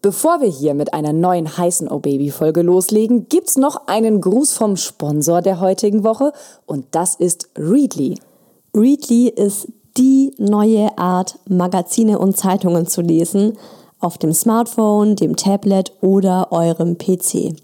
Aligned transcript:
Bevor 0.00 0.40
wir 0.40 0.48
hier 0.48 0.74
mit 0.74 0.94
einer 0.94 1.12
neuen 1.12 1.58
heißen 1.58 1.90
Oh 1.90 1.98
Baby 1.98 2.30
Folge 2.30 2.62
loslegen, 2.62 3.28
gibt's 3.28 3.56
noch 3.56 3.88
einen 3.88 4.20
Gruß 4.20 4.52
vom 4.52 4.76
Sponsor 4.76 5.42
der 5.42 5.58
heutigen 5.58 6.04
Woche 6.04 6.32
und 6.66 6.86
das 6.92 7.16
ist 7.16 7.48
Readly. 7.58 8.20
Readly 8.72 9.28
ist 9.28 9.66
die 9.96 10.32
neue 10.38 10.96
Art, 10.96 11.40
Magazine 11.48 12.20
und 12.20 12.36
Zeitungen 12.36 12.86
zu 12.86 13.00
lesen 13.00 13.58
auf 13.98 14.18
dem 14.18 14.32
Smartphone, 14.32 15.16
dem 15.16 15.34
Tablet 15.34 15.92
oder 16.00 16.52
eurem 16.52 16.96
PC. 16.96 17.56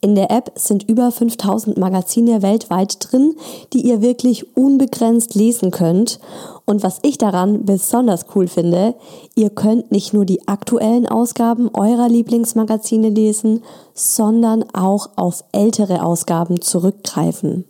In 0.00 0.14
der 0.14 0.30
App 0.30 0.52
sind 0.56 0.88
über 0.88 1.10
5000 1.10 1.78
Magazine 1.78 2.42
weltweit 2.42 2.98
drin, 3.00 3.34
die 3.72 3.86
ihr 3.86 4.02
wirklich 4.02 4.56
unbegrenzt 4.56 5.34
lesen 5.34 5.70
könnt. 5.70 6.20
Und 6.64 6.82
was 6.82 6.98
ich 7.02 7.18
daran 7.18 7.64
besonders 7.64 8.26
cool 8.34 8.48
finde, 8.48 8.94
ihr 9.34 9.50
könnt 9.50 9.90
nicht 9.90 10.12
nur 10.12 10.24
die 10.24 10.46
aktuellen 10.48 11.06
Ausgaben 11.06 11.70
eurer 11.72 12.08
Lieblingsmagazine 12.08 13.08
lesen, 13.08 13.62
sondern 13.94 14.64
auch 14.74 15.10
auf 15.16 15.44
ältere 15.52 16.04
Ausgaben 16.04 16.60
zurückgreifen. 16.60 17.64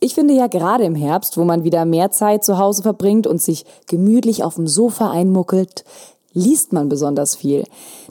Ich 0.00 0.14
finde 0.14 0.34
ja 0.34 0.46
gerade 0.46 0.84
im 0.84 0.94
Herbst, 0.94 1.36
wo 1.36 1.44
man 1.44 1.64
wieder 1.64 1.84
mehr 1.84 2.12
Zeit 2.12 2.44
zu 2.44 2.58
Hause 2.58 2.82
verbringt 2.82 3.26
und 3.26 3.42
sich 3.42 3.64
gemütlich 3.88 4.44
auf 4.44 4.54
dem 4.54 4.68
Sofa 4.68 5.10
einmuckelt, 5.10 5.84
liest 6.32 6.72
man 6.72 6.88
besonders 6.88 7.34
viel. 7.34 7.64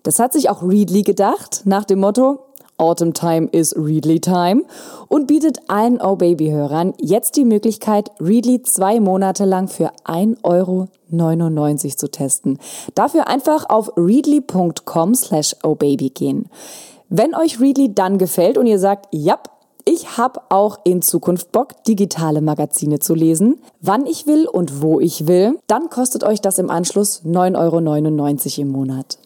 Das 0.04 0.20
hat 0.20 0.34
sich 0.34 0.50
auch 0.50 0.62
Readly 0.62 1.04
gedacht, 1.04 1.62
nach 1.64 1.86
dem 1.86 2.00
Motto, 2.00 2.40
Autumn 2.78 3.14
Time 3.14 3.50
is 3.52 3.76
Readly 3.76 4.20
Time 4.20 4.64
und 5.08 5.28
bietet 5.28 5.60
allen 5.68 6.00
Oh 6.02 6.16
Baby 6.16 6.50
Hörern 6.50 6.94
jetzt 7.00 7.36
die 7.36 7.46
Möglichkeit, 7.46 8.12
Readly 8.20 8.62
zwei 8.62 9.00
Monate 9.00 9.46
lang 9.46 9.68
für 9.68 9.92
1,99 10.06 10.44
Euro 10.44 10.88
zu 11.96 12.12
testen. 12.12 12.60
Dafür 12.94 13.28
einfach 13.28 13.70
auf 13.70 13.92
readly.com 13.98 15.16
slash 15.16 15.56
ohbaby 15.64 16.10
gehen. 16.10 16.50
Wenn 17.10 17.34
euch 17.36 17.60
Readly 17.60 17.94
dann 17.94 18.18
gefällt 18.18 18.58
und 18.58 18.68
ihr 18.68 18.80
sagt, 18.80 19.08
ja, 19.12 19.40
ich 19.86 20.18
habe 20.18 20.42
auch 20.50 20.80
in 20.84 21.02
Zukunft 21.02 21.54
Bock, 21.54 21.84
digitale 21.86 22.42
Magazine 22.42 23.00
zu 23.00 23.16
lesen, 23.16 23.62
wann 23.80 24.06
ich 24.06 24.28
will 24.28 24.46
und 24.46 24.82
wo 24.82 25.00
ich 25.00 25.28
will, 25.28 25.58
dann 25.68 25.90
kostet 25.90 26.26
euch 26.26 26.42
das 26.42 26.60
im 26.60 26.70
Anschluss 26.70 27.24
9,99 27.26 27.56
Euro 27.58 28.62
im 28.62 28.72
Monat. 28.72 29.18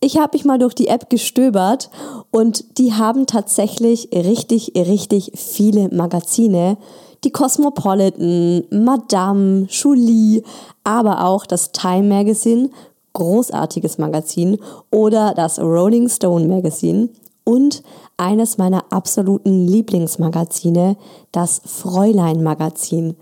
Ich 0.00 0.18
habe 0.18 0.36
mich 0.36 0.44
mal 0.44 0.58
durch 0.58 0.74
die 0.74 0.88
App 0.88 1.08
gestöbert 1.08 1.90
und 2.30 2.78
die 2.78 2.92
haben 2.92 3.26
tatsächlich 3.26 4.10
richtig, 4.12 4.72
richtig 4.76 5.32
viele 5.34 5.88
Magazine. 5.88 6.76
Die 7.24 7.30
Cosmopolitan, 7.30 8.64
Madame, 8.70 9.66
Julie, 9.70 10.42
aber 10.84 11.24
auch 11.24 11.46
das 11.46 11.72
Time 11.72 12.08
Magazine, 12.08 12.68
großartiges 13.14 13.96
Magazin, 13.96 14.58
oder 14.90 15.32
das 15.34 15.58
Rolling 15.58 16.10
Stone 16.10 16.46
Magazine 16.46 17.08
und 17.44 17.82
eines 18.18 18.58
meiner 18.58 18.84
absoluten 18.90 19.66
Lieblingsmagazine, 19.66 20.96
das 21.32 21.62
Fräulein 21.64 22.42
Magazin. 22.42 23.16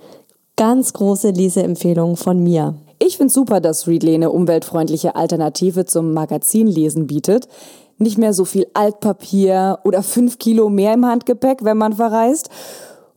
Ganz 0.56 0.92
große 0.92 1.30
Leseempfehlung 1.30 2.16
von 2.16 2.42
mir. 2.42 2.74
Ich 2.98 3.16
finde 3.16 3.32
super, 3.32 3.60
dass 3.60 3.86
Readly 3.86 4.14
eine 4.14 4.30
umweltfreundliche 4.30 5.16
Alternative 5.16 5.84
zum 5.84 6.12
Magazinlesen 6.12 7.06
bietet. 7.06 7.48
Nicht 7.98 8.18
mehr 8.18 8.32
so 8.32 8.44
viel 8.44 8.66
Altpapier 8.74 9.78
oder 9.84 10.02
fünf 10.02 10.38
Kilo 10.38 10.68
mehr 10.68 10.94
im 10.94 11.06
Handgepäck, 11.06 11.64
wenn 11.64 11.78
man 11.78 11.94
verreist. 11.94 12.50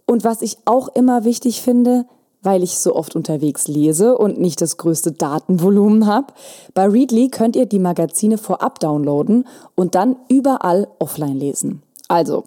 Und 0.06 0.24
was 0.24 0.42
ich 0.42 0.58
auch 0.66 0.88
immer 0.90 1.24
wichtig 1.24 1.62
finde, 1.62 2.06
weil 2.42 2.64
ich 2.64 2.80
so 2.80 2.96
oft 2.96 3.16
unterwegs 3.16 3.68
lese 3.68 4.18
und 4.18 4.40
nicht 4.40 4.62
das 4.62 4.78
größte 4.78 5.12
Datenvolumen 5.12 6.06
habe. 6.06 6.28
Bei 6.74 6.86
Readly 6.86 7.30
könnt 7.30 7.56
ihr 7.56 7.66
die 7.66 7.80
Magazine 7.80 8.38
vorab 8.38 8.80
downloaden 8.80 9.46
und 9.76 9.96
dann 9.96 10.16
überall 10.30 10.88
offline 11.00 11.38
lesen. 11.38 11.82
Also, 12.08 12.44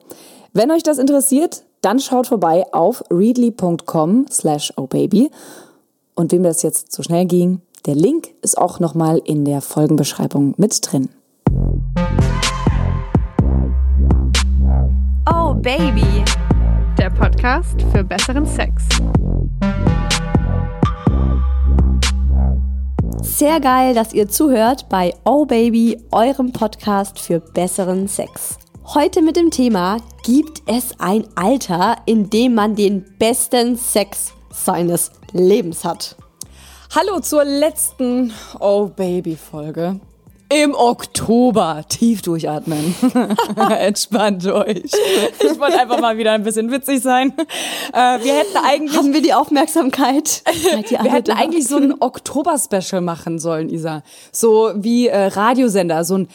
wenn 0.53 0.71
euch 0.71 0.83
das 0.83 0.99
interessiert, 0.99 1.65
dann 1.83 1.99
schaut 1.99 2.27
vorbei 2.29 2.65
auf 2.73 3.05
readly.com 3.11 4.27
slash 4.31 4.73
obaby 4.77 5.31
und 6.21 6.33
wem 6.33 6.43
das 6.43 6.63
jetzt 6.63 6.93
zu 6.93 7.03
schnell 7.03 7.25
ging, 7.25 7.63
der 7.87 7.95
Link 7.95 8.35
ist 8.43 8.59
auch 8.59 8.79
nochmal 8.79 9.23
in 9.25 9.47
der 9.47 9.63
Folgenbeschreibung 9.63 10.55
mit 10.59 10.79
drin. 10.83 11.09
Oh 15.33 15.55
Baby, 15.55 16.23
der 16.99 17.11
Podcast 17.11 17.81
für 17.91 18.05
besseren 18.05 18.45
Sex. 18.45 18.85
Sehr 23.23 23.59
geil, 23.61 23.95
dass 23.95 24.13
ihr 24.13 24.29
zuhört 24.29 24.91
bei 24.91 25.15
Oh 25.25 25.47
Baby, 25.47 25.97
eurem 26.13 26.53
Podcast 26.53 27.19
für 27.19 27.41
besseren 27.41 28.09
Sex. 28.09 28.59
Heute 28.85 29.23
mit 29.23 29.37
dem 29.37 29.51
Thema, 29.51 29.97
gibt 30.25 30.63
es 30.67 30.99
ein 30.99 31.25
Alter, 31.35 31.97
in 32.05 32.29
dem 32.29 32.55
man 32.55 32.75
den 32.75 33.07
besten 33.19 33.77
Sex 33.77 34.35
seines 34.53 35.13
Lebens 35.33 35.85
hat. 35.85 36.17
Hallo 36.95 37.21
zur 37.21 37.45
letzten 37.45 38.33
Oh 38.59 38.87
Baby 38.87 39.37
Folge. 39.37 40.01
Im 40.53 40.75
Oktober. 40.75 41.85
Tief 41.89 42.23
durchatmen. 42.23 42.97
Entspannt 43.57 44.45
euch. 44.47 44.91
Ich 45.39 45.61
wollte 45.61 45.79
einfach 45.79 46.01
mal 46.01 46.19
wieder 46.19 46.33
ein 46.33 46.43
bisschen 46.43 46.73
witzig 46.73 47.03
sein. 47.03 47.33
Äh, 47.93 48.25
wir 48.25 48.35
hätten 48.35 48.57
eigentlich. 48.65 48.99
Haben 48.99 49.13
wir 49.13 49.23
die 49.23 49.33
Aufmerksamkeit? 49.33 50.43
wir 50.89 51.13
hätten 51.13 51.31
eigentlich 51.31 51.69
so 51.69 51.77
ein 51.77 51.95
Oktober-Special 52.01 53.01
machen 53.01 53.39
sollen, 53.39 53.69
Isa. 53.69 54.03
So 54.33 54.73
wie 54.75 55.07
äh, 55.07 55.27
Radiosender, 55.27 56.03
so 56.03 56.19
ein 56.19 56.29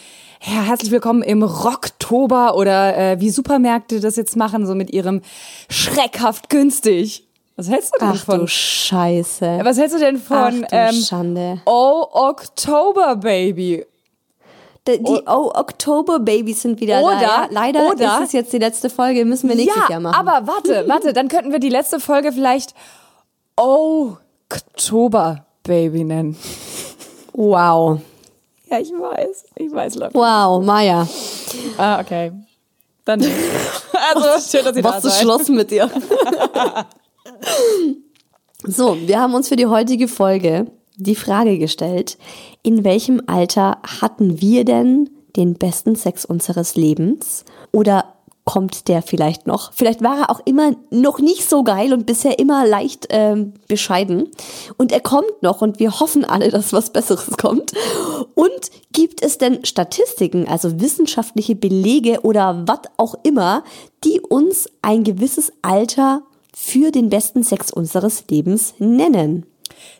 ja, 0.45 0.61
herzlich 0.61 0.91
willkommen 0.91 1.23
im 1.23 1.43
Rocktober 1.43 2.55
oder 2.55 2.95
äh, 2.97 3.19
wie 3.19 3.31
Supermärkte 3.31 3.99
das 3.99 4.15
jetzt 4.15 4.35
machen, 4.35 4.67
so 4.67 4.75
mit 4.75 4.93
ihrem 4.93 5.21
schreckhaft 5.69 6.49
günstig. 6.49 7.24
Was 7.57 7.69
hältst 7.69 7.93
du 7.95 7.99
denn 7.99 8.09
Ach 8.15 8.25
von? 8.25 8.39
du 8.41 8.47
Scheiße. 8.47 9.59
Was 9.63 9.77
hältst 9.77 9.95
du 9.95 9.99
denn 9.99 10.17
von 10.17 10.37
Ach 10.37 10.51
du 10.69 10.75
ähm, 10.75 10.93
Schande. 10.95 11.61
Oh 11.65 12.05
Oktober 12.11 13.15
Baby? 13.15 13.85
Die, 14.87 15.01
die 15.01 15.21
Oh 15.25 15.51
Oktober 15.55 16.19
Babys 16.19 16.61
sind 16.61 16.79
wieder 16.79 17.01
Oder- 17.01 17.19
da. 17.19 17.47
Leider 17.49 17.87
oder- 17.89 18.19
ist 18.19 18.25
es 18.27 18.31
jetzt 18.33 18.53
die 18.53 18.59
letzte 18.59 18.89
Folge, 18.89 19.25
müssen 19.25 19.49
wir 19.49 19.55
nächstes 19.55 19.81
ja, 19.83 19.89
Jahr 19.93 19.99
machen. 19.99 20.15
aber 20.27 20.45
warte, 20.47 20.83
warte, 20.87 21.13
dann 21.13 21.27
könnten 21.27 21.51
wir 21.51 21.59
die 21.59 21.69
letzte 21.69 21.99
Folge 21.99 22.31
vielleicht 22.31 22.75
Oh 23.57 24.17
Oktober 24.51 25.45
Baby 25.63 26.03
nennen. 26.03 26.37
wow. 27.33 27.99
Ja, 28.69 28.79
ich 28.79 28.91
weiß, 28.91 29.45
ich 29.55 29.71
weiß, 29.71 29.95
Leute. 29.95 30.13
Wow, 30.13 30.63
Maya. 30.63 31.07
Ah, 31.77 31.99
okay. 32.01 32.31
Dann. 33.05 33.21
Also, 34.13 34.27
schön, 34.57 34.63
dass 34.65 34.75
ihr 34.75 34.83
da 34.83 34.89
Was 34.89 35.01
zu 35.03 35.09
seid. 35.09 35.21
Schloss 35.21 35.47
mit 35.47 35.71
dir. 35.71 35.89
so, 38.63 38.97
wir 39.05 39.19
haben 39.19 39.33
uns 39.33 39.49
für 39.49 39.55
die 39.55 39.67
heutige 39.67 40.07
Folge 40.07 40.67
die 40.97 41.15
Frage 41.15 41.57
gestellt, 41.57 42.17
in 42.63 42.83
welchem 42.83 43.21
Alter 43.27 43.77
hatten 43.83 44.41
wir 44.41 44.65
denn 44.65 45.09
den 45.35 45.55
besten 45.55 45.95
Sex 45.95 46.25
unseres 46.25 46.75
Lebens? 46.75 47.43
Oder 47.71 48.15
kommt 48.45 48.87
der 48.87 49.01
vielleicht 49.01 49.47
noch? 49.47 49.73
Vielleicht 49.73 50.03
war 50.03 50.19
er 50.19 50.29
auch 50.29 50.39
immer 50.45 50.73
noch 50.91 51.19
nicht 51.19 51.49
so 51.49 51.63
geil 51.63 51.93
und 51.93 52.05
bisher 52.05 52.39
immer 52.39 52.65
leicht 52.65 53.07
ähm, 53.09 53.53
bescheiden. 53.67 54.29
Und 54.77 54.91
er 54.91 55.01
kommt 55.01 55.41
noch 55.41 55.61
und 55.61 55.79
wir 55.79 55.99
hoffen 55.99 56.23
alle, 56.23 56.49
dass 56.49 56.71
was 56.71 56.91
Besseres 56.91 57.35
kommt. 57.37 57.73
Und 58.35 58.71
gibt 58.93 59.23
es 59.23 59.37
denn 59.37 59.65
Statistiken, 59.65 60.47
also 60.47 60.79
wissenschaftliche 60.79 61.55
Belege 61.55 62.21
oder 62.21 62.63
was 62.67 62.81
auch 62.97 63.15
immer, 63.23 63.63
die 64.03 64.21
uns 64.21 64.69
ein 64.81 65.03
gewisses 65.03 65.51
Alter 65.63 66.21
für 66.55 66.91
den 66.91 67.09
besten 67.09 67.43
Sex 67.43 67.71
unseres 67.71 68.23
Lebens 68.29 68.75
nennen? 68.79 69.45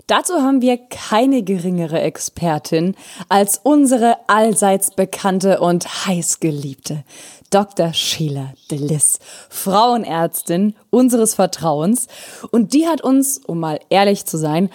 Dazu 0.08 0.36
haben 0.36 0.62
wir 0.62 0.78
keine 0.78 1.44
geringere 1.44 2.00
Expertin 2.00 2.96
als 3.28 3.60
unsere 3.62 4.18
allseits 4.28 4.92
bekannte 4.92 5.60
und 5.60 6.06
heißgeliebte 6.06 7.04
Dr. 7.50 7.94
Sheila 7.94 8.54
Delis, 8.72 9.19
Frauenärztin 9.50 10.75
unseres 10.90 11.36
Vertrauens. 11.36 12.07
Und 12.52 12.74
die 12.74 12.88
hat 12.88 13.01
uns, 13.01 13.42
um 13.46 13.60
mal 13.60 13.80
ehrlich 13.90 14.25
zu 14.25 14.38
sein, 14.38 14.69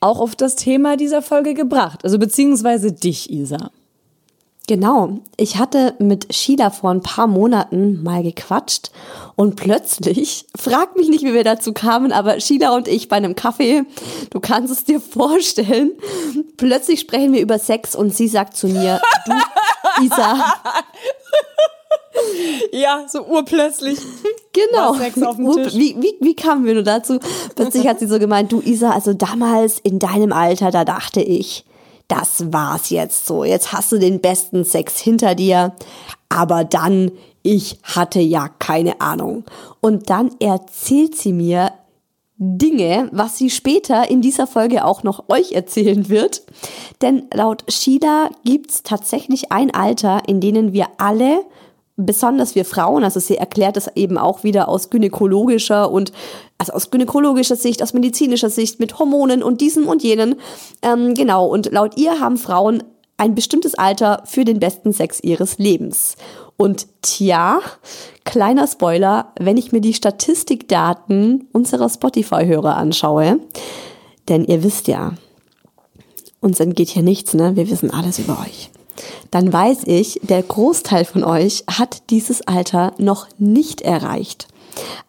auch 0.00 0.20
auf 0.20 0.36
das 0.36 0.56
Thema 0.56 0.96
dieser 0.96 1.22
Folge 1.22 1.54
gebracht. 1.54 2.04
Also 2.04 2.18
beziehungsweise 2.18 2.92
dich, 2.92 3.30
Isa. 3.30 3.70
Genau. 4.68 5.20
Ich 5.36 5.58
hatte 5.58 5.94
mit 6.00 6.34
Sheila 6.34 6.70
vor 6.70 6.90
ein 6.90 7.00
paar 7.00 7.28
Monaten 7.28 8.02
mal 8.02 8.24
gequatscht 8.24 8.90
und 9.36 9.54
plötzlich, 9.54 10.46
frag 10.56 10.96
mich 10.96 11.08
nicht, 11.08 11.22
wie 11.24 11.34
wir 11.34 11.44
dazu 11.44 11.72
kamen, 11.72 12.10
aber 12.10 12.40
Sheila 12.40 12.74
und 12.74 12.88
ich 12.88 13.08
bei 13.08 13.16
einem 13.16 13.36
Kaffee, 13.36 13.84
du 14.30 14.40
kannst 14.40 14.72
es 14.72 14.84
dir 14.84 15.00
vorstellen, 15.00 15.92
plötzlich 16.56 17.00
sprechen 17.00 17.32
wir 17.32 17.40
über 17.40 17.58
Sex 17.60 17.94
und 17.94 18.14
sie 18.14 18.26
sagt 18.26 18.56
zu 18.56 18.66
mir, 18.66 19.00
du, 19.26 19.32
Isa, 20.04 20.54
Ja, 22.72 23.04
so 23.08 23.24
urplötzlich. 23.24 23.98
genau. 24.52 24.94
Wie, 25.74 25.96
wie, 26.00 26.14
wie 26.20 26.34
kamen 26.34 26.64
wir 26.64 26.74
nur 26.74 26.82
dazu? 26.82 27.20
Plötzlich 27.54 27.86
hat 27.86 28.00
sie 28.00 28.06
so 28.06 28.18
gemeint, 28.18 28.50
du 28.50 28.60
Isa, 28.62 28.90
also 28.90 29.12
damals 29.12 29.78
in 29.78 29.98
deinem 29.98 30.32
Alter, 30.32 30.70
da 30.70 30.84
dachte 30.84 31.20
ich, 31.20 31.64
das 32.08 32.52
war's 32.52 32.90
jetzt 32.90 33.26
so. 33.26 33.44
Jetzt 33.44 33.72
hast 33.72 33.92
du 33.92 33.98
den 33.98 34.20
besten 34.20 34.64
Sex 34.64 34.98
hinter 34.98 35.34
dir. 35.34 35.74
Aber 36.28 36.64
dann, 36.64 37.12
ich 37.42 37.78
hatte 37.82 38.20
ja 38.20 38.48
keine 38.48 39.00
Ahnung. 39.00 39.44
Und 39.80 40.10
dann 40.10 40.30
erzählt 40.40 41.16
sie 41.16 41.32
mir 41.32 41.72
Dinge, 42.38 43.08
was 43.12 43.38
sie 43.38 43.48
später 43.48 44.10
in 44.10 44.20
dieser 44.20 44.46
Folge 44.46 44.84
auch 44.84 45.02
noch 45.02 45.28
euch 45.28 45.52
erzählen 45.52 46.08
wird. 46.08 46.42
Denn 47.00 47.28
laut 47.32 47.64
Sheila 47.68 48.30
gibt's 48.44 48.82
tatsächlich 48.82 49.52
ein 49.52 49.72
Alter, 49.72 50.22
in 50.26 50.40
denen 50.40 50.72
wir 50.72 50.88
alle 50.98 51.44
besonders 51.96 52.54
wir 52.54 52.64
Frauen, 52.64 53.04
also 53.04 53.20
sie 53.20 53.36
erklärt 53.36 53.76
es 53.76 53.90
eben 53.94 54.18
auch 54.18 54.44
wieder 54.44 54.68
aus 54.68 54.90
gynäkologischer 54.90 55.90
und 55.90 56.12
also 56.58 56.72
aus 56.72 56.90
gynäkologischer 56.90 57.56
Sicht, 57.56 57.82
aus 57.82 57.94
medizinischer 57.94 58.50
Sicht 58.50 58.80
mit 58.80 58.98
Hormonen 58.98 59.42
und 59.42 59.60
diesem 59.60 59.88
und 59.88 60.02
jenen. 60.02 60.36
Ähm, 60.82 61.14
genau, 61.14 61.46
und 61.46 61.72
laut 61.72 61.96
ihr 61.96 62.20
haben 62.20 62.36
Frauen 62.36 62.82
ein 63.16 63.34
bestimmtes 63.34 63.74
Alter 63.74 64.22
für 64.26 64.44
den 64.44 64.60
besten 64.60 64.92
Sex 64.92 65.20
ihres 65.22 65.58
Lebens. 65.58 66.16
Und 66.58 66.86
tja, 67.02 67.60
kleiner 68.24 68.66
Spoiler, 68.66 69.32
wenn 69.38 69.56
ich 69.56 69.72
mir 69.72 69.80
die 69.80 69.94
Statistikdaten 69.94 71.48
unserer 71.52 71.88
Spotify-Hörer 71.88 72.76
anschaue, 72.76 73.40
denn 74.28 74.44
ihr 74.44 74.62
wisst 74.62 74.88
ja, 74.88 75.14
uns 76.40 76.60
entgeht 76.60 76.88
hier 76.88 77.02
nichts, 77.02 77.34
ne? 77.34 77.56
Wir 77.56 77.70
wissen 77.70 77.90
alles 77.90 78.18
über 78.18 78.38
euch. 78.40 78.70
Dann 79.30 79.52
weiß 79.52 79.82
ich, 79.86 80.20
der 80.22 80.42
Großteil 80.42 81.04
von 81.04 81.24
euch 81.24 81.64
hat 81.70 82.10
dieses 82.10 82.46
Alter 82.46 82.92
noch 82.98 83.26
nicht 83.38 83.82
erreicht. 83.82 84.48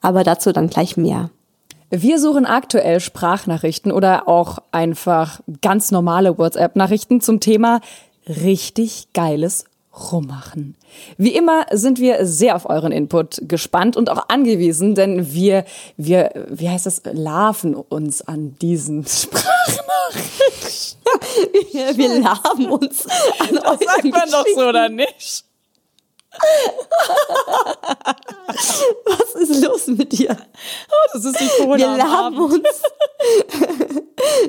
Aber 0.01 0.23
dazu 0.23 0.51
dann 0.51 0.69
gleich 0.69 0.97
mehr. 0.97 1.29
Wir 1.89 2.19
suchen 2.19 2.45
aktuell 2.45 2.99
Sprachnachrichten 2.99 3.91
oder 3.91 4.27
auch 4.27 4.59
einfach 4.71 5.39
ganz 5.61 5.91
normale 5.91 6.37
WhatsApp-Nachrichten 6.37 7.21
zum 7.21 7.39
Thema 7.39 7.79
richtig 8.27 9.07
geiles 9.13 9.65
rummachen. 9.97 10.75
Wie 11.17 11.35
immer 11.35 11.65
sind 11.71 11.99
wir 11.99 12.25
sehr 12.25 12.55
auf 12.55 12.69
euren 12.69 12.91
Input 12.91 13.41
gespannt 13.47 13.97
und 13.97 14.09
auch 14.09 14.29
angewiesen, 14.29 14.95
denn 14.95 15.33
wir, 15.33 15.65
wir, 15.97 16.31
wie 16.49 16.69
heißt 16.69 16.85
das, 16.85 17.01
larven 17.05 17.75
uns 17.75 18.21
an 18.21 18.55
diesen 18.61 19.05
Sprachnachrichten. 19.07 21.01
wir, 21.71 21.97
wir 21.97 22.19
larven 22.21 22.67
uns 22.67 23.07
an 23.39 23.55
das 23.55 23.63
euren 23.63 23.79
sagt 23.79 24.05
man 24.05 24.29
doch 24.29 24.45
so, 24.55 24.67
oder 24.67 24.89
nicht? 24.89 25.46
Was 29.05 29.35
ist 29.35 29.63
los 29.63 29.87
mit 29.87 30.11
dir? 30.11 30.35
Oh, 30.39 31.09
das 31.13 31.25
ist 31.25 31.39
die 31.39 31.47
Corona 31.57 31.77
Wir 31.77 31.97
laben 31.97 32.37
uns. 32.37 32.81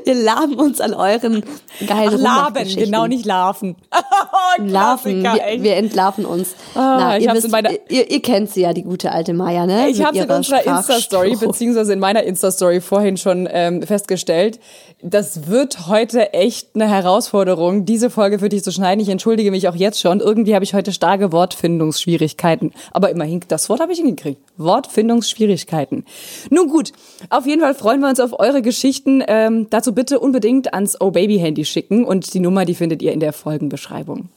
wir 0.05 0.14
laben 0.14 0.55
uns 0.55 0.81
an 0.81 0.94
euren 0.94 1.44
geilen 1.87 2.25
Ach, 2.26 2.52
Laben, 2.55 2.76
genau 2.76 3.06
nicht 3.06 3.25
larven. 3.25 3.76
Larven, 4.58 5.23
wir, 5.23 5.62
wir, 5.62 5.76
entlarven 5.76 6.25
uns. 6.25 6.55
Oh, 6.75 6.79
Na, 6.79 7.19
ihr, 7.19 7.32
wisst, 7.32 7.49
ihr, 7.88 8.11
ihr, 8.11 8.23
kennt 8.23 8.50
sie 8.50 8.62
ja, 8.62 8.73
die 8.73 8.82
gute 8.82 9.12
alte 9.12 9.35
Maya, 9.35 9.67
ne? 9.67 9.88
Ich 9.88 10.02
habe 10.02 10.19
in 10.19 10.31
unserer 10.31 10.67
Insta-Story, 10.67 11.37
beziehungsweise 11.37 11.93
in 11.93 12.00
meiner 12.00 12.23
Insta-Story 12.25 12.81
vorhin 12.81 13.17
schon 13.17 13.49
ähm, 13.50 13.82
festgestellt, 13.82 14.58
das 15.00 15.47
wird 15.47 15.87
heute 15.87 16.33
echt 16.33 16.71
eine 16.75 16.89
Herausforderung, 16.89 17.85
diese 17.85 18.11
Folge 18.11 18.41
für 18.41 18.49
dich 18.49 18.65
zu 18.65 18.73
schneiden. 18.73 19.00
Ich 19.00 19.09
entschuldige 19.09 19.50
mich 19.53 19.69
auch 19.69 19.77
jetzt 19.77 20.00
schon. 20.00 20.19
Irgendwie 20.21 20.55
habe 20.55 20.65
ich 20.65 20.75
heute 20.75 20.93
starke 20.93 21.31
Wortfindungsschwierigkeiten. 21.31 22.73
Aber 22.91 23.11
immerhin, 23.11 23.41
das 23.47 23.69
Wort 23.69 23.81
habe 23.81 23.93
ich 23.93 23.99
hingekriegt. 23.99 24.41
Wortfindungsschwierigkeiten. 24.56 26.05
Nun 26.50 26.69
gut, 26.69 26.93
auf 27.31 27.47
jeden 27.47 27.61
Fall 27.61 27.75
freuen 27.75 28.00
wir 28.00 28.09
uns 28.09 28.19
auf 28.19 28.39
eure 28.39 28.61
Geschichten. 28.61 29.23
Ähm, 29.29 29.69
dazu 29.71 29.95
bitte 29.95 30.19
unbedingt 30.19 30.75
ans 30.75 31.00
Oh 31.00 31.12
Baby 31.12 31.39
Handy 31.39 31.65
schicken 31.65 32.05
und 32.05 32.35
die 32.35 32.41
Nummer, 32.41 32.65
die 32.65 32.75
findet 32.75 33.00
ihr 33.00 33.12
in 33.12 33.21
der 33.21 33.33
Folgenbeschreibung. 33.33 34.31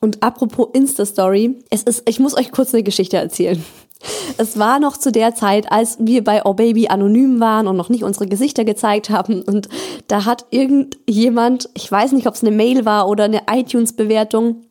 Und 0.00 0.22
apropos 0.22 0.68
Insta-Story, 0.72 1.56
es 1.70 1.82
ist, 1.82 2.08
ich 2.08 2.20
muss 2.20 2.36
euch 2.36 2.52
kurz 2.52 2.72
eine 2.72 2.82
Geschichte 2.82 3.16
erzählen. 3.16 3.64
Es 4.36 4.58
war 4.58 4.80
noch 4.80 4.96
zu 4.96 5.12
der 5.12 5.34
Zeit, 5.34 5.70
als 5.70 5.98
wir 6.00 6.24
bei 6.24 6.44
Oh 6.44 6.54
Baby 6.54 6.88
anonym 6.88 7.40
waren 7.40 7.66
und 7.66 7.76
noch 7.76 7.88
nicht 7.88 8.04
unsere 8.04 8.26
Gesichter 8.26 8.64
gezeigt 8.64 9.10
haben. 9.10 9.42
Und 9.42 9.68
da 10.08 10.24
hat 10.24 10.46
irgendjemand, 10.50 11.68
ich 11.74 11.90
weiß 11.90 12.12
nicht, 12.12 12.26
ob 12.26 12.34
es 12.34 12.42
eine 12.42 12.54
Mail 12.54 12.84
war 12.84 13.08
oder 13.08 13.24
eine 13.24 13.42
iTunes-Bewertung, 13.50 14.62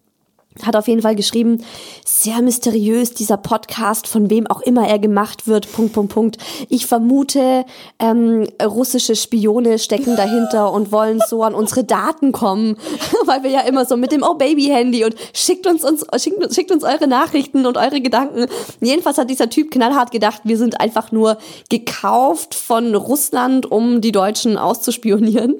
hat 0.61 0.75
auf 0.75 0.87
jeden 0.87 1.01
Fall 1.01 1.15
geschrieben, 1.15 1.63
sehr 2.05 2.41
mysteriös 2.41 3.13
dieser 3.13 3.37
Podcast, 3.37 4.05
von 4.05 4.29
wem 4.29 4.47
auch 4.47 4.61
immer 4.61 4.85
er 4.85 4.99
gemacht 4.99 5.47
wird, 5.47 5.71
Punkt, 5.71 5.93
Punkt, 5.93 6.13
Punkt. 6.13 6.37
Ich 6.67 6.85
vermute, 6.85 7.65
ähm, 7.99 8.47
russische 8.61 9.15
Spione 9.15 9.79
stecken 9.79 10.17
dahinter 10.17 10.73
und 10.73 10.91
wollen 10.91 11.21
so 11.25 11.43
an 11.43 11.55
unsere 11.55 11.85
Daten 11.85 12.33
kommen, 12.33 12.77
weil 13.25 13.43
wir 13.43 13.49
ja 13.49 13.61
immer 13.61 13.85
so 13.85 13.95
mit 13.95 14.11
dem 14.11 14.23
Oh 14.23 14.33
Baby 14.33 14.65
Handy 14.65 15.05
und 15.05 15.15
schickt 15.33 15.67
uns, 15.67 15.85
uns 15.85 16.05
schickt, 16.21 16.53
schickt 16.53 16.71
uns 16.71 16.83
eure 16.83 17.07
Nachrichten 17.07 17.65
und 17.65 17.77
eure 17.77 18.01
Gedanken. 18.01 18.47
Jedenfalls 18.81 19.17
hat 19.17 19.29
dieser 19.29 19.49
Typ 19.49 19.71
knallhart 19.71 20.11
gedacht, 20.11 20.41
wir 20.43 20.57
sind 20.57 20.81
einfach 20.81 21.13
nur 21.13 21.37
gekauft 21.69 22.55
von 22.55 22.93
Russland, 22.93 23.71
um 23.71 24.01
die 24.01 24.11
Deutschen 24.11 24.57
auszuspionieren. 24.57 25.55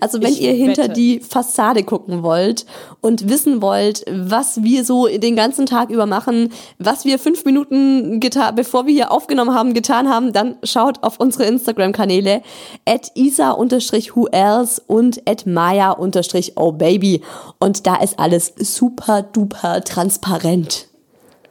Also 0.00 0.22
wenn 0.22 0.32
ich 0.32 0.40
ihr 0.40 0.52
hinter 0.52 0.84
wette. 0.84 0.94
die 0.94 1.20
Fassade 1.20 1.82
gucken 1.82 2.22
wollt 2.22 2.64
und 3.00 3.28
wissen 3.28 3.60
wollt, 3.60 4.04
was 4.10 4.62
wir 4.62 4.84
so 4.84 5.06
den 5.06 5.36
ganzen 5.36 5.66
Tag 5.66 5.90
über 5.90 6.06
machen, 6.06 6.52
was 6.78 7.04
wir 7.04 7.18
fünf 7.18 7.44
Minuten 7.44 8.20
getan, 8.20 8.54
bevor 8.54 8.86
wir 8.86 8.94
hier 8.94 9.12
aufgenommen 9.12 9.54
haben, 9.54 9.74
getan 9.74 10.08
haben, 10.08 10.32
dann 10.32 10.56
schaut 10.62 11.02
auf 11.02 11.20
unsere 11.20 11.44
Instagram-Kanäle 11.44 12.42
at 12.86 13.12
isa-who 13.14 14.26
else 14.28 14.82
und 14.86 15.28
at 15.28 15.46
maya-oh-baby 15.46 17.22
und 17.58 17.86
da 17.86 17.96
ist 17.96 18.18
alles 18.18 18.54
super 18.56 19.22
duper 19.22 19.82
transparent. 19.84 20.88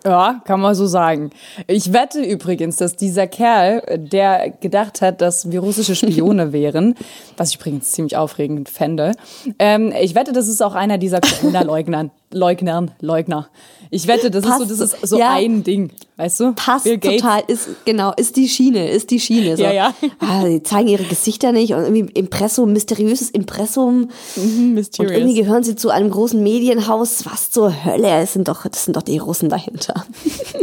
Ja, 0.08 0.42
kann 0.46 0.62
man 0.62 0.74
so 0.74 0.88
sagen. 0.88 1.32
Ich 1.68 1.92
wette 1.92 2.22
übrigens, 2.22 2.78
dass 2.78 2.96
dieser 2.96 3.28
Kerl, 3.28 3.82
der 3.98 4.52
gedacht 4.52 5.02
hat, 5.02 5.20
dass 5.20 5.52
wir 5.52 5.60
russische 5.60 5.96
Spione 5.96 6.54
wären, 6.54 6.96
was 7.36 7.50
ich 7.50 7.58
übrigens 7.58 7.92
ziemlich 7.92 8.16
aufregend 8.16 8.70
fände, 8.70 9.12
ähm, 9.60 9.94
ich 10.02 10.16
wette, 10.16 10.32
das 10.32 10.48
ist 10.48 10.64
auch 10.64 10.76
einer 10.76 10.98
dieser 10.98 11.20
Corona-Leugnern, 11.42 12.12
Leugnern, 12.32 12.92
Leugner. 13.00 13.50
Ich 13.90 14.08
wette, 14.08 14.30
das 14.30 14.44
passt, 14.44 14.64
ist 14.64 14.70
so, 14.70 14.84
das 14.84 14.94
ist 14.94 15.08
so 15.08 15.18
ja, 15.18 15.32
ein 15.32 15.64
Ding, 15.64 15.92
weißt 16.18 16.40
du? 16.42 16.54
Passt 16.54 16.86
total, 16.86 17.44
ist, 17.48 17.70
genau, 17.86 18.12
ist 18.18 18.36
die 18.36 18.50
Schiene, 18.50 18.90
ist 18.90 19.12
die 19.12 19.20
Schiene. 19.20 19.56
So. 19.56 19.64
Ja, 19.64 19.72
ja. 19.72 19.94
Ah, 20.20 20.44
die 20.44 20.62
zeigen 20.62 20.90
ihre 20.90 21.06
Gesichter 21.06 21.54
nicht 21.54 21.74
und 21.74 21.84
irgendwie 21.84 22.12
Impressum, 22.14 22.74
mysteriöses 22.74 23.30
Impressum. 23.30 24.10
Mhm, 24.36 24.74
mysterious. 24.74 25.12
Und 25.12 25.18
irgendwie 25.18 25.42
gehören 25.42 25.64
sie 25.64 25.78
zu 25.78 25.90
einem 25.90 26.12
großen 26.12 26.42
Medienhaus. 26.44 27.26
Was 27.26 27.50
zur 27.52 27.86
Hölle? 27.86 28.10
Es 28.22 28.34
sind 28.34 28.50
doch, 28.50 28.68
das 28.68 28.84
sind 28.84 28.98
doch 28.98 29.04
die 29.04 29.20
Russen 29.20 29.48
dahinter. 29.48 30.06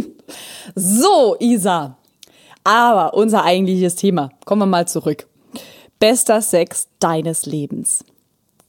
so, 0.75 1.37
Isa. 1.41 1.97
Aber 2.63 3.15
unser 3.15 3.45
eigentliches 3.45 3.97
Thema. 3.97 4.31
Kommen 4.45 4.63
wir 4.63 4.67
mal 4.67 4.89
zurück. 4.89 5.27
Bester 5.99 6.43
Sex 6.43 6.89
deines 6.99 7.47
Lebens. 7.47 8.05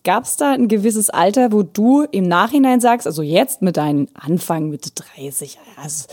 Gab 0.06 0.26
es 0.26 0.38
da 0.38 0.52
ein 0.52 0.68
gewisses 0.68 1.10
Alter, 1.10 1.52
wo 1.52 1.64
du 1.64 2.04
im 2.04 2.28
Nachhinein 2.28 2.80
sagst, 2.80 3.08
also 3.08 3.24
jetzt 3.24 3.64
mit 3.64 3.76
deinen 3.76 4.08
Anfang 4.14 4.70
Mitte 4.70 4.92
30, 5.18 5.58
also 5.82 6.06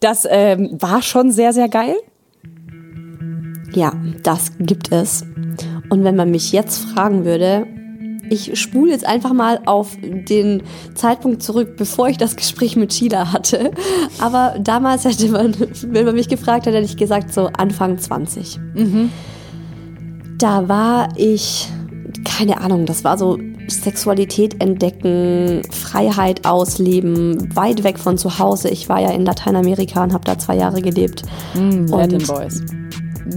das 0.00 0.26
ähm, 0.28 0.70
war 0.80 1.02
schon 1.02 1.30
sehr, 1.30 1.52
sehr 1.52 1.68
geil? 1.68 1.94
Ja, 3.74 3.92
das 4.22 4.52
gibt 4.58 4.92
es. 4.92 5.26
Und 5.90 6.04
wenn 6.04 6.16
man 6.16 6.30
mich 6.30 6.52
jetzt 6.52 6.86
fragen 6.86 7.26
würde, 7.26 7.66
ich 8.30 8.58
spule 8.58 8.92
jetzt 8.92 9.04
einfach 9.04 9.34
mal 9.34 9.60
auf 9.66 9.98
den 10.00 10.62
Zeitpunkt 10.94 11.42
zurück, 11.42 11.76
bevor 11.76 12.08
ich 12.08 12.16
das 12.16 12.36
Gespräch 12.36 12.76
mit 12.76 12.94
Sheila 12.94 13.30
hatte. 13.34 13.72
Aber 14.20 14.54
damals 14.58 15.04
hätte 15.04 15.28
man, 15.28 15.54
wenn 15.88 16.06
man 16.06 16.14
mich 16.14 16.30
gefragt 16.30 16.64
hätte, 16.64 16.78
hätte 16.78 16.86
ich 16.86 16.96
gesagt, 16.96 17.34
so 17.34 17.48
Anfang 17.48 17.98
20. 17.98 18.58
Mhm. 18.74 19.10
Da 20.38 20.66
war 20.66 21.10
ich 21.16 21.68
keine 22.24 22.60
Ahnung, 22.60 22.86
das 22.86 23.04
war 23.04 23.18
so 23.18 23.38
Sexualität 23.68 24.60
entdecken, 24.60 25.62
Freiheit 25.70 26.46
ausleben, 26.46 27.54
weit 27.54 27.84
weg 27.84 27.98
von 27.98 28.18
zu 28.18 28.38
Hause. 28.38 28.68
Ich 28.68 28.88
war 28.88 29.00
ja 29.00 29.10
in 29.10 29.24
Lateinamerika 29.24 30.02
und 30.02 30.12
habe 30.12 30.24
da 30.24 30.38
zwei 30.38 30.56
Jahre 30.56 30.82
gelebt. 30.82 31.22
Mm, 31.54 31.86
Latin 31.86 32.26
Boys. 32.26 32.62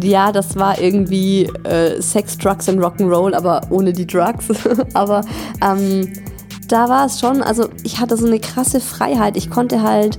Ja, 0.01 0.32
das 0.32 0.56
war 0.58 0.79
irgendwie 0.82 1.44
äh, 1.63 2.01
Sex, 2.01 2.38
Drugs 2.38 2.67
und 2.67 2.79
Rock'n'Roll, 2.79 3.34
aber 3.34 3.62
ohne 3.70 3.94
die 3.94 4.06
Drugs. 4.06 4.48
aber 4.94 5.22
ähm, 5.62 6.12
da 6.67 6.89
war 6.89 7.06
es 7.06 7.20
schon, 7.20 7.41
also 7.41 7.70
ich 7.84 8.00
hatte 8.00 8.17
so 8.17 8.25
eine 8.25 8.39
krasse 8.39 8.82
Freiheit. 8.82 9.38
Ich 9.38 9.50
konnte 9.50 9.82
halt 9.82 10.17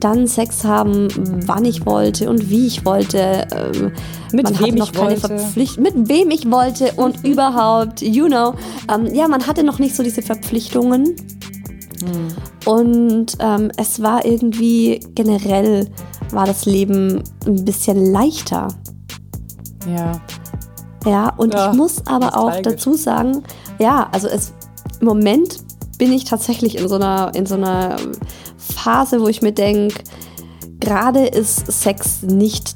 dann 0.00 0.26
Sex 0.26 0.64
haben, 0.64 1.08
wann 1.46 1.64
ich 1.64 1.86
wollte 1.86 2.28
und 2.28 2.50
wie 2.50 2.66
ich 2.66 2.84
wollte. 2.84 3.46
Ähm, 3.52 3.92
mit 4.32 4.44
man 4.44 4.58
wem 4.58 4.66
hatte 4.66 4.76
noch 4.76 4.92
keine 4.92 5.16
Verpflichtung, 5.16 5.82
mit 5.82 6.08
wem 6.08 6.30
ich 6.30 6.50
wollte 6.50 6.92
und 6.96 7.22
mhm. 7.22 7.30
überhaupt, 7.32 8.02
you 8.02 8.26
know. 8.26 8.54
Ähm, 8.92 9.14
ja, 9.14 9.28
man 9.28 9.46
hatte 9.46 9.62
noch 9.62 9.78
nicht 9.78 9.94
so 9.94 10.02
diese 10.02 10.22
Verpflichtungen. 10.22 11.16
Mhm. 12.02 12.28
Und 12.66 13.36
ähm, 13.40 13.70
es 13.76 14.02
war 14.02 14.24
irgendwie 14.24 15.00
generell 15.14 15.88
war 16.32 16.46
das 16.46 16.64
Leben 16.64 17.22
ein 17.46 17.64
bisschen 17.64 18.12
leichter. 18.12 18.68
Ja. 19.92 20.20
Ja, 21.06 21.32
und 21.36 21.54
ja, 21.54 21.70
ich 21.70 21.76
muss 21.76 22.06
aber 22.06 22.36
auch 22.36 22.60
dazu 22.60 22.94
sagen, 22.94 23.42
Ja, 23.78 24.08
also 24.12 24.28
es, 24.28 24.52
im 25.00 25.06
Moment 25.06 25.58
bin 25.98 26.12
ich 26.12 26.24
tatsächlich 26.24 26.78
in 26.78 26.88
so 26.88 26.96
einer, 26.96 27.32
in 27.34 27.46
so 27.46 27.54
einer 27.54 27.96
Phase, 28.70 29.20
wo 29.20 29.28
ich 29.28 29.42
mir 29.42 29.52
denke, 29.52 30.02
gerade 30.80 31.26
ist 31.26 31.70
Sex 31.70 32.22
nicht 32.22 32.74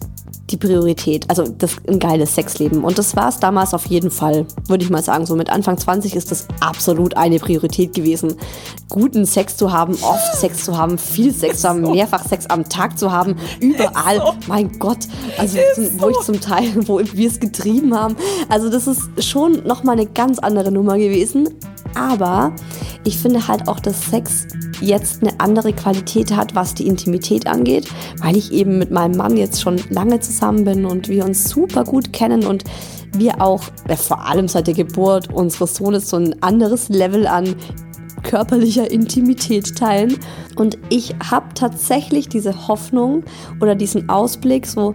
die 0.50 0.56
Priorität. 0.56 1.28
Also 1.28 1.44
das 1.44 1.76
ein 1.88 1.98
geiles 1.98 2.34
Sexleben. 2.34 2.84
Und 2.84 2.98
das 2.98 3.16
war 3.16 3.28
es 3.28 3.38
damals 3.38 3.72
auf 3.74 3.86
jeden 3.86 4.10
Fall, 4.10 4.46
würde 4.68 4.84
ich 4.84 4.90
mal 4.90 5.02
sagen. 5.02 5.26
So 5.26 5.36
mit 5.36 5.50
Anfang 5.50 5.78
20 5.78 6.14
ist 6.14 6.30
das 6.30 6.46
absolut 6.60 7.16
eine 7.16 7.38
Priorität 7.38 7.94
gewesen. 7.94 8.34
Guten 8.88 9.24
Sex 9.24 9.56
zu 9.56 9.72
haben, 9.72 9.94
oft 10.02 10.36
Sex 10.36 10.64
zu 10.64 10.76
haben, 10.76 10.98
viel 10.98 11.32
Sex 11.32 11.62
zu 11.62 11.68
haben, 11.68 11.80
mehrfach 11.80 12.24
Sex 12.24 12.46
am 12.46 12.68
Tag 12.68 12.98
zu 12.98 13.10
haben, 13.10 13.36
überall. 13.60 14.22
Mein 14.46 14.78
Gott. 14.78 15.08
Also 15.38 15.58
wo 15.98 16.10
ich 16.10 16.18
zum 16.20 16.40
Teil, 16.40 16.72
wo 16.86 17.00
wir 17.00 17.28
es 17.28 17.40
getrieben 17.40 17.94
haben. 17.94 18.16
Also 18.48 18.68
das 18.68 18.86
ist 18.86 19.24
schon 19.24 19.64
nochmal 19.66 19.98
eine 19.98 20.06
ganz 20.06 20.38
andere 20.38 20.70
Nummer 20.70 20.98
gewesen. 20.98 21.48
Aber 21.94 22.52
ich 23.04 23.18
finde 23.18 23.46
halt 23.46 23.68
auch, 23.68 23.80
dass 23.80 24.10
Sex 24.10 24.46
jetzt 24.80 25.22
eine 25.22 25.38
andere 25.38 25.72
Qualität 25.72 26.34
hat, 26.34 26.54
was 26.54 26.74
die 26.74 26.86
Intimität 26.86 27.46
angeht, 27.46 27.88
weil 28.18 28.36
ich 28.36 28.52
eben 28.52 28.78
mit 28.78 28.90
meinem 28.90 29.16
Mann 29.16 29.36
jetzt 29.36 29.60
schon 29.60 29.80
lange 29.90 30.20
zusammen 30.20 30.64
bin 30.64 30.84
und 30.84 31.08
wir 31.08 31.24
uns 31.24 31.48
super 31.48 31.84
gut 31.84 32.12
kennen 32.12 32.46
und 32.46 32.64
wir 33.16 33.40
auch, 33.40 33.62
äh, 33.88 33.96
vor 33.96 34.26
allem 34.26 34.48
seit 34.48 34.66
der 34.66 34.74
Geburt 34.74 35.32
unseres 35.32 35.76
Sohnes, 35.76 36.10
so 36.10 36.16
ein 36.16 36.42
anderes 36.42 36.88
Level 36.88 37.26
an 37.26 37.54
körperlicher 38.22 38.90
Intimität 38.90 39.76
teilen. 39.76 40.18
Und 40.56 40.78
ich 40.88 41.14
habe 41.30 41.46
tatsächlich 41.54 42.28
diese 42.28 42.66
Hoffnung 42.68 43.22
oder 43.60 43.74
diesen 43.74 44.08
Ausblick, 44.08 44.66
so 44.66 44.94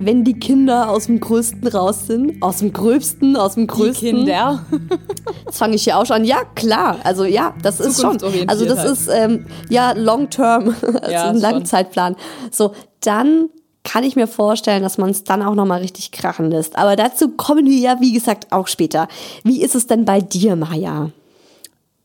wenn 0.00 0.24
die 0.24 0.34
Kinder 0.34 0.90
aus 0.90 1.06
dem 1.06 1.20
Größten 1.20 1.68
raus 1.68 2.06
sind, 2.06 2.42
aus 2.42 2.56
dem 2.56 2.72
Gröbsten, 2.72 3.36
aus 3.36 3.54
dem 3.54 3.66
Größten. 3.66 4.08
Die 4.08 4.16
Kinder. 4.24 4.64
Jetzt 5.44 5.58
fange 5.58 5.76
ich 5.76 5.84
hier 5.84 5.98
auch 5.98 6.06
schon 6.06 6.16
an. 6.16 6.24
Ja, 6.24 6.42
klar. 6.54 6.96
Also 7.04 7.24
ja, 7.24 7.54
das 7.62 7.80
ist 7.80 8.00
schon. 8.00 8.18
Also 8.48 8.64
das 8.64 8.78
halt. 8.78 8.90
ist 8.90 9.08
ähm, 9.08 9.46
ja 9.68 9.92
long 9.92 10.30
term, 10.30 10.74
also 10.82 11.12
Ja, 11.12 11.28
ein 11.28 11.34
schon. 11.34 11.42
Langzeitplan. 11.42 12.16
So, 12.50 12.72
dann 13.00 13.50
kann 13.84 14.02
ich 14.04 14.16
mir 14.16 14.26
vorstellen, 14.26 14.82
dass 14.82 14.98
man 14.98 15.10
es 15.10 15.24
dann 15.24 15.42
auch 15.42 15.54
nochmal 15.54 15.80
richtig 15.80 16.12
krachen 16.12 16.50
lässt. 16.50 16.76
Aber 16.76 16.96
dazu 16.96 17.28
kommen 17.28 17.66
wir 17.66 17.78
ja, 17.78 18.00
wie 18.00 18.12
gesagt, 18.12 18.52
auch 18.52 18.68
später. 18.68 19.06
Wie 19.44 19.62
ist 19.62 19.74
es 19.74 19.86
denn 19.86 20.04
bei 20.04 20.20
dir, 20.20 20.56
Maja? 20.56 21.10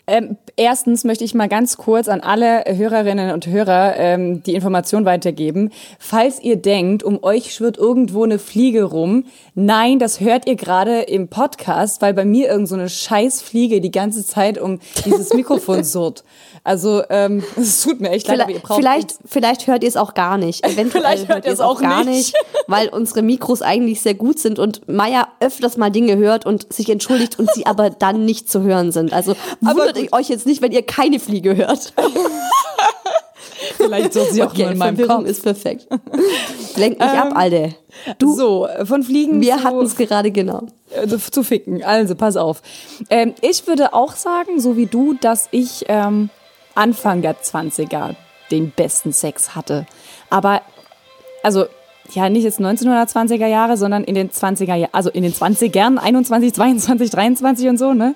Ähm, 0.07 0.37
erstens 0.55 1.03
möchte 1.03 1.23
ich 1.23 1.33
mal 1.33 1.47
ganz 1.47 1.77
kurz 1.77 2.07
an 2.07 2.21
alle 2.21 2.63
Hörerinnen 2.67 3.31
und 3.31 3.47
Hörer 3.47 3.95
ähm, 3.97 4.43
die 4.43 4.53
Information 4.53 5.03
weitergeben. 5.05 5.71
Falls 5.99 6.41
ihr 6.41 6.57
denkt, 6.57 7.03
um 7.03 7.23
euch 7.23 7.53
schwirrt 7.53 7.77
irgendwo 7.77 8.23
eine 8.23 8.37
Fliege 8.37 8.83
rum, 8.83 9.25
nein, 9.55 9.97
das 9.97 10.19
hört 10.19 10.47
ihr 10.47 10.55
gerade 10.55 11.01
im 11.01 11.27
Podcast, 11.27 12.01
weil 12.01 12.13
bei 12.13 12.25
mir 12.25 12.49
irgend 12.49 12.67
so 12.67 12.75
eine 12.75 12.89
Scheißfliege 12.89 13.81
die 13.81 13.91
ganze 13.91 14.25
Zeit 14.25 14.59
um 14.59 14.79
dieses 15.05 15.33
Mikrofon 15.33 15.83
surrt. 15.83 16.23
Also 16.63 17.03
ähm, 17.09 17.43
es 17.55 17.83
tut 17.83 18.01
mir 18.01 18.09
echt 18.09 18.27
leid, 18.27 18.41
aber 18.41 18.49
ihr 18.51 18.55
Vielleicht, 18.55 18.63
braucht 18.63 18.79
vielleicht, 18.79 19.17
vielleicht 19.25 19.67
hört 19.67 19.83
ihr 19.83 19.89
es 19.89 19.97
auch 19.97 20.13
gar 20.13 20.37
nicht. 20.37 20.65
Eventuell 20.65 21.03
Vielleicht 21.03 21.29
hört 21.29 21.45
ihr 21.45 21.51
es 21.51 21.59
auch 21.59 21.79
gar 21.79 22.03
nicht. 22.03 22.33
nicht, 22.33 22.35
weil 22.67 22.89
unsere 22.89 23.21
Mikros 23.21 23.61
eigentlich 23.61 24.01
sehr 24.01 24.15
gut 24.15 24.39
sind 24.39 24.57
und 24.57 24.87
Maya 24.87 25.27
öfters 25.39 25.77
mal 25.77 25.91
Dinge 25.91 26.17
hört 26.17 26.45
und 26.45 26.71
sich 26.73 26.89
entschuldigt 26.89 27.37
und 27.37 27.51
sie 27.53 27.65
aber 27.67 27.91
dann 27.91 28.25
nicht 28.25 28.49
zu 28.49 28.63
hören 28.63 28.91
sind. 28.91 29.13
Also 29.13 29.35
wundert 29.95 30.13
euch 30.13 30.29
jetzt 30.29 30.45
nicht, 30.45 30.61
wenn 30.61 30.71
ihr 30.71 30.83
keine 30.83 31.19
Fliege 31.19 31.55
hört. 31.55 31.93
vielleicht 33.77 34.13
surrt 34.13 34.31
sie 34.31 34.43
auch 34.43 34.53
nur 34.53 34.71
in 34.71 34.77
meinem 34.77 34.95
Verwirrung 34.95 35.23
Kopf. 35.23 35.29
ist 35.29 35.43
perfekt. 35.43 35.87
Lenk 36.75 36.99
mich 36.99 37.09
ab, 37.09 37.33
Alter. 37.35 37.69
Du, 38.19 38.35
so, 38.35 38.67
von 38.83 39.03
Fliegen 39.03 39.41
wir 39.41 39.63
hatten 39.63 39.81
es 39.85 39.95
gerade 39.95 40.31
genau. 40.31 40.63
äh, 40.91 41.07
zu 41.07 41.43
ficken. 41.43 41.83
Also, 41.83 42.15
pass 42.15 42.35
auf. 42.37 42.61
Ähm, 43.09 43.33
ich 43.41 43.67
würde 43.67 43.93
auch 43.93 44.15
sagen, 44.15 44.59
so 44.59 44.77
wie 44.77 44.85
du, 44.85 45.13
dass 45.13 45.47
ich 45.51 45.85
ähm, 45.87 46.29
Anfang 46.75 47.21
der 47.21 47.41
20er 47.41 48.15
den 48.51 48.71
besten 48.71 49.13
Sex 49.13 49.55
hatte. 49.55 49.85
Aber, 50.29 50.61
also, 51.41 51.65
ja, 52.13 52.29
nicht 52.29 52.43
jetzt 52.43 52.59
1920er 52.59 53.47
Jahre, 53.47 53.77
sondern 53.77 54.03
in 54.03 54.13
den 54.15 54.29
20er 54.29 54.75
Jahren, 54.75 54.93
also 54.93 55.09
in 55.09 55.23
den 55.23 55.33
20ern, 55.33 55.97
21, 55.97 56.53
22, 56.53 57.09
23 57.09 57.69
und 57.69 57.77
so, 57.77 57.93
ne? 57.93 58.13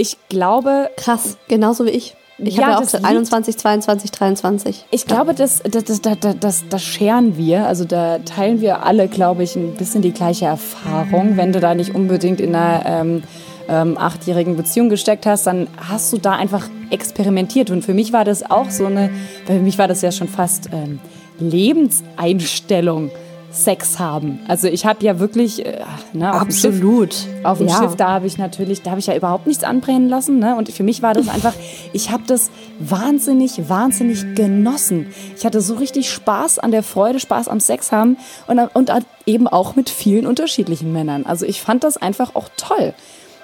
Ich 0.00 0.16
glaube, 0.30 0.88
Krass, 0.96 1.36
genauso 1.48 1.84
wie 1.84 1.90
ich. 1.90 2.14
Ich 2.40 2.54
Ja, 2.54 2.62
habe 2.62 2.70
ja 2.70 2.76
auch 2.76 2.80
das 2.82 2.92
gesagt, 2.92 3.02
liegt- 3.02 3.10
21, 3.16 3.56
22, 3.58 4.10
23. 4.12 4.84
Ich 4.92 5.06
glaube, 5.06 5.34
das, 5.34 5.60
das, 5.68 5.82
das, 5.82 6.00
das, 6.00 6.18
das, 6.20 6.36
das, 6.38 6.64
das 6.70 6.82
scheren 6.84 7.36
wir. 7.36 7.66
Also 7.66 7.84
da 7.84 8.20
teilen 8.20 8.60
wir 8.60 8.84
alle, 8.86 9.08
glaube 9.08 9.42
ich, 9.42 9.56
ein 9.56 9.74
bisschen 9.74 10.02
die 10.02 10.12
gleiche 10.12 10.44
Erfahrung. 10.46 11.36
Wenn 11.36 11.52
du 11.52 11.58
da 11.58 11.74
nicht 11.74 11.96
unbedingt 11.96 12.40
in 12.40 12.54
einer 12.54 12.86
ähm, 12.86 13.22
ähm, 13.68 13.98
achtjährigen 13.98 14.56
Beziehung 14.56 14.88
gesteckt 14.88 15.26
hast, 15.26 15.48
dann 15.48 15.66
hast 15.88 16.12
du 16.12 16.18
da 16.18 16.32
einfach 16.34 16.68
experimentiert. 16.90 17.70
Und 17.70 17.84
für 17.84 17.92
mich 17.92 18.12
war 18.12 18.24
das 18.24 18.48
auch 18.48 18.70
so 18.70 18.86
eine, 18.86 19.10
für 19.46 19.54
mich 19.54 19.76
war 19.76 19.88
das 19.88 20.00
ja 20.02 20.12
schon 20.12 20.28
fast 20.28 20.68
ähm, 20.72 21.00
Lebenseinstellung. 21.40 23.10
Sex 23.50 23.98
haben. 23.98 24.40
Also 24.46 24.68
ich 24.68 24.84
habe 24.84 25.04
ja 25.04 25.18
wirklich 25.18 25.64
äh, 25.64 25.80
ne, 26.12 26.34
auf 26.34 26.42
dem 26.42 26.52
Schiff, 26.52 26.74
Absolut. 26.74 27.16
auf 27.44 27.58
dem 27.58 27.68
Ja. 27.68 27.78
Schiff, 27.78 27.96
da 27.96 28.08
habe 28.08 28.26
ich 28.26 28.36
natürlich, 28.36 28.82
da 28.82 28.90
habe 28.90 29.00
ich 29.00 29.06
ja 29.06 29.16
überhaupt 29.16 29.46
nichts 29.46 29.64
anbrennen 29.64 30.08
lassen. 30.08 30.38
Ne? 30.38 30.54
Und 30.56 30.70
für 30.70 30.82
mich 30.82 31.02
war 31.02 31.14
das 31.14 31.28
einfach, 31.28 31.54
ich 31.92 32.10
habe 32.10 32.24
das 32.26 32.50
wahnsinnig, 32.78 33.68
wahnsinnig 33.68 34.34
genossen. 34.34 35.06
Ich 35.36 35.46
hatte 35.46 35.60
so 35.60 35.74
richtig 35.74 36.10
Spaß 36.10 36.58
an 36.58 36.72
der 36.72 36.82
Freude, 36.82 37.20
Spaß 37.20 37.48
am 37.48 37.60
Sex 37.60 37.90
haben 37.90 38.18
und, 38.46 38.58
und 38.58 38.92
eben 39.24 39.48
auch 39.48 39.76
mit 39.76 39.88
vielen 39.88 40.26
unterschiedlichen 40.26 40.92
Männern. 40.92 41.24
Also 41.24 41.46
ich 41.46 41.62
fand 41.62 41.84
das 41.84 41.96
einfach 41.96 42.34
auch 42.34 42.48
toll. 42.56 42.92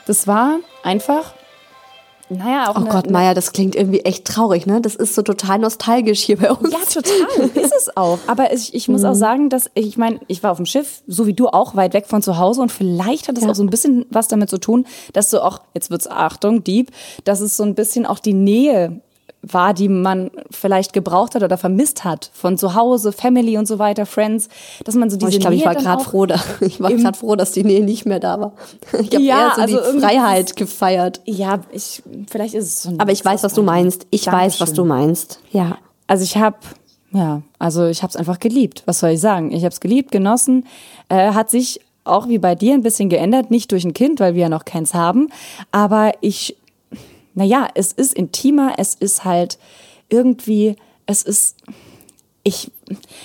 Das 0.06 0.26
war 0.26 0.58
einfach, 0.82 1.34
naja, 2.30 2.70
auch 2.70 2.76
Oh 2.76 2.80
eine, 2.80 2.88
Gott, 2.90 3.04
eine 3.04 3.12
Maya, 3.12 3.34
das 3.34 3.52
klingt 3.52 3.74
irgendwie 3.76 4.00
echt 4.00 4.24
traurig, 4.24 4.66
ne? 4.66 4.80
Das 4.80 4.94
ist 4.94 5.14
so 5.14 5.22
total 5.22 5.58
nostalgisch 5.58 6.20
hier 6.20 6.38
bei 6.38 6.50
uns. 6.52 6.72
Ja, 6.72 6.78
total. 6.90 7.48
Ist 7.54 7.74
es 7.76 7.96
auch. 7.96 8.18
Aber 8.26 8.52
ich, 8.52 8.74
ich 8.74 8.88
muss 8.88 9.04
auch 9.04 9.14
sagen, 9.14 9.50
dass 9.50 9.70
ich 9.74 9.96
meine, 9.96 10.20
ich 10.26 10.42
war 10.42 10.50
auf 10.52 10.56
dem 10.56 10.66
Schiff, 10.66 11.02
so 11.06 11.26
wie 11.26 11.34
du 11.34 11.48
auch, 11.48 11.76
weit 11.76 11.92
weg 11.94 12.06
von 12.06 12.22
zu 12.22 12.38
Hause 12.38 12.62
und 12.62 12.72
vielleicht 12.72 13.28
hat 13.28 13.36
es 13.36 13.44
Ja. 13.44 13.50
auch 13.50 13.54
so 13.54 13.62
ein 13.62 13.70
bisschen 13.70 14.06
was 14.10 14.28
damit 14.28 14.48
zu 14.50 14.58
tun, 14.58 14.86
dass 15.12 15.30
du 15.30 15.42
auch, 15.44 15.60
jetzt 15.74 15.90
wird's 15.90 16.06
Achtung, 16.08 16.64
Dieb, 16.64 16.90
dass 17.24 17.40
es 17.40 17.56
so 17.56 17.62
ein 17.62 17.74
bisschen 17.74 18.06
auch 18.06 18.18
die 18.18 18.34
Nähe 18.34 19.00
war, 19.46 19.74
die 19.74 19.88
man 19.88 20.30
vielleicht 20.50 20.92
gebraucht 20.92 21.34
hat 21.34 21.42
oder 21.42 21.58
vermisst 21.58 22.04
hat 22.04 22.30
von 22.32 22.56
zu 22.58 22.74
Hause, 22.74 23.12
Family 23.12 23.58
und 23.58 23.66
so 23.66 23.78
weiter, 23.78 24.06
Friends, 24.06 24.48
dass 24.84 24.94
man 24.94 25.10
so 25.10 25.16
Oh, 25.16 25.18
diese 25.26 25.32
ich 25.32 25.40
glaube, 25.40 25.54
ich 25.56 25.64
war 25.64 25.74
gerade 25.74 26.02
froh, 26.02 26.26
da, 26.26 26.36
ich 26.60 26.80
war 26.80 26.92
gerade 26.92 27.16
froh, 27.18 27.36
dass 27.36 27.52
die 27.52 27.64
Nähe 27.64 27.84
nicht 27.84 28.06
mehr 28.06 28.20
da 28.20 28.40
war. 28.40 28.52
Ich 29.00 29.14
habe 29.14 29.22
Ja, 29.22 29.36
eher 29.48 29.52
so 29.54 29.60
also 29.62 29.92
die 29.92 30.00
Freiheit 30.00 30.56
gefeiert. 30.56 31.20
Ja, 31.24 31.60
ich 31.72 32.02
vielleicht 32.30 32.54
ist 32.54 32.64
es 32.64 32.82
so. 32.82 32.90
ein 32.90 33.00
Aber 33.00 33.12
ich 33.12 33.24
weiß, 33.24 33.42
was 33.42 33.54
du 33.54 33.62
meinst. 33.62 34.06
Ich 34.10 34.26
weiß, 34.26 34.60
was 34.60 34.70
Dankeschön. 34.70 34.76
du 34.76 34.84
meinst. 34.84 35.40
Ja. 35.50 35.78
Also 36.06 36.24
ich 36.24 36.36
habe, 36.36 36.56
ja, 37.12 37.42
also 37.58 37.86
ich 37.86 38.02
habe 38.02 38.10
es 38.10 38.16
einfach 38.16 38.38
geliebt. 38.40 38.82
Was 38.86 39.00
soll 39.00 39.10
ich 39.10 39.20
sagen? 39.20 39.50
Ich 39.52 39.64
habe 39.64 39.72
es 39.72 39.80
geliebt, 39.80 40.10
genossen. 40.12 40.66
Äh, 41.08 41.32
hat 41.32 41.50
sich 41.50 41.80
auch 42.04 42.28
wie 42.28 42.38
bei 42.38 42.54
dir 42.54 42.74
ein 42.74 42.82
bisschen 42.82 43.08
geändert, 43.08 43.50
nicht 43.50 43.72
durch 43.72 43.84
ein 43.84 43.94
Kind, 43.94 44.20
weil 44.20 44.34
wir 44.34 44.42
ja 44.42 44.48
noch 44.48 44.64
keins 44.66 44.92
haben. 44.94 45.28
Aber 45.72 46.12
ich, 46.20 46.56
naja, 47.34 47.68
es 47.74 47.92
ist 47.92 48.14
intimer, 48.14 48.74
es 48.78 48.94
ist 48.94 49.24
halt 49.24 49.58
irgendwie, 50.08 50.76
es 51.06 51.22
ist, 51.22 51.56
ich, 52.44 52.70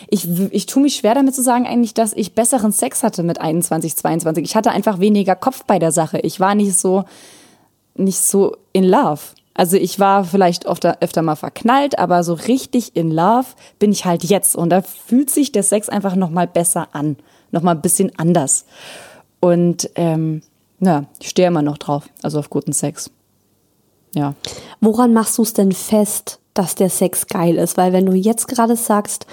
ich, 0.09 0.27
ich 0.51 0.65
tue 0.65 0.81
mich 0.81 0.95
schwer 0.95 1.13
damit 1.13 1.35
zu 1.35 1.43
sagen 1.43 1.67
eigentlich, 1.67 1.93
dass 1.93 2.13
ich 2.13 2.33
besseren 2.33 2.71
Sex 2.71 3.03
hatte 3.03 3.23
mit 3.23 3.39
21, 3.39 3.95
22. 3.95 4.43
Ich 4.43 4.55
hatte 4.55 4.71
einfach 4.71 4.99
weniger 4.99 5.35
Kopf 5.35 5.63
bei 5.65 5.77
der 5.77 5.91
Sache. 5.91 6.19
Ich 6.19 6.39
war 6.39 6.55
nicht 6.55 6.73
so, 6.73 7.03
nicht 7.95 8.19
so 8.19 8.55
in 8.73 8.85
love. 8.85 9.21
Also 9.53 9.75
ich 9.75 9.99
war 9.99 10.23
vielleicht 10.23 10.67
öfter, 10.67 10.97
öfter 11.01 11.21
mal 11.21 11.35
verknallt, 11.35 11.99
aber 11.99 12.23
so 12.23 12.33
richtig 12.33 12.95
in 12.95 13.11
love 13.11 13.47
bin 13.77 13.91
ich 13.91 14.05
halt 14.05 14.23
jetzt. 14.23 14.55
Und 14.55 14.69
da 14.69 14.81
fühlt 14.81 15.29
sich 15.29 15.51
der 15.51 15.63
Sex 15.63 15.89
einfach 15.89 16.15
noch 16.15 16.29
mal 16.29 16.47
besser 16.47 16.87
an, 16.93 17.17
noch 17.51 17.61
mal 17.61 17.71
ein 17.71 17.81
bisschen 17.81 18.17
anders. 18.17 18.65
Und 19.41 19.89
ähm, 19.95 20.41
ja, 20.79 21.05
ich 21.19 21.27
stehe 21.27 21.49
immer 21.49 21.61
noch 21.61 21.77
drauf, 21.77 22.09
also 22.23 22.39
auf 22.39 22.49
guten 22.49 22.71
Sex. 22.71 23.11
Ja. 24.15 24.33
Woran 24.81 25.13
machst 25.13 25.37
du 25.37 25.43
es 25.43 25.53
denn 25.53 25.71
fest, 25.71 26.39
dass 26.53 26.75
der 26.75 26.89
Sex 26.89 27.27
geil 27.27 27.57
ist? 27.57 27.77
Weil 27.77 27.93
wenn 27.93 28.05
du 28.05 28.13
jetzt 28.13 28.47
gerade 28.47 28.75
sagst, 28.75 29.25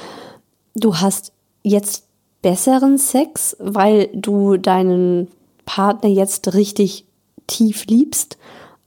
du 0.75 0.97
hast 0.97 1.33
jetzt 1.63 2.05
besseren 2.43 2.99
Sex, 2.99 3.57
weil 3.59 4.09
du 4.13 4.57
deinen 4.57 5.29
Partner 5.65 6.09
jetzt 6.09 6.55
richtig 6.55 7.07
tief 7.47 7.87
liebst, 7.87 8.39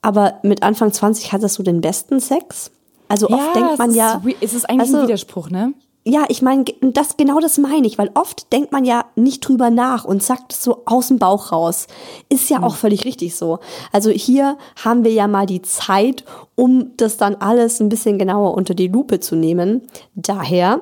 aber 0.01 0.36
mit 0.43 0.63
Anfang 0.63 0.93
20 0.93 1.34
hattest 1.34 1.58
du 1.58 1.63
den 1.63 1.81
besten 1.81 2.19
Sex? 2.19 2.72
Also 3.10 3.27
oft 3.29 3.55
denkt 3.55 3.77
man 3.77 3.93
ja, 3.93 4.22
Ist, 4.24 4.36
es 4.41 4.53
ist 4.53 4.69
eigentlich 4.69 4.81
also, 4.81 4.98
ein 4.98 5.03
Widerspruch, 5.03 5.50
ne? 5.50 5.74
Ja, 6.10 6.25
ich 6.28 6.42
meine, 6.42 6.66
das, 6.82 7.18
genau 7.18 7.39
das 7.39 7.60
meine 7.60 7.86
ich, 7.86 8.00
weil 8.00 8.10
oft 8.16 8.51
denkt 8.51 8.72
man 8.72 8.84
ja 8.84 9.06
nicht 9.16 9.42
drüber 9.42 9.70
nach 9.70 10.06
und 10.06 10.24
sagt 10.24 10.54
es 10.54 10.63
so 10.63 10.82
aus 10.86 11.10
dem 11.10 11.20
Bauch 11.20 11.51
raus. 11.51 11.86
Ist 12.30 12.50
ja 12.50 12.63
auch 12.63 12.78
völlig 12.78 13.06
richtig 13.06 13.36
so. 13.36 13.60
Also 13.92 14.10
hier 14.10 14.58
haben 14.84 15.04
wir 15.04 15.12
ja 15.12 15.28
mal 15.28 15.46
die 15.46 15.62
Zeit, 15.62 16.25
um 16.56 16.98
das 16.98 17.18
dann 17.18 17.36
alles 17.36 17.80
ein 17.80 17.89
bisschen 17.89 18.18
genauer 18.18 18.56
unter 18.56 18.74
die 18.74 18.88
Lupe 18.88 19.20
zu 19.20 19.36
nehmen. 19.36 19.84
Daher 20.16 20.82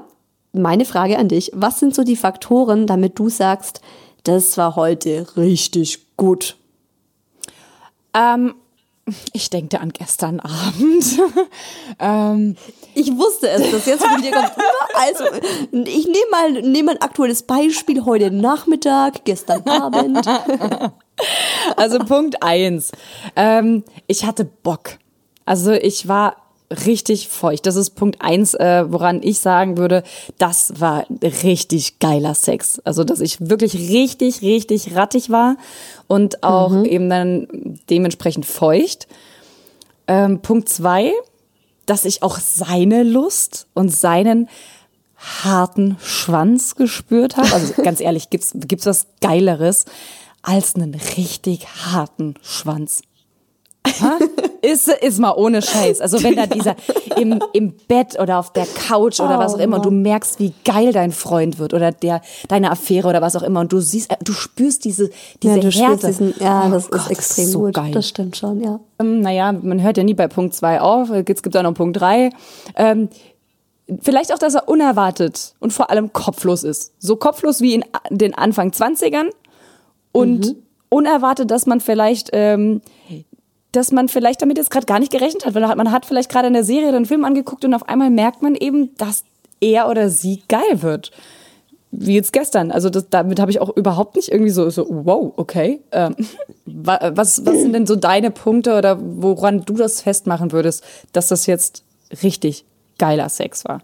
meine 0.53 0.85
Frage 0.85 1.19
an 1.19 1.27
dich, 1.27 1.51
was 1.53 1.81
sind 1.81 1.93
so 1.93 2.05
die 2.05 2.15
Faktoren, 2.15 2.87
damit 2.87 3.19
du 3.19 3.27
sagst, 3.27 3.81
das 4.23 4.57
war 4.57 4.77
heute 4.77 5.27
richtig 5.35 6.15
gut? 6.15 6.55
Ähm, 8.13 8.53
Ich 9.33 9.49
denke 9.49 9.79
an 9.79 9.91
gestern 9.91 10.39
Abend. 10.39 11.05
ähm, 11.99 12.55
Ich 12.97 13.15
wusste 13.15 13.47
es, 13.49 13.71
dass 13.71 13.85
jetzt 13.85 14.03
von 14.03 14.21
dir 14.21 14.31
kommt. 14.31 14.51
Also, 14.99 15.25
ich 15.71 16.07
nehme 16.07 16.31
mal, 16.31 16.51
nehme 16.53 16.85
mal 16.85 16.95
ein 16.95 17.01
aktuelles 17.01 17.43
Beispiel 17.43 18.03
heute 18.03 18.31
Nachmittag, 18.31 19.23
gestern 19.25 19.61
Abend. 19.69 20.27
also 21.77 21.99
Punkt 21.99 22.41
eins. 22.41 22.91
Ähm, 23.35 23.83
ich 24.07 24.25
hatte 24.25 24.43
Bock. 24.43 24.97
Also 25.45 25.71
ich 25.71 26.07
war 26.07 26.37
richtig 26.71 27.29
feucht. 27.29 27.67
Das 27.67 27.75
ist 27.75 27.91
Punkt 27.91 28.23
eins, 28.23 28.55
äh, 28.55 28.85
woran 28.91 29.21
ich 29.21 29.37
sagen 29.37 29.77
würde, 29.77 30.01
das 30.39 30.79
war 30.79 31.05
richtig 31.21 31.99
geiler 31.99 32.33
Sex. 32.33 32.81
Also 32.83 33.03
dass 33.03 33.21
ich 33.21 33.37
wirklich 33.39 33.75
richtig, 33.75 34.41
richtig 34.41 34.95
rattig 34.95 35.29
war 35.29 35.57
und 36.07 36.43
auch 36.43 36.83
eben 36.83 37.07
dann 37.07 37.79
dementsprechend 37.91 38.47
feucht. 38.47 39.07
Ähm, 40.07 40.41
Punkt 40.41 40.69
zwei, 40.69 41.13
dass 41.87 42.05
ich 42.05 42.21
auch 42.21 42.39
seine 42.39 43.01
Lust 43.03 43.67
und 43.73 43.89
seinen 43.89 44.47
harten 45.15 45.97
Schwanz 45.99 46.75
gespürt 46.75 47.37
habe. 47.37 47.51
Also 47.51 47.73
ganz 47.83 47.99
ehrlich, 47.99 48.29
gibt's 48.29 48.51
gibt's 48.53 48.85
was 48.85 49.07
Geileres 49.21 49.85
als 50.43 50.75
einen 50.75 50.93
richtig 50.95 51.67
harten 51.67 52.35
Schwanz? 52.43 53.01
Ist, 54.61 54.87
ist 54.89 55.19
mal 55.19 55.33
ohne 55.33 55.61
Scheiß. 55.61 56.01
Also 56.01 56.21
wenn 56.23 56.35
da 56.35 56.45
dieser 56.47 56.75
im, 57.15 57.39
im 57.53 57.73
Bett 57.87 58.19
oder 58.19 58.39
auf 58.39 58.51
der 58.53 58.65
Couch 58.65 59.19
oder 59.19 59.37
was 59.39 59.53
auch 59.55 59.59
immer, 59.59 59.77
und 59.77 59.85
du 59.85 59.91
merkst, 59.91 60.39
wie 60.39 60.53
geil 60.65 60.91
dein 60.93 61.11
Freund 61.11 61.59
wird 61.59 61.73
oder 61.73 61.91
der 61.91 62.21
deine 62.47 62.71
Affäre 62.71 63.07
oder 63.07 63.21
was 63.21 63.35
auch 63.35 63.43
immer 63.43 63.59
und 63.61 63.71
du 63.71 63.79
siehst, 63.79 64.11
äh, 64.11 64.15
du 64.23 64.33
spürst 64.33 64.83
diese 64.85 65.09
diese 65.43 65.55
Ja, 65.55 65.61
du 65.61 65.69
Härte. 65.69 66.07
diesen, 66.07 66.33
ja, 66.39 66.65
Oh 66.67 66.71
das 66.71 66.89
Gott, 66.89 67.01
ist 67.01 67.11
extrem 67.11 67.45
so 67.45 67.59
gut. 67.61 67.73
geil. 67.75 67.91
Das 67.91 68.07
stimmt 68.07 68.35
schon, 68.35 68.61
ja. 68.61 68.79
Ähm, 68.99 69.21
naja, 69.21 69.51
man 69.51 69.81
hört 69.81 69.97
ja 69.97 70.03
nie 70.03 70.15
bei 70.15 70.27
Punkt 70.27 70.53
zwei 70.55 70.81
auf. 70.81 71.09
Jetzt 71.09 71.43
gibt 71.43 71.55
es 71.55 71.59
auch 71.59 71.63
noch 71.63 71.73
Punkt 71.75 71.99
drei. 71.99 72.31
Ähm, 72.75 73.09
vielleicht 74.01 74.33
auch, 74.33 74.39
dass 74.39 74.55
er 74.55 74.67
unerwartet 74.67 75.53
und 75.59 75.71
vor 75.71 75.89
allem 75.91 76.11
kopflos 76.13 76.63
ist. 76.63 76.93
So 76.99 77.15
kopflos 77.15 77.61
wie 77.61 77.75
in 77.75 77.85
den 78.09 78.33
Anfang 78.33 78.71
20ern 78.71 79.29
und 80.11 80.55
unerwartet, 80.89 81.51
dass 81.51 81.65
man 81.65 81.79
vielleicht, 81.81 82.29
ähm, 82.33 82.81
dass 83.77 83.91
man 83.91 84.09
vielleicht 84.09 84.41
damit 84.41 84.57
jetzt 84.57 84.71
gerade 84.71 84.85
gar 84.85 84.99
nicht 84.99 85.11
gerechnet 85.11 85.45
hat, 85.45 85.55
weil 85.55 85.75
man 85.75 85.91
hat 85.91 86.05
vielleicht 86.05 86.29
gerade 86.29 86.47
eine 86.47 86.63
Serie 86.63 86.89
oder 86.89 86.97
einen 86.97 87.05
Film 87.05 87.23
angeguckt 87.23 87.63
und 87.63 87.73
auf 87.73 87.87
einmal 87.87 88.09
merkt 88.09 88.41
man 88.41 88.55
eben, 88.55 88.95
dass 88.97 89.23
er 89.61 89.89
oder 89.89 90.09
sie 90.09 90.43
geil 90.47 90.81
wird. 90.81 91.11
Wie 91.91 92.15
jetzt 92.15 92.33
gestern. 92.33 92.71
Also 92.71 92.89
das, 92.89 93.05
damit 93.09 93.39
habe 93.39 93.49
ich 93.49 93.61
auch 93.61 93.75
überhaupt 93.75 94.17
nicht 94.17 94.29
irgendwie 94.29 94.51
so, 94.51 94.69
so 94.69 94.85
wow, 94.89 95.31
okay. 95.37 95.79
Ähm, 95.93 96.15
wa- 96.65 97.11
was, 97.13 97.45
was 97.45 97.61
sind 97.61 97.73
denn 97.73 97.87
so 97.87 97.95
deine 97.95 98.29
Punkte 98.29 98.77
oder 98.77 98.97
woran 98.99 99.63
du 99.63 99.73
das 99.75 100.01
festmachen 100.01 100.51
würdest, 100.51 100.83
dass 101.13 101.29
das 101.29 101.45
jetzt 101.45 101.83
richtig 102.23 102.65
geiler 102.99 103.29
Sex 103.29 103.63
war? 103.63 103.79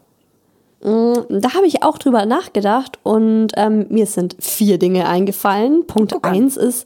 Da 0.82 1.54
habe 1.54 1.66
ich 1.66 1.82
auch 1.82 1.98
drüber 1.98 2.26
nachgedacht 2.26 3.00
und 3.04 3.50
ähm, 3.56 3.86
mir 3.88 4.06
sind 4.06 4.36
vier 4.40 4.78
Dinge 4.78 5.08
eingefallen. 5.08 5.88
Punkt 5.88 6.14
eins 6.26 6.58
ist 6.58 6.86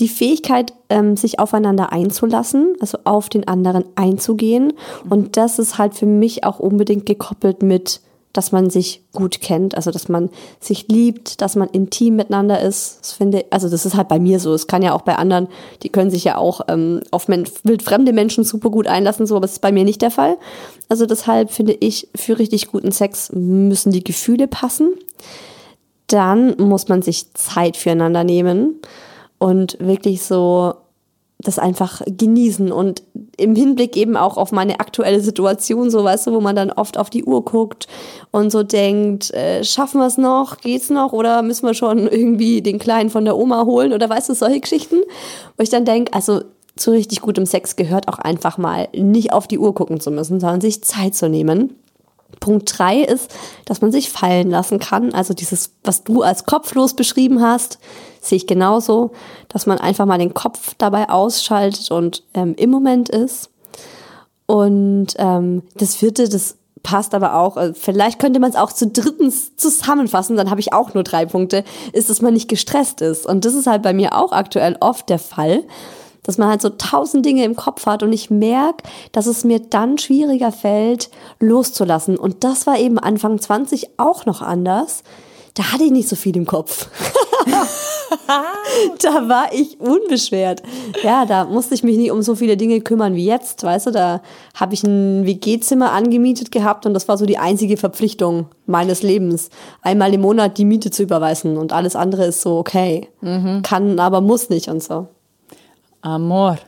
die 0.00 0.08
Fähigkeit, 0.08 0.72
ähm, 0.88 1.16
sich 1.16 1.38
aufeinander 1.38 1.92
einzulassen, 1.92 2.74
also 2.80 2.98
auf 3.04 3.28
den 3.28 3.46
anderen 3.46 3.84
einzugehen. 3.94 4.72
Und 5.08 5.36
das 5.36 5.58
ist 5.58 5.78
halt 5.78 5.94
für 5.94 6.06
mich 6.06 6.44
auch 6.44 6.58
unbedingt 6.58 7.06
gekoppelt 7.06 7.62
mit, 7.62 8.00
dass 8.32 8.52
man 8.52 8.70
sich 8.70 9.02
gut 9.12 9.40
kennt, 9.40 9.74
also 9.74 9.90
dass 9.90 10.08
man 10.08 10.30
sich 10.60 10.86
liebt, 10.88 11.40
dass 11.40 11.56
man 11.56 11.68
intim 11.68 12.16
miteinander 12.16 12.60
ist. 12.60 12.98
Das 13.00 13.12
finde, 13.12 13.44
also 13.50 13.68
das 13.68 13.84
ist 13.84 13.96
halt 13.96 14.08
bei 14.08 14.20
mir 14.20 14.38
so. 14.38 14.54
Es 14.54 14.68
kann 14.68 14.82
ja 14.82 14.94
auch 14.94 15.02
bei 15.02 15.16
anderen, 15.16 15.48
die 15.82 15.88
können 15.88 16.10
sich 16.10 16.24
ja 16.24 16.36
auch 16.36 16.60
ähm, 16.68 17.00
auf 17.10 17.26
men 17.26 17.44
wildfremde 17.64 18.12
Menschen 18.12 18.44
super 18.44 18.70
gut 18.70 18.86
einlassen, 18.86 19.26
so, 19.26 19.36
aber 19.36 19.42
das 19.42 19.52
ist 19.52 19.62
bei 19.62 19.72
mir 19.72 19.84
nicht 19.84 20.02
der 20.02 20.12
Fall. 20.12 20.36
Also 20.88 21.06
deshalb 21.06 21.50
finde 21.50 21.72
ich, 21.72 22.08
für 22.14 22.38
richtig 22.38 22.68
guten 22.68 22.92
Sex 22.92 23.32
müssen 23.32 23.90
die 23.90 24.04
Gefühle 24.04 24.46
passen. 24.46 24.92
Dann 26.06 26.56
muss 26.56 26.88
man 26.88 27.02
sich 27.02 27.32
Zeit 27.34 27.76
füreinander 27.76 28.24
nehmen 28.24 28.80
und 29.40 29.76
wirklich 29.80 30.22
so 30.22 30.74
das 31.42 31.58
einfach 31.58 32.02
genießen 32.06 32.70
und 32.70 33.02
im 33.38 33.56
Hinblick 33.56 33.96
eben 33.96 34.16
auch 34.16 34.36
auf 34.36 34.52
meine 34.52 34.78
aktuelle 34.78 35.20
Situation, 35.20 35.90
so 35.90 36.04
weißt 36.04 36.26
du, 36.26 36.32
wo 36.32 36.40
man 36.40 36.54
dann 36.54 36.70
oft 36.70 36.98
auf 36.98 37.08
die 37.08 37.24
Uhr 37.24 37.44
guckt 37.44 37.88
und 38.30 38.52
so 38.52 38.62
denkt, 38.62 39.32
äh, 39.32 39.64
schaffen 39.64 40.00
wir 40.00 40.06
es 40.06 40.18
noch, 40.18 40.58
geht's 40.58 40.90
noch? 40.90 41.14
Oder 41.14 41.40
müssen 41.40 41.66
wir 41.66 41.72
schon 41.72 42.06
irgendwie 42.06 42.60
den 42.60 42.78
Kleinen 42.78 43.08
von 43.08 43.24
der 43.24 43.38
Oma 43.38 43.64
holen? 43.64 43.94
Oder 43.94 44.10
weißt 44.10 44.28
du, 44.28 44.34
solche 44.34 44.60
Geschichten, 44.60 44.96
wo 45.56 45.62
ich 45.62 45.70
dann 45.70 45.86
denke, 45.86 46.12
also 46.12 46.42
zu 46.76 46.90
richtig 46.90 47.22
gutem 47.22 47.46
Sex 47.46 47.76
gehört 47.76 48.08
auch 48.08 48.18
einfach 48.18 48.58
mal 48.58 48.88
nicht 48.94 49.32
auf 49.32 49.48
die 49.48 49.58
Uhr 49.58 49.74
gucken 49.74 50.00
zu 50.00 50.10
müssen, 50.10 50.40
sondern 50.40 50.60
sich 50.60 50.84
Zeit 50.84 51.14
zu 51.14 51.28
nehmen. 51.30 51.74
Punkt 52.38 52.78
drei 52.78 53.00
ist, 53.00 53.34
dass 53.64 53.80
man 53.80 53.92
sich 53.92 54.10
fallen 54.10 54.50
lassen 54.50 54.78
kann. 54.78 55.12
Also 55.12 55.34
dieses, 55.34 55.72
was 55.84 56.04
du 56.04 56.22
als 56.22 56.46
kopflos 56.46 56.94
beschrieben 56.94 57.42
hast, 57.42 57.78
sehe 58.20 58.36
ich 58.36 58.46
genauso, 58.46 59.12
dass 59.48 59.66
man 59.66 59.78
einfach 59.78 60.06
mal 60.06 60.18
den 60.18 60.34
Kopf 60.34 60.74
dabei 60.78 61.08
ausschaltet 61.08 61.90
und 61.90 62.22
ähm, 62.34 62.54
im 62.56 62.70
Moment 62.70 63.08
ist. 63.08 63.50
Und 64.46 65.14
ähm, 65.18 65.62
das 65.76 65.94
vierte, 65.94 66.28
das 66.28 66.56
passt 66.82 67.14
aber 67.14 67.34
auch, 67.34 67.56
äh, 67.56 67.74
vielleicht 67.74 68.18
könnte 68.18 68.40
man 68.40 68.50
es 68.50 68.56
auch 68.56 68.72
zu 68.72 68.86
drittens 68.86 69.56
zusammenfassen, 69.56 70.36
dann 70.36 70.50
habe 70.50 70.60
ich 70.60 70.72
auch 70.72 70.94
nur 70.94 71.04
drei 71.04 71.26
Punkte, 71.26 71.64
ist, 71.92 72.10
dass 72.10 72.22
man 72.22 72.34
nicht 72.34 72.48
gestresst 72.48 73.00
ist. 73.00 73.26
Und 73.26 73.44
das 73.44 73.54
ist 73.54 73.66
halt 73.66 73.82
bei 73.82 73.92
mir 73.92 74.16
auch 74.16 74.32
aktuell 74.32 74.76
oft 74.80 75.08
der 75.08 75.18
Fall, 75.18 75.64
dass 76.22 76.38
man 76.38 76.48
halt 76.48 76.62
so 76.62 76.70
tausend 76.70 77.24
Dinge 77.24 77.44
im 77.44 77.56
Kopf 77.56 77.86
hat 77.86 78.02
und 78.02 78.12
ich 78.12 78.30
merke, 78.30 78.84
dass 79.12 79.26
es 79.26 79.44
mir 79.44 79.60
dann 79.60 79.98
schwieriger 79.98 80.52
fällt, 80.52 81.10
loszulassen. 81.38 82.16
Und 82.18 82.44
das 82.44 82.66
war 82.66 82.78
eben 82.78 82.98
Anfang 82.98 83.38
20 83.38 83.98
auch 83.98 84.26
noch 84.26 84.42
anders. 84.42 85.02
Da 85.54 85.72
hatte 85.72 85.84
ich 85.84 85.90
nicht 85.90 86.08
so 86.08 86.16
viel 86.16 86.36
im 86.36 86.46
Kopf. 86.46 86.88
da 89.02 89.28
war 89.28 89.52
ich 89.52 89.80
unbeschwert. 89.80 90.62
Ja, 91.02 91.26
da 91.26 91.44
musste 91.44 91.74
ich 91.74 91.82
mich 91.82 91.96
nicht 91.96 92.12
um 92.12 92.22
so 92.22 92.34
viele 92.34 92.56
Dinge 92.56 92.80
kümmern 92.80 93.14
wie 93.14 93.24
jetzt, 93.24 93.62
weißt 93.64 93.86
du, 93.86 93.90
da 93.90 94.22
habe 94.54 94.74
ich 94.74 94.84
ein 94.84 95.26
WG-Zimmer 95.26 95.92
angemietet 95.92 96.52
gehabt 96.52 96.86
und 96.86 96.94
das 96.94 97.08
war 97.08 97.18
so 97.18 97.26
die 97.26 97.38
einzige 97.38 97.76
Verpflichtung 97.76 98.46
meines 98.66 99.02
Lebens, 99.02 99.50
einmal 99.82 100.14
im 100.14 100.20
Monat 100.20 100.58
die 100.58 100.64
Miete 100.64 100.90
zu 100.90 101.02
überweisen 101.02 101.56
und 101.56 101.72
alles 101.72 101.96
andere 101.96 102.26
ist 102.26 102.42
so 102.42 102.58
okay. 102.58 103.08
Kann, 103.62 103.98
aber 103.98 104.20
muss 104.20 104.50
nicht 104.50 104.68
und 104.68 104.82
so. 104.82 105.08
Amor. 106.02 106.58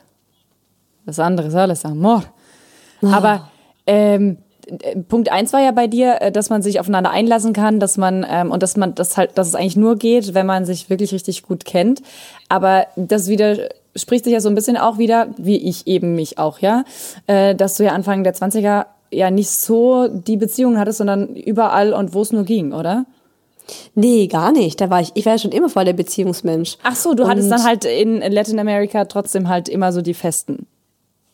Das 1.06 1.18
andere 1.18 1.48
ist 1.48 1.54
alles 1.54 1.84
Amor. 1.84 2.24
Aber 3.02 3.50
ähm, 3.86 4.38
äh, 4.66 4.96
Punkt 4.96 5.30
eins 5.30 5.52
war 5.52 5.60
ja 5.60 5.72
bei 5.72 5.86
dir, 5.86 6.20
äh, 6.20 6.32
dass 6.32 6.50
man 6.50 6.62
sich 6.62 6.78
aufeinander 6.80 7.10
einlassen 7.10 7.52
kann, 7.52 7.80
dass 7.80 7.96
man 7.96 8.24
ähm, 8.28 8.50
und 8.50 8.62
dass 8.62 8.76
man 8.76 8.94
das 8.94 9.16
halt, 9.16 9.36
dass 9.36 9.48
es 9.48 9.54
eigentlich 9.54 9.76
nur 9.76 9.96
geht, 9.96 10.34
wenn 10.34 10.46
man 10.46 10.64
sich 10.64 10.90
wirklich 10.90 11.12
richtig 11.12 11.42
gut 11.42 11.64
kennt. 11.64 12.02
Aber 12.48 12.86
das 12.96 13.28
widerspricht 13.28 14.24
sich 14.24 14.32
ja 14.32 14.40
so 14.40 14.48
ein 14.48 14.54
bisschen 14.54 14.76
auch 14.76 14.98
wieder, 14.98 15.28
wie 15.36 15.56
ich 15.56 15.86
eben 15.86 16.14
mich 16.14 16.38
auch, 16.38 16.60
ja, 16.60 16.84
äh, 17.26 17.54
dass 17.54 17.76
du 17.76 17.84
ja 17.84 17.92
Anfang 17.92 18.24
der 18.24 18.34
20er 18.34 18.86
ja 19.10 19.30
nicht 19.30 19.50
so 19.50 20.08
die 20.08 20.36
Beziehungen 20.36 20.78
hattest, 20.78 20.98
sondern 20.98 21.34
überall 21.36 21.92
und 21.92 22.14
wo 22.14 22.22
es 22.22 22.32
nur 22.32 22.44
ging, 22.44 22.72
oder? 22.72 23.04
Nee, 23.94 24.26
gar 24.26 24.52
nicht. 24.52 24.80
Da 24.80 24.90
war 24.90 25.00
ich, 25.00 25.12
ich 25.14 25.24
war 25.26 25.34
ja 25.34 25.38
schon 25.38 25.52
immer 25.52 25.68
voll 25.68 25.84
der 25.84 25.92
Beziehungsmensch. 25.92 26.76
Ach 26.82 26.96
so, 26.96 27.14
du 27.14 27.26
hattest 27.28 27.44
Und- 27.46 27.50
dann 27.50 27.64
halt 27.64 27.84
in 27.84 28.20
Latin 28.32 28.58
America 28.58 29.04
trotzdem 29.04 29.48
halt 29.48 29.68
immer 29.68 29.92
so 29.92 30.02
die 30.02 30.14
Festen. 30.14 30.66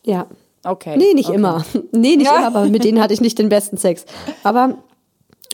Ja. 0.05 0.27
Okay. 0.63 0.95
Nee, 0.97 1.13
nicht 1.13 1.29
okay. 1.29 1.37
immer. 1.37 1.63
Nee, 1.91 2.15
nicht 2.17 2.25
Ja. 2.27 2.37
immer, 2.37 2.47
aber 2.47 2.65
mit 2.65 2.83
denen 2.83 3.01
hatte 3.01 3.13
ich 3.13 3.21
nicht 3.21 3.39
den 3.39 3.49
besten 3.49 3.77
Sex. 3.77 4.05
Aber 4.43 4.75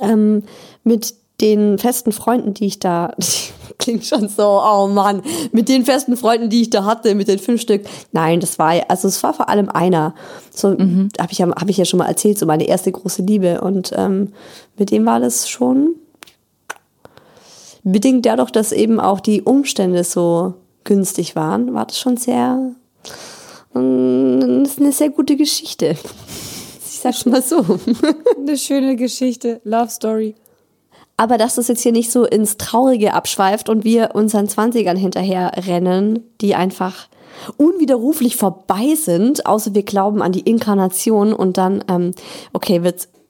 ähm, 0.02 0.44
mit 0.84 1.14
den 1.42 1.78
festen 1.78 2.12
Freunden, 2.12 2.54
die 2.54 2.66
ich 2.66 2.80
da, 2.80 3.14
klingt 3.78 4.06
schon 4.06 4.28
so, 4.30 4.44
oh 4.64 4.88
Mann, 4.88 5.22
mit 5.52 5.68
den 5.70 5.86
festen 5.86 6.16
Freunden, 6.18 6.50
die 6.50 6.62
ich 6.64 6.70
da 6.70 6.86
hatte, 6.86 7.14
mit 7.14 7.28
den 7.28 7.40
fünf 7.40 7.62
Stück. 7.62 7.86
Nein, 8.14 8.40
das 8.40 8.58
war, 8.58 8.74
also 8.90 9.08
es 9.08 9.22
war 9.22 9.34
vor 9.34 9.50
allem 9.50 9.70
einer. 9.70 10.16
So 10.54 10.70
Mhm. 10.70 11.10
habe 11.20 11.32
ich, 11.32 11.38
ja- 11.40 11.50
hab 11.56 11.70
ich 11.70 11.78
ja 11.78 11.86
schon 11.86 12.00
mal 12.00 12.08
erzählt, 12.08 12.38
so 12.40 12.46
meine 12.46 12.66
erste 12.68 12.92
große 12.92 13.22
Liebe. 13.22 13.62
Und 13.62 13.92
ähm, 13.96 14.34
mit 14.78 14.92
dem 14.92 15.06
war 15.06 15.20
das 15.20 15.50
schon 15.50 15.96
bedingt 17.86 18.26
dadurch, 18.26 18.52
dass 18.52 18.72
eben 18.72 19.00
auch 19.00 19.22
die 19.22 19.44
Umstände 19.44 20.04
so 20.04 20.56
günstig 20.84 21.36
waren, 21.36 21.74
war 21.74 21.86
das 21.86 22.00
schon 22.00 22.18
sehr, 22.18 22.72
das 23.74 23.82
ist 23.82 24.80
eine 24.80 24.92
sehr 24.92 25.10
gute 25.10 25.38
Geschichte. 25.38 25.96
Ich 26.88 27.02
sag's 27.02 27.26
mal 27.28 27.42
so. 27.42 27.64
Eine 28.40 28.58
schöne 28.58 28.96
Geschichte, 28.96 29.62
Love 29.64 29.90
Story. 29.90 30.34
Aber 31.18 31.38
dass 31.38 31.56
das 31.56 31.68
jetzt 31.68 31.82
hier 31.82 31.92
nicht 31.92 32.10
so 32.10 32.26
ins 32.26 32.58
Traurige 32.58 33.14
abschweift 33.14 33.70
und 33.70 33.84
wir 33.84 34.12
unseren 34.16 34.48
Zwanzigern 34.48 34.98
hinterher 34.98 35.52
rennen, 35.68 36.24
die 36.42 36.56
einfach 36.56 37.08
unwiderruflich 37.58 38.38
vorbei 38.38 38.96
sind, 38.96 39.46
außer 39.46 39.76
wir 39.76 39.84
glauben 39.84 40.22
an 40.24 40.32
die 40.32 40.42
Inkarnation 40.42 41.34
und 41.34 41.58
dann, 41.58 41.84
ähm, 41.90 42.12
okay, 42.54 42.82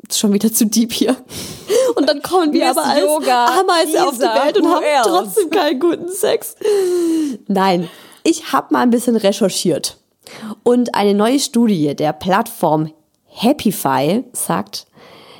wird's 0.06 0.20
schon 0.20 0.34
wieder 0.34 0.54
zu 0.54 0.68
deep 0.68 0.94
hier. 0.94 1.18
Und 1.96 2.08
dann 2.08 2.22
kommen 2.22 2.54
wir 2.54 2.70
aber 2.70 2.86
als 2.86 3.02
Yoga, 3.02 3.60
Ameise 3.60 4.04
auf 4.08 4.12
die 4.12 4.24
Isa, 4.24 4.46
Welt 4.46 4.58
und 4.60 4.68
haben 4.68 4.84
else? 4.84 5.10
trotzdem 5.10 5.50
keinen 5.50 5.80
guten 5.80 6.12
Sex. 6.12 6.56
Nein, 7.48 7.90
ich 8.24 8.54
habe 8.54 8.68
mal 8.72 8.82
ein 8.82 8.92
bisschen 8.92 9.16
recherchiert. 9.16 9.98
Und 10.62 10.94
eine 10.94 11.16
neue 11.16 11.40
Studie 11.40 11.96
der 11.96 12.14
Plattform 12.14 12.92
Happify 13.26 14.24
sagt, 14.34 14.86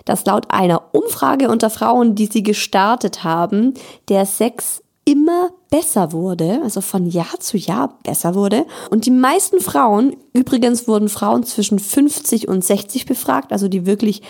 dass 0.06 0.26
laut 0.26 0.46
einer 0.50 0.94
Umfrage 0.94 1.50
unter 1.50 1.70
Frauen, 1.70 2.16
die 2.16 2.26
sie 2.26 2.44
gestartet 2.44 3.24
haben, 3.24 3.76
der 4.10 4.26
Sex 4.26 4.82
immer 5.06 5.52
besser 5.70 6.12
wurde, 6.12 6.60
also 6.64 6.82
von 6.82 7.06
Jahr 7.08 7.40
zu 7.40 7.58
Jahr 7.58 8.00
besser 8.04 8.34
wurde. 8.34 8.66
Und 8.90 9.06
die 9.06 9.12
meisten 9.12 9.62
Frauen, 9.62 10.16
übrigens 10.34 10.88
wurden 10.88 11.10
Frauen 11.10 11.44
zwischen 11.44 11.80
50 11.80 12.48
und 12.48 12.66
60 12.66 13.06
befragt, 13.06 13.52
also 13.52 13.68
die 13.68 13.86
wirklich, 13.86 14.24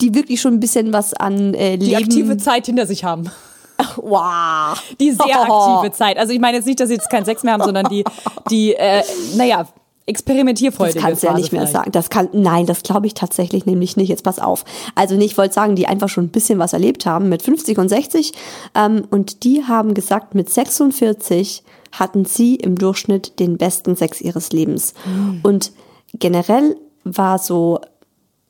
die 0.00 0.14
wirklich 0.14 0.40
schon 0.40 0.54
ein 0.54 0.60
bisschen 0.60 0.92
was 0.92 1.14
an 1.14 1.54
äh, 1.54 1.76
Leben... 1.76 1.84
Die 1.84 1.96
aktive 1.96 2.36
Zeit 2.36 2.66
hinter 2.66 2.86
sich 2.86 3.04
haben. 3.04 3.30
Wow. 3.96 4.78
Die 5.00 5.12
sehr 5.12 5.40
aktive 5.50 5.92
Zeit. 5.92 6.18
Also 6.18 6.34
ich 6.34 6.40
meine 6.40 6.58
jetzt 6.58 6.66
nicht, 6.66 6.78
dass 6.78 6.88
sie 6.88 6.96
jetzt 6.96 7.08
keinen 7.08 7.24
Sex 7.24 7.42
mehr 7.42 7.54
haben, 7.54 7.64
sondern 7.64 7.86
die, 7.88 8.04
die, 8.50 8.74
äh, 8.74 9.02
naja, 9.36 9.66
experimentierfreudige 10.10 10.98
Das 10.98 11.04
kannst 11.04 11.22
du 11.22 11.26
ja 11.28 11.34
nicht 11.34 11.52
mehr 11.52 11.62
vielleicht. 11.62 11.72
sagen. 11.72 11.92
Das 11.92 12.10
kann, 12.10 12.28
nein, 12.32 12.66
das 12.66 12.82
glaube 12.82 13.06
ich 13.06 13.14
tatsächlich 13.14 13.64
nämlich 13.64 13.96
nicht. 13.96 14.08
Jetzt 14.08 14.24
pass 14.24 14.38
auf. 14.38 14.64
Also 14.94 15.14
nicht, 15.16 15.32
ich 15.32 15.38
wollte 15.38 15.54
sagen, 15.54 15.76
die 15.76 15.86
einfach 15.86 16.08
schon 16.08 16.24
ein 16.24 16.30
bisschen 16.30 16.58
was 16.58 16.72
erlebt 16.74 17.06
haben 17.06 17.28
mit 17.28 17.42
50 17.42 17.78
und 17.78 17.88
60. 17.88 18.32
Ähm, 18.74 19.04
und 19.10 19.44
die 19.44 19.64
haben 19.64 19.94
gesagt, 19.94 20.34
mit 20.34 20.50
46 20.50 21.62
hatten 21.92 22.24
sie 22.24 22.56
im 22.56 22.76
Durchschnitt 22.76 23.40
den 23.40 23.56
besten 23.56 23.96
Sex 23.96 24.20
ihres 24.20 24.52
Lebens. 24.52 24.94
Und 25.42 25.72
generell 26.14 26.76
war 27.04 27.38
so 27.38 27.80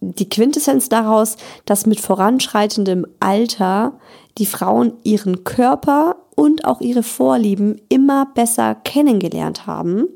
die 0.01 0.29
Quintessenz 0.29 0.89
daraus, 0.89 1.37
dass 1.65 1.87
mit 1.87 2.01
voranschreitendem 2.01 3.07
Alter 3.21 3.93
die 4.39 4.47
Frauen 4.47 4.95
ihren 5.05 5.45
Körper 5.45 6.17
und 6.35 6.65
auch 6.65 6.81
ihre 6.81 7.03
Vorlieben 7.03 7.81
immer 7.89 8.27
besser 8.35 8.75
kennengelernt 8.75 9.67
haben 9.67 10.07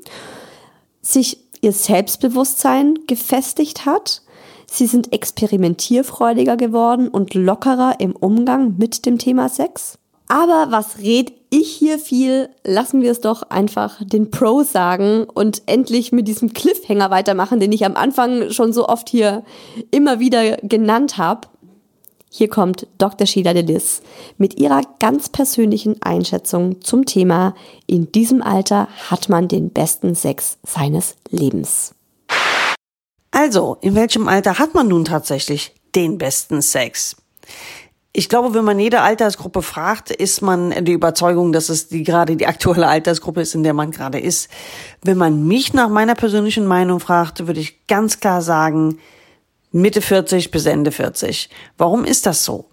sich 1.05 1.39
ihr 1.61 1.71
Selbstbewusstsein 1.71 2.95
gefestigt 3.07 3.85
hat. 3.85 4.21
Sie 4.67 4.87
sind 4.87 5.13
experimentierfreudiger 5.13 6.57
geworden 6.57 7.07
und 7.07 7.33
lockerer 7.33 7.95
im 7.99 8.15
Umgang 8.15 8.75
mit 8.77 9.05
dem 9.05 9.17
Thema 9.17 9.47
Sex. 9.47 9.97
Aber 10.27 10.67
was 10.71 10.97
red 10.99 11.33
ich 11.51 11.71
hier 11.71 11.99
viel? 11.99 12.49
Lassen 12.63 13.01
wir 13.01 13.11
es 13.11 13.21
doch 13.21 13.43
einfach 13.43 14.01
den 14.03 14.31
Pros 14.31 14.71
sagen 14.71 15.25
und 15.31 15.61
endlich 15.67 16.11
mit 16.11 16.27
diesem 16.27 16.51
Cliffhanger 16.53 17.11
weitermachen, 17.11 17.59
den 17.59 17.71
ich 17.71 17.85
am 17.85 17.95
Anfang 17.95 18.49
schon 18.49 18.73
so 18.73 18.87
oft 18.87 19.07
hier 19.07 19.43
immer 19.91 20.19
wieder 20.19 20.57
genannt 20.57 21.17
habe. 21.17 21.47
Hier 22.37 22.49
kommt 22.49 22.87
Dr. 22.97 23.25
Sheila 23.25 23.53
Delis 23.53 24.01
mit 24.37 24.59
ihrer 24.59 24.81
ganz 24.99 25.29
persönlichen 25.29 26.01
Einschätzung 26.01 26.81
zum 26.81 27.05
Thema 27.05 27.55
In 27.87 28.11
diesem 28.11 28.41
Alter 28.41 28.89
hat 29.09 29.29
man 29.29 29.47
den 29.47 29.69
besten 29.69 30.15
Sex 30.15 30.57
seines 30.67 31.15
Lebens. 31.29 31.95
Also, 33.31 33.77
in 33.79 33.95
welchem 33.95 34.27
Alter 34.27 34.59
hat 34.59 34.73
man 34.73 34.89
nun 34.89 35.05
tatsächlich 35.05 35.75
den 35.95 36.17
besten 36.17 36.61
Sex? 36.61 37.15
Ich 38.11 38.27
glaube, 38.27 38.53
wenn 38.53 38.65
man 38.65 38.79
jede 38.79 38.99
Altersgruppe 38.99 39.61
fragt, 39.61 40.11
ist 40.11 40.41
man 40.41 40.83
die 40.83 40.91
Überzeugung, 40.91 41.53
dass 41.53 41.69
es 41.69 41.87
die 41.87 42.03
gerade 42.03 42.35
die 42.35 42.47
aktuelle 42.47 42.89
Altersgruppe 42.89 43.39
ist, 43.39 43.55
in 43.55 43.63
der 43.63 43.73
man 43.73 43.91
gerade 43.91 44.19
ist. 44.19 44.49
Wenn 45.01 45.17
man 45.17 45.47
mich 45.47 45.73
nach 45.73 45.87
meiner 45.87 46.15
persönlichen 46.15 46.67
Meinung 46.67 46.99
fragt, 46.99 47.47
würde 47.47 47.61
ich 47.61 47.87
ganz 47.87 48.19
klar 48.19 48.41
sagen, 48.41 48.99
Mitte 49.75 50.01
40 50.01 50.51
bis 50.51 50.65
Ende 50.67 50.89
40. 50.89 51.49
Warum 51.77 52.05
ist 52.05 52.25
das 52.25 52.45
so? 52.45 52.69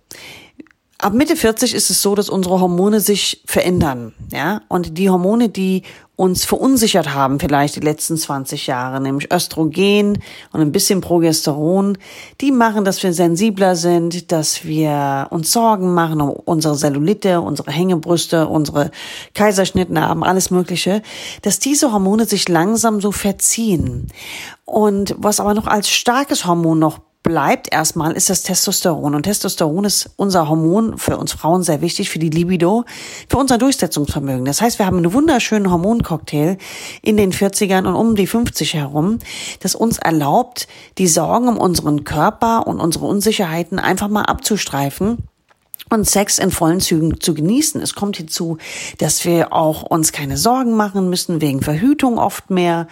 Ab 0.99 1.15
Mitte 1.15 1.35
40 1.35 1.75
ist 1.75 1.91
es 1.91 2.01
so, 2.01 2.15
dass 2.15 2.29
unsere 2.29 2.61
Hormone 2.61 3.01
sich 3.01 3.43
verändern, 3.45 4.15
ja? 4.31 4.63
Und 4.69 4.97
die 4.97 5.11
Hormone, 5.11 5.49
die 5.49 5.83
uns 6.15 6.45
verunsichert 6.45 7.15
haben, 7.15 7.41
vielleicht 7.41 7.77
die 7.77 7.81
letzten 7.81 8.19
20 8.19 8.67
Jahre, 8.67 9.01
nämlich 9.01 9.33
Östrogen 9.33 10.19
und 10.53 10.61
ein 10.61 10.71
bisschen 10.71 11.01
Progesteron, 11.01 11.97
die 12.41 12.53
machen, 12.53 12.85
dass 12.85 13.03
wir 13.03 13.15
sensibler 13.15 13.77
sind, 13.77 14.31
dass 14.31 14.65
wir 14.65 15.29
uns 15.31 15.53
Sorgen 15.53 15.95
machen 15.95 16.21
um 16.21 16.31
unsere 16.45 16.77
Cellulite, 16.77 17.41
unsere 17.41 17.71
Hängebrüste, 17.71 18.47
unsere 18.47 18.91
Kaiserschnittnarben, 19.35 20.23
alles 20.23 20.51
Mögliche, 20.51 21.03
dass 21.41 21.59
diese 21.59 21.93
Hormone 21.93 22.27
sich 22.27 22.49
langsam 22.49 23.01
so 23.01 23.11
verziehen. 23.11 24.09
Und 24.65 25.15
was 25.19 25.41
aber 25.41 25.55
noch 25.55 25.67
als 25.67 25.89
starkes 25.89 26.45
Hormon 26.45 26.79
noch 26.79 27.01
bleibt 27.23 27.73
erstmal, 27.73 28.13
ist 28.13 28.31
das 28.31 28.43
Testosteron. 28.43 29.15
Und 29.15 29.23
Testosteron 29.23 29.85
ist 29.85 30.11
unser 30.17 30.49
Hormon 30.49 30.99
für 30.99 31.17
uns 31.17 31.33
Frauen 31.33 31.63
sehr 31.63 31.81
wichtig, 31.81 32.11
für 32.11 32.19
die 32.19 32.31
Libido, 32.31 32.85
für 33.29 33.39
unser 33.39 33.59
Durchsetzungsvermögen. 33.59 34.45
Das 34.45 34.61
heißt, 34.61 34.79
wir 34.79 34.87
haben 34.87 34.99
einen 34.99 35.13
wunderschönen 35.13 35.71
Hormoncocktail 35.71 36.59
in 37.03 37.17
den 37.17 37.33
40ern 37.33 37.87
und 37.87 37.95
um 37.95 38.17
die 38.17 38.27
50 38.27 38.75
herum, 38.75 39.19
das 39.61 39.75
uns 39.75 39.99
erlaubt, 39.99 40.67
die 40.99 41.07
Sorgen 41.07 41.49
um 41.49 41.59
unseren 41.59 42.05
Körper 42.05 42.67
und 42.67 42.81
unsere 42.81 43.07
Unsicherheiten 43.07 43.79
einfach 43.79 44.09
mal 44.09 44.23
abzustreifen 44.23 45.19
und 45.91 46.09
Sex 46.09 46.39
in 46.39 46.51
vollen 46.51 46.81
Zügen 46.81 47.21
zu 47.21 47.35
genießen. 47.35 47.81
Es 47.81 47.95
kommt 47.95 48.17
hinzu, 48.17 48.59
dass 48.99 49.25
wir 49.25 49.53
auch 49.53 49.83
uns 49.83 50.13
keine 50.13 50.37
Sorgen 50.37 50.75
machen 50.75 51.11
müssen, 51.11 51.41
wegen 51.41 51.61
Verhütung 51.61 52.19
oft 52.19 52.51
mehr, 52.51 52.89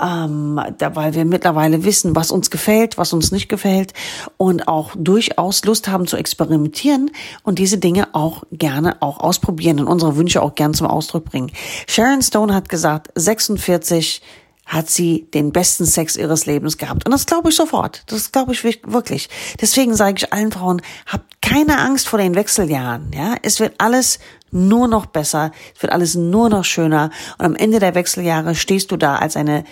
ähm, 0.00 0.60
weil 0.78 1.14
wir 1.14 1.24
mittlerweile 1.24 1.84
wissen, 1.84 2.14
was 2.14 2.30
uns 2.30 2.50
gefällt, 2.50 2.98
was 2.98 3.12
uns 3.12 3.32
nicht 3.32 3.48
gefällt 3.48 3.92
und 4.36 4.68
auch 4.68 4.92
durchaus 4.96 5.64
Lust 5.64 5.88
haben 5.88 6.06
zu 6.06 6.16
experimentieren 6.16 7.10
und 7.42 7.58
diese 7.58 7.78
Dinge 7.78 8.08
auch 8.12 8.44
gerne 8.52 9.00
auch 9.00 9.20
ausprobieren 9.20 9.80
und 9.80 9.88
unsere 9.88 10.16
Wünsche 10.16 10.42
auch 10.42 10.54
gern 10.54 10.74
zum 10.74 10.86
Ausdruck 10.86 11.24
bringen. 11.24 11.50
Sharon 11.88 12.22
Stone 12.22 12.54
hat 12.54 12.68
gesagt, 12.68 13.08
46 13.14 14.22
hat 14.66 14.90
sie 14.90 15.28
den 15.32 15.52
besten 15.52 15.86
Sex 15.86 16.16
ihres 16.16 16.44
Lebens 16.44 16.76
gehabt. 16.76 17.06
Und 17.06 17.12
das 17.12 17.24
glaube 17.24 17.50
ich 17.50 17.56
sofort. 17.56 18.02
Das 18.08 18.32
glaube 18.32 18.52
ich 18.52 18.64
wirklich. 18.64 19.28
Deswegen 19.60 19.94
sage 19.94 20.16
ich 20.18 20.32
allen 20.32 20.50
Frauen, 20.50 20.82
habt 21.06 21.40
keine 21.40 21.78
Angst 21.78 22.08
vor 22.08 22.18
den 22.18 22.34
Wechseljahren. 22.34 23.12
Ja, 23.14 23.36
es 23.42 23.60
wird 23.60 23.76
alles 23.78 24.18
nur 24.56 24.88
noch 24.88 25.06
besser. 25.06 25.52
Es 25.74 25.82
wird 25.82 25.92
alles 25.92 26.14
nur 26.14 26.48
noch 26.48 26.64
schöner. 26.64 27.10
Und 27.38 27.44
am 27.44 27.54
Ende 27.54 27.78
der 27.78 27.94
Wechseljahre 27.94 28.54
stehst 28.54 28.90
du 28.90 28.96
da 28.96 29.16
als 29.16 29.36
eine 29.36 29.64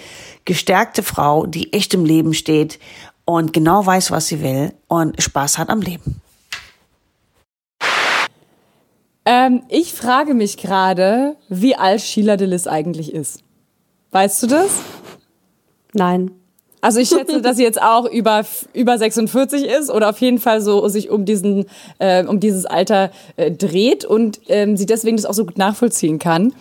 gestärkte 0.44 1.02
Frau, 1.02 1.46
die 1.46 1.72
echt 1.72 1.94
im 1.94 2.04
Leben 2.04 2.34
steht 2.34 2.78
und 3.24 3.52
genau 3.52 3.84
weiß, 3.84 4.10
was 4.10 4.28
sie 4.28 4.42
will 4.42 4.72
und 4.86 5.20
Spaß 5.20 5.58
hat 5.58 5.70
am 5.70 5.80
Leben. 5.80 6.20
Ähm, 9.26 9.62
ich 9.68 9.94
frage 9.94 10.34
mich 10.34 10.58
gerade, 10.58 11.36
wie 11.48 11.76
alt 11.76 12.02
Sheila 12.02 12.36
Delis 12.36 12.66
eigentlich 12.66 13.12
ist. 13.12 13.42
Weißt 14.10 14.42
du 14.42 14.46
das? 14.46 14.80
Nein. 15.92 16.30
Also 16.84 17.00
ich 17.00 17.08
schätze, 17.08 17.40
dass 17.40 17.56
sie 17.56 17.62
jetzt 17.62 17.80
auch 17.80 18.04
über 18.04 18.44
über 18.74 18.98
46 18.98 19.64
ist 19.64 19.90
oder 19.90 20.10
auf 20.10 20.18
jeden 20.20 20.38
Fall 20.38 20.60
so 20.60 20.86
sich 20.88 21.08
um 21.08 21.24
diesen 21.24 21.64
äh, 21.98 22.22
um 22.26 22.40
dieses 22.40 22.66
Alter 22.66 23.10
äh, 23.36 23.50
dreht 23.50 24.04
und 24.04 24.38
ähm, 24.48 24.76
sie 24.76 24.84
deswegen 24.84 25.16
das 25.16 25.24
auch 25.24 25.32
so 25.32 25.46
gut 25.46 25.56
nachvollziehen 25.56 26.18
kann. 26.18 26.52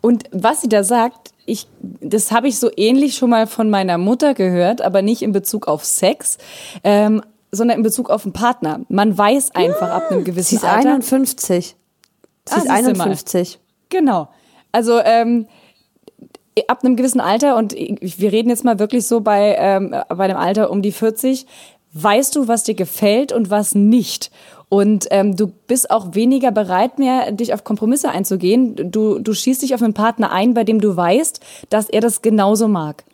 Und 0.00 0.22
was 0.30 0.60
sie 0.60 0.68
da 0.68 0.84
sagt, 0.84 1.32
ich 1.46 1.66
das 1.80 2.30
habe 2.30 2.46
ich 2.46 2.60
so 2.60 2.70
ähnlich 2.76 3.16
schon 3.16 3.28
mal 3.28 3.48
von 3.48 3.68
meiner 3.68 3.98
Mutter 3.98 4.34
gehört, 4.34 4.82
aber 4.82 5.02
nicht 5.02 5.22
in 5.22 5.32
Bezug 5.32 5.66
auf 5.66 5.84
Sex. 5.84 6.38
Ähm, 6.84 7.20
sondern 7.50 7.78
in 7.78 7.82
Bezug 7.82 8.08
auf 8.10 8.24
einen 8.24 8.32
Partner. 8.34 8.80
Man 8.88 9.16
weiß 9.16 9.54
einfach 9.54 9.90
ab 9.90 10.10
einem 10.10 10.24
gewissen 10.24 10.50
Sie 10.50 10.56
ist 10.56 10.64
Alter. 10.64 10.94
51. 10.94 11.66
Sie 11.68 11.74
Ah, 12.54 12.56
ist 12.56 12.62
siehste 12.62 12.94
mal. 12.94 13.04
51. 13.04 13.58
Genau. 13.88 14.28
Also 14.72 15.00
ähm, 15.02 15.46
ab 16.68 16.82
einem 16.82 16.96
gewissen 16.96 17.20
Alter, 17.20 17.56
und 17.56 17.74
wir 17.74 18.32
reden 18.32 18.48
jetzt 18.48 18.64
mal 18.64 18.78
wirklich 18.78 19.06
so 19.06 19.20
bei, 19.20 19.56
ähm, 19.58 19.94
bei 20.08 20.24
einem 20.24 20.36
Alter 20.36 20.70
um 20.70 20.82
die 20.82 20.92
40, 20.92 21.46
weißt 21.92 22.36
du, 22.36 22.48
was 22.48 22.62
dir 22.62 22.74
gefällt 22.74 23.32
und 23.32 23.50
was 23.50 23.74
nicht. 23.74 24.30
Und 24.68 25.06
ähm, 25.10 25.36
du 25.36 25.52
bist 25.66 25.90
auch 25.90 26.14
weniger 26.14 26.50
bereit 26.50 26.98
mehr, 26.98 27.30
dich 27.30 27.54
auf 27.54 27.62
Kompromisse 27.62 28.10
einzugehen. 28.10 28.90
Du, 28.90 29.18
du 29.18 29.32
schießt 29.32 29.62
dich 29.62 29.74
auf 29.74 29.82
einen 29.82 29.94
Partner 29.94 30.32
ein, 30.32 30.54
bei 30.54 30.64
dem 30.64 30.80
du 30.80 30.96
weißt, 30.96 31.40
dass 31.70 31.88
er 31.88 32.00
das 32.00 32.20
genauso 32.22 32.66
mag. 32.68 33.04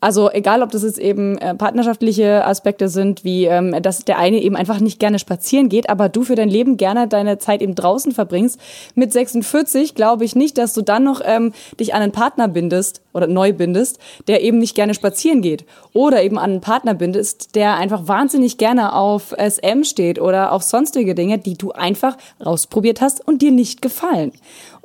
Also 0.00 0.30
egal, 0.30 0.62
ob 0.62 0.70
das 0.70 0.84
jetzt 0.84 0.98
eben 0.98 1.38
äh, 1.38 1.56
partnerschaftliche 1.56 2.44
Aspekte 2.44 2.88
sind, 2.88 3.24
wie 3.24 3.46
ähm, 3.46 3.74
dass 3.82 4.04
der 4.04 4.18
eine 4.18 4.40
eben 4.40 4.54
einfach 4.54 4.78
nicht 4.78 5.00
gerne 5.00 5.18
spazieren 5.18 5.68
geht, 5.68 5.90
aber 5.90 6.08
du 6.08 6.22
für 6.22 6.36
dein 6.36 6.48
Leben 6.48 6.76
gerne 6.76 7.08
deine 7.08 7.38
Zeit 7.38 7.62
eben 7.62 7.74
draußen 7.74 8.12
verbringst. 8.12 8.60
Mit 8.94 9.12
46 9.12 9.96
glaube 9.96 10.24
ich 10.24 10.36
nicht, 10.36 10.56
dass 10.56 10.72
du 10.72 10.82
dann 10.82 11.02
noch 11.02 11.20
ähm, 11.24 11.52
dich 11.80 11.94
an 11.94 12.02
einen 12.02 12.12
Partner 12.12 12.46
bindest 12.46 13.00
oder 13.12 13.26
neu 13.26 13.52
bindest, 13.52 13.98
der 14.28 14.42
eben 14.42 14.58
nicht 14.58 14.76
gerne 14.76 14.94
spazieren 14.94 15.42
geht. 15.42 15.64
Oder 15.92 16.22
eben 16.22 16.38
an 16.38 16.50
einen 16.50 16.60
Partner 16.60 16.94
bindest, 16.94 17.56
der 17.56 17.74
einfach 17.74 18.06
wahnsinnig 18.06 18.56
gerne 18.56 18.94
auf 18.94 19.34
SM 19.36 19.82
steht 19.82 20.20
oder 20.20 20.52
auf 20.52 20.62
sonstige 20.62 21.16
Dinge, 21.16 21.38
die 21.38 21.54
du 21.54 21.72
einfach 21.72 22.16
rausprobiert 22.44 23.00
hast 23.00 23.26
und 23.26 23.42
dir 23.42 23.50
nicht 23.50 23.82
gefallen. 23.82 24.30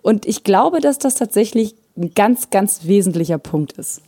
Und 0.01 0.25
ich 0.25 0.43
glaube, 0.43 0.81
dass 0.81 0.97
das 0.97 1.13
tatsächlich 1.13 1.75
ein 1.95 2.15
ganz, 2.15 2.49
ganz 2.49 2.85
wesentlicher 2.85 3.37
Punkt 3.37 3.73
ist. 3.73 4.01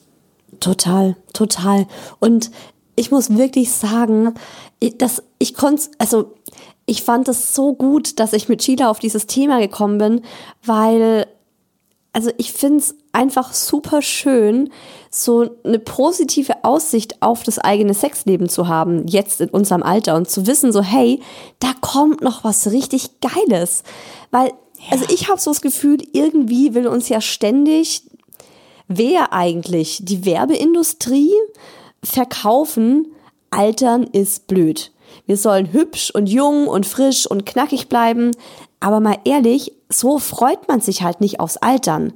Total, 0.59 1.15
total. 1.33 1.87
Und 2.19 2.51
ich 2.95 3.11
muss 3.11 3.35
wirklich 3.37 3.71
sagen, 3.71 4.33
ich- 4.79 4.97
dass 4.97 5.21
ich 5.39 5.53
konnte, 5.53 5.83
also 5.97 6.33
ich 6.85 7.03
fand 7.03 7.27
es 7.27 7.53
so 7.55 7.73
gut, 7.73 8.19
dass 8.19 8.33
ich 8.33 8.47
mit 8.47 8.63
Sheila 8.63 8.89
auf 8.89 8.99
dieses 8.99 9.27
Thema 9.27 9.59
gekommen 9.59 9.97
bin, 9.97 10.21
weil, 10.63 11.27
also 12.13 12.31
ich 12.37 12.53
finde 12.53 12.77
es 12.77 12.95
einfach 13.11 13.53
super 13.53 14.01
schön, 14.01 14.69
so 15.09 15.49
eine 15.63 15.79
positive 15.79 16.63
Aussicht 16.63 17.21
auf 17.21 17.43
das 17.43 17.59
eigene 17.59 17.93
Sexleben 17.93 18.49
zu 18.49 18.67
haben, 18.67 19.07
jetzt 19.07 19.41
in 19.41 19.49
unserem 19.49 19.83
Alter 19.83 20.15
und 20.15 20.29
zu 20.29 20.45
wissen, 20.47 20.71
so, 20.71 20.81
hey, 20.81 21.21
da 21.59 21.73
kommt 21.81 22.21
noch 22.21 22.43
was 22.43 22.71
richtig 22.71 23.09
Geiles. 23.19 23.83
Weil, 24.31 24.53
also 24.91 25.05
ich 25.09 25.27
habe 25.29 25.39
so 25.39 25.51
das 25.51 25.61
Gefühl, 25.61 25.97
irgendwie 26.13 26.73
will 26.75 26.87
uns 26.87 27.09
ja 27.09 27.19
ständig, 27.19 28.03
wer 28.87 29.33
eigentlich, 29.33 29.99
die 30.03 30.25
Werbeindustrie 30.25 31.33
verkaufen, 32.03 33.07
Altern 33.49 34.03
ist 34.03 34.47
blöd. 34.47 34.91
Wir 35.25 35.37
sollen 35.37 35.71
hübsch 35.71 36.11
und 36.11 36.27
jung 36.27 36.67
und 36.67 36.85
frisch 36.85 37.25
und 37.25 37.45
knackig 37.45 37.87
bleiben. 37.87 38.31
Aber 38.79 38.99
mal 38.99 39.17
ehrlich, 39.23 39.71
so 39.89 40.19
freut 40.19 40.67
man 40.67 40.81
sich 40.81 41.01
halt 41.03 41.21
nicht 41.21 41.39
aufs 41.39 41.57
Altern. 41.57 42.13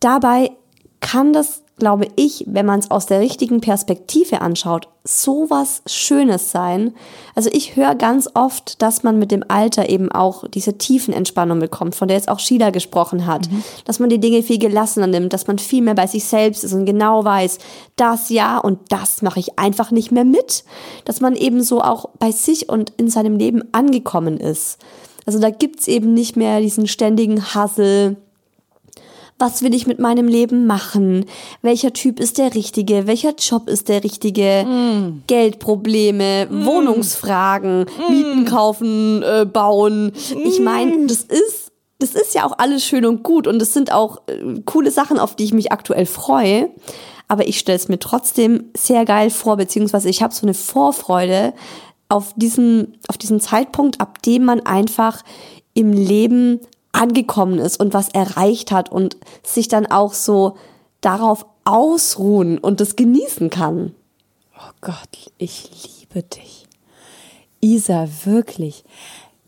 Dabei 0.00 0.52
kann 1.00 1.32
das, 1.32 1.63
glaube 1.78 2.06
ich, 2.14 2.44
wenn 2.46 2.66
man 2.66 2.78
es 2.78 2.90
aus 2.90 3.06
der 3.06 3.20
richtigen 3.20 3.60
Perspektive 3.60 4.40
anschaut, 4.40 4.88
so 5.02 5.50
was 5.50 5.82
Schönes 5.86 6.50
sein. 6.50 6.94
Also 7.34 7.50
ich 7.52 7.74
höre 7.74 7.96
ganz 7.96 8.30
oft, 8.34 8.80
dass 8.80 9.02
man 9.02 9.18
mit 9.18 9.32
dem 9.32 9.44
Alter 9.48 9.88
eben 9.88 10.10
auch 10.10 10.46
diese 10.48 10.78
tiefen 10.78 11.12
Entspannung 11.12 11.58
bekommt, 11.58 11.96
von 11.96 12.06
der 12.06 12.16
jetzt 12.16 12.28
auch 12.28 12.38
Sheila 12.38 12.70
gesprochen 12.70 13.26
hat. 13.26 13.50
Mhm. 13.50 13.64
Dass 13.84 13.98
man 13.98 14.08
die 14.08 14.20
Dinge 14.20 14.42
viel 14.42 14.58
gelassener 14.58 15.08
nimmt, 15.08 15.32
dass 15.32 15.48
man 15.48 15.58
viel 15.58 15.82
mehr 15.82 15.94
bei 15.94 16.06
sich 16.06 16.24
selbst 16.24 16.62
ist 16.62 16.72
und 16.72 16.86
genau 16.86 17.24
weiß, 17.24 17.58
das 17.96 18.30
ja 18.30 18.58
und 18.58 18.78
das 18.90 19.20
mache 19.20 19.40
ich 19.40 19.58
einfach 19.58 19.90
nicht 19.90 20.12
mehr 20.12 20.24
mit. 20.24 20.64
Dass 21.04 21.20
man 21.20 21.34
eben 21.34 21.62
so 21.62 21.82
auch 21.82 22.08
bei 22.18 22.30
sich 22.30 22.68
und 22.68 22.92
in 22.96 23.10
seinem 23.10 23.36
Leben 23.36 23.62
angekommen 23.72 24.38
ist. 24.38 24.78
Also 25.26 25.40
da 25.40 25.50
gibt's 25.50 25.88
eben 25.88 26.14
nicht 26.14 26.36
mehr 26.36 26.60
diesen 26.60 26.86
ständigen 26.86 27.54
Hassel, 27.54 28.16
was 29.38 29.62
will 29.62 29.74
ich 29.74 29.86
mit 29.86 29.98
meinem 29.98 30.28
Leben 30.28 30.66
machen, 30.66 31.26
welcher 31.60 31.92
Typ 31.92 32.20
ist 32.20 32.38
der 32.38 32.54
richtige, 32.54 33.06
welcher 33.06 33.34
Job 33.34 33.68
ist 33.68 33.88
der 33.88 34.04
richtige, 34.04 34.64
mm. 34.64 35.22
Geldprobleme, 35.26 36.46
mm. 36.48 36.64
Wohnungsfragen, 36.64 37.80
mm. 37.82 38.12
Mieten 38.12 38.44
kaufen, 38.44 39.22
äh, 39.22 39.44
bauen. 39.44 40.12
Ich 40.44 40.60
meine, 40.60 40.96
mm. 40.96 41.08
das 41.08 41.22
ist 41.22 41.72
das 41.98 42.14
ist 42.14 42.34
ja 42.34 42.44
auch 42.44 42.58
alles 42.58 42.84
schön 42.84 43.06
und 43.06 43.22
gut 43.22 43.46
und 43.46 43.62
es 43.62 43.72
sind 43.72 43.92
auch 43.92 44.22
äh, 44.26 44.60
coole 44.64 44.90
Sachen, 44.90 45.18
auf 45.18 45.36
die 45.36 45.44
ich 45.44 45.54
mich 45.54 45.72
aktuell 45.72 46.06
freue. 46.06 46.70
Aber 47.28 47.46
ich 47.48 47.58
stelle 47.58 47.76
es 47.76 47.88
mir 47.88 47.98
trotzdem 47.98 48.70
sehr 48.76 49.04
geil 49.04 49.30
vor, 49.30 49.56
beziehungsweise 49.56 50.10
ich 50.10 50.22
habe 50.22 50.34
so 50.34 50.42
eine 50.42 50.54
Vorfreude 50.54 51.54
auf 52.08 52.34
diesen, 52.36 52.98
auf 53.08 53.16
diesen 53.16 53.40
Zeitpunkt, 53.40 54.00
ab 54.00 54.22
dem 54.22 54.44
man 54.44 54.60
einfach 54.60 55.22
im 55.72 55.92
Leben 55.92 56.60
angekommen 56.94 57.58
ist 57.58 57.80
und 57.80 57.94
was 57.94 58.08
erreicht 58.08 58.70
hat 58.70 58.90
und 58.90 59.16
sich 59.42 59.68
dann 59.68 59.86
auch 59.86 60.14
so 60.14 60.56
darauf 61.00 61.46
ausruhen 61.64 62.58
und 62.58 62.80
das 62.80 62.96
genießen 62.96 63.50
kann. 63.50 63.94
Oh 64.56 64.72
Gott, 64.80 65.30
ich 65.38 65.70
liebe 66.00 66.22
dich. 66.22 66.66
Isa, 67.60 68.08
wirklich. 68.24 68.84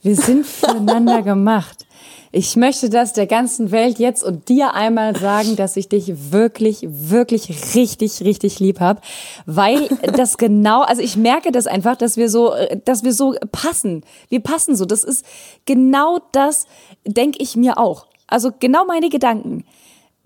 Wir 0.02 0.16
sind 0.16 0.46
füreinander 0.46 1.22
gemacht. 1.22 1.86
Ich 2.32 2.56
möchte 2.56 2.90
das 2.90 3.12
der 3.12 3.26
ganzen 3.26 3.70
Welt 3.70 3.98
jetzt 3.98 4.22
und 4.22 4.48
dir 4.48 4.74
einmal 4.74 5.16
sagen, 5.16 5.56
dass 5.56 5.76
ich 5.76 5.88
dich 5.88 6.32
wirklich, 6.32 6.86
wirklich 6.88 7.74
richtig, 7.74 8.22
richtig 8.22 8.60
lieb 8.60 8.80
habe, 8.80 9.00
weil 9.46 9.88
das 10.16 10.36
genau, 10.36 10.82
also 10.82 11.02
ich 11.02 11.16
merke 11.16 11.52
das 11.52 11.66
einfach, 11.66 11.96
dass 11.96 12.16
wir 12.16 12.28
so, 12.28 12.52
dass 12.84 13.04
wir 13.04 13.12
so 13.12 13.34
passen. 13.52 14.02
Wir 14.28 14.40
passen 14.40 14.76
so. 14.76 14.84
Das 14.84 15.04
ist 15.04 15.24
genau 15.64 16.18
das, 16.32 16.66
denke 17.04 17.38
ich 17.40 17.56
mir 17.56 17.78
auch. 17.78 18.06
Also 18.26 18.50
genau 18.58 18.84
meine 18.84 19.08
Gedanken. 19.08 19.64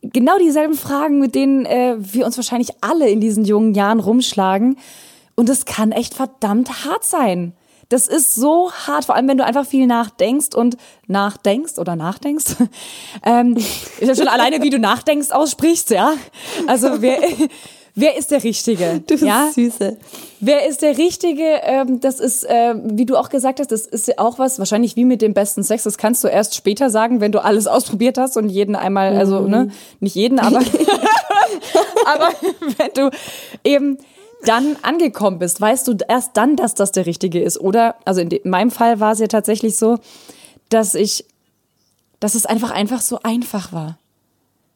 Genau 0.03 0.39
dieselben 0.39 0.75
Fragen, 0.75 1.19
mit 1.19 1.35
denen 1.35 1.67
äh, 1.67 1.97
wir 1.99 2.25
uns 2.25 2.39
wahrscheinlich 2.39 2.71
alle 2.81 3.09
in 3.11 3.21
diesen 3.21 3.45
jungen 3.45 3.75
Jahren 3.75 4.01
rumschlagen. 4.01 4.79
Und 5.35 5.49
es 5.51 5.67
kann 5.67 5.93
echt 5.93 6.15
verdammt 6.15 6.85
hart 6.85 7.05
sein. 7.05 7.53
Das 7.91 8.07
ist 8.07 8.37
so 8.37 8.71
hart, 8.73 9.05
vor 9.05 9.17
allem 9.17 9.27
wenn 9.27 9.37
du 9.37 9.45
einfach 9.45 9.67
viel 9.67 9.87
nachdenkst 9.87 10.55
und 10.55 10.77
nachdenkst 11.09 11.77
oder 11.77 11.97
nachdenkst. 11.97 12.55
ähm, 13.27 13.57
ist 13.99 14.17
schon 14.17 14.29
alleine, 14.29 14.63
wie 14.63 14.71
du 14.71 14.79
nachdenkst, 14.79 15.33
aussprichst, 15.33 15.91
ja. 15.91 16.15
Also 16.69 17.03
wer, 17.03 17.19
wer 17.97 18.17
ist 18.17 18.31
der 18.31 18.45
Richtige? 18.45 19.03
Du 19.05 19.15
bist 19.15 19.25
ja? 19.25 19.51
Süße. 19.53 19.99
Wer 20.39 20.69
ist 20.69 20.83
der 20.83 20.99
Richtige? 20.99 21.43
Ähm, 21.65 21.99
das 21.99 22.21
ist, 22.21 22.45
äh, 22.45 22.77
wie 22.81 23.07
du 23.07 23.17
auch 23.17 23.29
gesagt 23.29 23.59
hast, 23.59 23.73
das 23.73 23.87
ist 23.87 24.07
ja 24.07 24.15
auch 24.19 24.39
was, 24.39 24.61
wahrscheinlich 24.61 24.95
wie 24.95 25.05
mit 25.05 25.21
dem 25.21 25.35
besten 25.35 25.65
Sex, 25.65 25.83
das 25.83 25.99
kannst 25.99 26.23
du 26.23 26.29
erst 26.29 26.55
später 26.55 26.91
sagen, 26.91 27.21
wenn 27.21 27.33
du 27.33 27.43
alles 27.43 27.67
ausprobiert 27.67 28.19
hast 28.19 28.37
und 28.37 28.51
jeden 28.51 28.77
einmal, 28.77 29.17
also, 29.17 29.41
mhm. 29.41 29.51
ne, 29.51 29.69
nicht 29.99 30.15
jeden, 30.15 30.39
aber, 30.39 30.61
aber 32.07 32.29
wenn 32.79 32.91
du 32.95 33.11
eben 33.65 33.99
dann 34.45 34.77
angekommen 34.83 35.39
bist, 35.39 35.61
weißt 35.61 35.87
du 35.89 35.97
erst 36.09 36.37
dann, 36.37 36.57
dass 36.57 36.75
das 36.75 36.93
der 36.93 37.07
richtige 37.07 37.43
ist. 37.43 37.61
Oder, 37.61 37.97
also 38.05 38.21
in, 38.21 38.41
meinem 38.45 38.71
Fall 38.71 39.01
war 39.01 39.13
es 39.13 39.19
ja 39.19 39.27
tatsächlich 39.27 39.77
so, 39.77 39.99
dass 40.69 40.95
ich, 40.95 41.25
dass 42.21 42.35
es 42.35 42.47
einfach 42.47 42.71
einfach 42.71 43.01
so 43.01 43.19
einfach 43.23 43.73
war. 43.73 43.99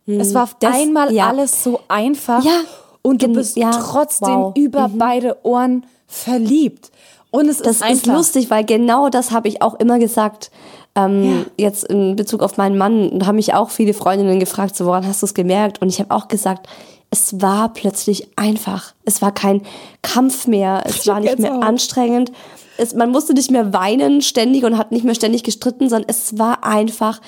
Hm. 0.07 0.21
Es 0.21 0.35
war 0.35 0.45
auf 0.45 0.57
das, 0.59 0.75
einmal 0.75 1.13
ja. 1.13 1.29
alles 1.29 1.63
so 1.63 1.81
einfach. 1.89 2.45
Ja. 2.45 2.61
Und 3.03 3.23
du 3.23 3.29
bist 3.29 3.57
ja. 3.57 3.71
trotzdem 3.71 4.35
wow. 4.35 4.57
über 4.57 4.89
mhm. 4.89 4.99
beide 4.99 5.45
Ohren 5.45 5.85
verliebt. 6.07 6.91
Und 7.31 7.49
es 7.49 7.59
das 7.59 7.77
ist 7.77 7.83
einfach. 7.83 7.97
ist 7.97 8.07
lustig, 8.07 8.51
weil 8.51 8.65
genau 8.65 9.09
das 9.09 9.31
habe 9.31 9.49
ich 9.49 9.61
auch 9.61 9.75
immer 9.75 9.99
gesagt. 9.99 10.51
Ähm, 10.95 11.25
ja. 11.59 11.67
Jetzt 11.67 11.85
in 11.85 12.17
Bezug 12.17 12.43
auf 12.43 12.57
meinen 12.57 12.79
Mann 12.79 13.27
haben 13.27 13.37
mich 13.37 13.53
auch 13.53 13.71
viele 13.71 13.93
Freundinnen 13.93 14.39
gefragt, 14.39 14.77
so 14.77 14.87
woran 14.87 15.07
hast 15.07 15.23
du 15.23 15.27
es 15.27 15.35
gemerkt? 15.35 15.83
Und 15.83 15.89
ich 15.89 15.99
habe 15.99 16.15
auch 16.15 16.29
gesagt, 16.29 16.69
es 17.15 17.41
war 17.41 17.73
plötzlich 17.73 18.27
einfach. 18.35 18.93
Es 19.05 19.23
war 19.23 19.33
kein 19.33 19.63
Kampf 20.03 20.49
mehr, 20.49 20.83
es 20.85 21.07
war 21.07 21.21
nicht 21.21 21.39
mehr 21.39 21.55
auch. 21.55 21.63
anstrengend. 21.63 22.33
Es, 22.77 22.93
man 22.93 23.13
musste 23.13 23.35
nicht 23.35 23.53
mehr 23.53 23.73
weinen 23.73 24.21
ständig 24.21 24.65
und 24.65 24.77
hat 24.77 24.91
nicht 24.91 25.05
mehr 25.05 25.15
ständig 25.15 25.45
gestritten, 25.45 25.89
sondern 25.89 26.09
es 26.09 26.39
war 26.39 26.65
einfach 26.65 27.21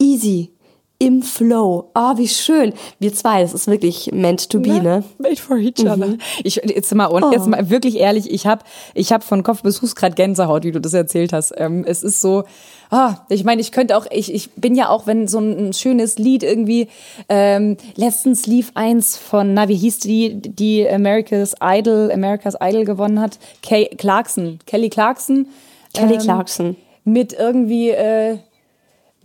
easy. 0.00 0.50
Im 1.00 1.22
Flow. 1.22 1.90
Oh, 1.94 2.16
wie 2.16 2.26
schön. 2.26 2.72
Wir 2.98 3.14
zwei, 3.14 3.42
das 3.42 3.54
ist 3.54 3.68
wirklich 3.68 4.10
meant 4.12 4.50
to 4.50 4.58
be, 4.58 4.68
Na, 4.68 4.82
ne? 4.82 5.04
Made 5.18 5.36
for 5.36 5.56
each 5.56 5.80
other. 5.80 6.08
Mhm. 6.08 6.18
Ich, 6.42 6.56
jetzt 6.56 6.92
mal, 6.92 7.08
oh. 7.08 7.30
jetzt 7.30 7.46
mal 7.46 7.70
wirklich 7.70 7.98
ehrlich, 7.98 8.28
ich 8.28 8.46
habe 8.48 8.64
ich 8.94 9.12
hab 9.12 9.22
von 9.22 9.44
Kopf 9.44 9.62
bis 9.62 9.78
Fuß 9.78 9.94
gerade 9.94 10.16
Gänsehaut, 10.16 10.64
wie 10.64 10.72
du 10.72 10.80
das 10.80 10.94
erzählt 10.94 11.32
hast. 11.32 11.54
Ähm, 11.56 11.84
es 11.86 12.02
ist 12.02 12.20
so, 12.20 12.42
Ah, 12.90 13.16
ich 13.28 13.44
meine, 13.44 13.60
ich 13.60 13.70
könnte 13.70 13.96
auch, 13.96 14.06
ich, 14.10 14.32
ich 14.32 14.50
bin 14.52 14.74
ja 14.74 14.88
auch, 14.88 15.06
wenn 15.06 15.28
so 15.28 15.38
ein, 15.38 15.72
schönes 15.74 16.18
Lied 16.18 16.42
irgendwie, 16.42 16.88
ähm, 17.28 17.76
letztens 17.96 18.46
lief 18.46 18.70
eins 18.74 19.16
von, 19.18 19.52
na, 19.52 19.68
wie 19.68 19.76
hieß 19.76 19.98
die, 20.00 20.40
die 20.40 20.88
America's 20.88 21.54
Idol, 21.62 22.10
America's 22.10 22.56
Idol 22.60 22.84
gewonnen 22.84 23.20
hat? 23.20 23.38
Kay 23.62 23.90
Clarkson, 23.96 24.58
Kelly 24.64 24.88
Clarkson. 24.88 25.48
Kelly 25.92 26.14
ähm, 26.14 26.20
Clarkson. 26.20 26.76
Mit 27.04 27.34
irgendwie, 27.34 27.90
äh, 27.90 28.38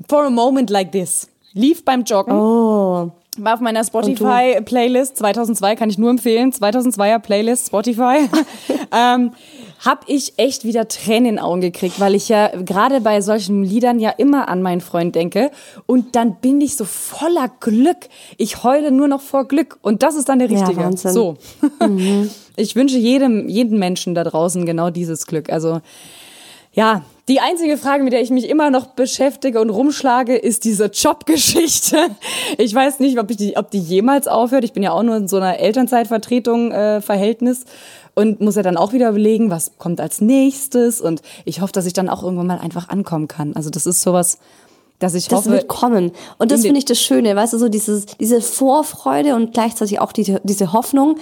For 0.09 0.25
a 0.25 0.29
Moment 0.29 0.69
Like 0.69 0.91
This. 0.91 1.29
Lief 1.53 1.85
beim 1.85 2.03
Joggen. 2.03 2.33
Oh. 2.33 3.11
War 3.37 3.55
auf 3.55 3.61
meiner 3.61 3.83
Spotify-Playlist 3.83 5.17
2002, 5.17 5.75
kann 5.75 5.89
ich 5.89 5.97
nur 5.97 6.11
empfehlen. 6.11 6.51
2002er 6.51 7.19
Playlist 7.19 7.67
Spotify. 7.67 8.29
ähm, 8.91 9.31
hab 9.83 10.05
ich 10.07 10.33
echt 10.37 10.63
wieder 10.65 10.87
Tränen 10.87 11.25
in 11.25 11.35
den 11.35 11.39
Augen 11.39 11.61
gekriegt, 11.61 11.99
weil 11.99 12.15
ich 12.15 12.29
ja 12.29 12.49
gerade 12.63 13.01
bei 13.01 13.21
solchen 13.21 13.63
Liedern 13.63 13.99
ja 13.99 14.11
immer 14.11 14.47
an 14.49 14.61
meinen 14.61 14.81
Freund 14.81 15.15
denke. 15.15 15.51
Und 15.87 16.15
dann 16.15 16.35
bin 16.41 16.61
ich 16.61 16.77
so 16.77 16.85
voller 16.85 17.49
Glück. 17.59 18.07
Ich 18.37 18.63
heule 18.63 18.91
nur 18.91 19.07
noch 19.07 19.21
vor 19.21 19.47
Glück. 19.47 19.77
Und 19.81 20.03
das 20.03 20.15
ist 20.15 20.29
dann 20.29 20.39
der 20.39 20.49
richtige. 20.49 20.81
Ja, 20.81 20.91
so. 20.95 21.37
Mhm. 21.79 22.29
Ich 22.55 22.75
wünsche 22.75 22.99
jedem, 22.99 23.49
jedem 23.49 23.79
Menschen 23.79 24.13
da 24.13 24.23
draußen 24.23 24.63
genau 24.67 24.91
dieses 24.91 25.25
Glück. 25.25 25.51
Also, 25.51 25.81
ja, 26.73 27.03
die 27.29 27.39
einzige 27.39 27.77
Frage, 27.77 28.03
mit 28.03 28.11
der 28.11 28.21
ich 28.21 28.31
mich 28.31 28.49
immer 28.49 28.69
noch 28.69 28.87
beschäftige 28.87 29.61
und 29.61 29.69
rumschlage, 29.69 30.35
ist 30.35 30.65
diese 30.65 30.85
Jobgeschichte. 30.85 31.97
Ich 32.57 32.75
weiß 32.75 32.99
nicht, 32.99 33.17
ob, 33.17 33.31
ich 33.31 33.37
die, 33.37 33.55
ob 33.55 33.71
die 33.71 33.79
jemals 33.79 34.27
aufhört. 34.27 34.65
Ich 34.65 34.73
bin 34.73 34.83
ja 34.83 34.91
auch 34.91 35.03
nur 35.03 35.15
in 35.15 35.27
so 35.29 35.37
einer 35.37 35.57
Elternzeitvertretung 35.59 36.71
äh, 36.71 37.01
Verhältnis 37.01 37.63
und 38.13 38.41
muss 38.41 38.55
ja 38.55 38.61
dann 38.61 38.75
auch 38.75 38.91
wieder 38.91 39.09
überlegen, 39.09 39.49
was 39.49 39.71
kommt 39.77 40.01
als 40.01 40.19
nächstes. 40.19 40.99
Und 40.99 41.21
ich 41.45 41.61
hoffe, 41.61 41.71
dass 41.71 41.85
ich 41.85 41.93
dann 41.93 42.09
auch 42.09 42.23
irgendwann 42.23 42.47
mal 42.47 42.59
einfach 42.59 42.89
ankommen 42.89 43.27
kann. 43.27 43.55
Also 43.55 43.69
das 43.69 43.85
ist 43.85 44.01
sowas, 44.01 44.37
dass 44.99 45.13
ich 45.13 45.27
das 45.27 45.39
hoffe. 45.39 45.49
Das 45.49 45.59
wird 45.59 45.67
kommen. 45.69 46.11
Und 46.37 46.51
das 46.51 46.61
finde 46.61 46.79
ich 46.79 46.85
das 46.85 46.99
Schöne, 46.99 47.35
weißt 47.35 47.53
du, 47.53 47.57
so 47.57 47.69
dieses, 47.69 48.05
diese 48.05 48.41
Vorfreude 48.41 49.35
und 49.35 49.53
gleichzeitig 49.53 49.99
auch 49.99 50.11
diese, 50.11 50.41
diese 50.43 50.73
Hoffnung, 50.73 51.17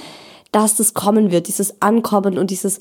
dass 0.51 0.75
das 0.75 0.93
kommen 0.93 1.31
wird, 1.31 1.47
dieses 1.47 1.81
Ankommen 1.81 2.37
und 2.37 2.51
dieses 2.51 2.79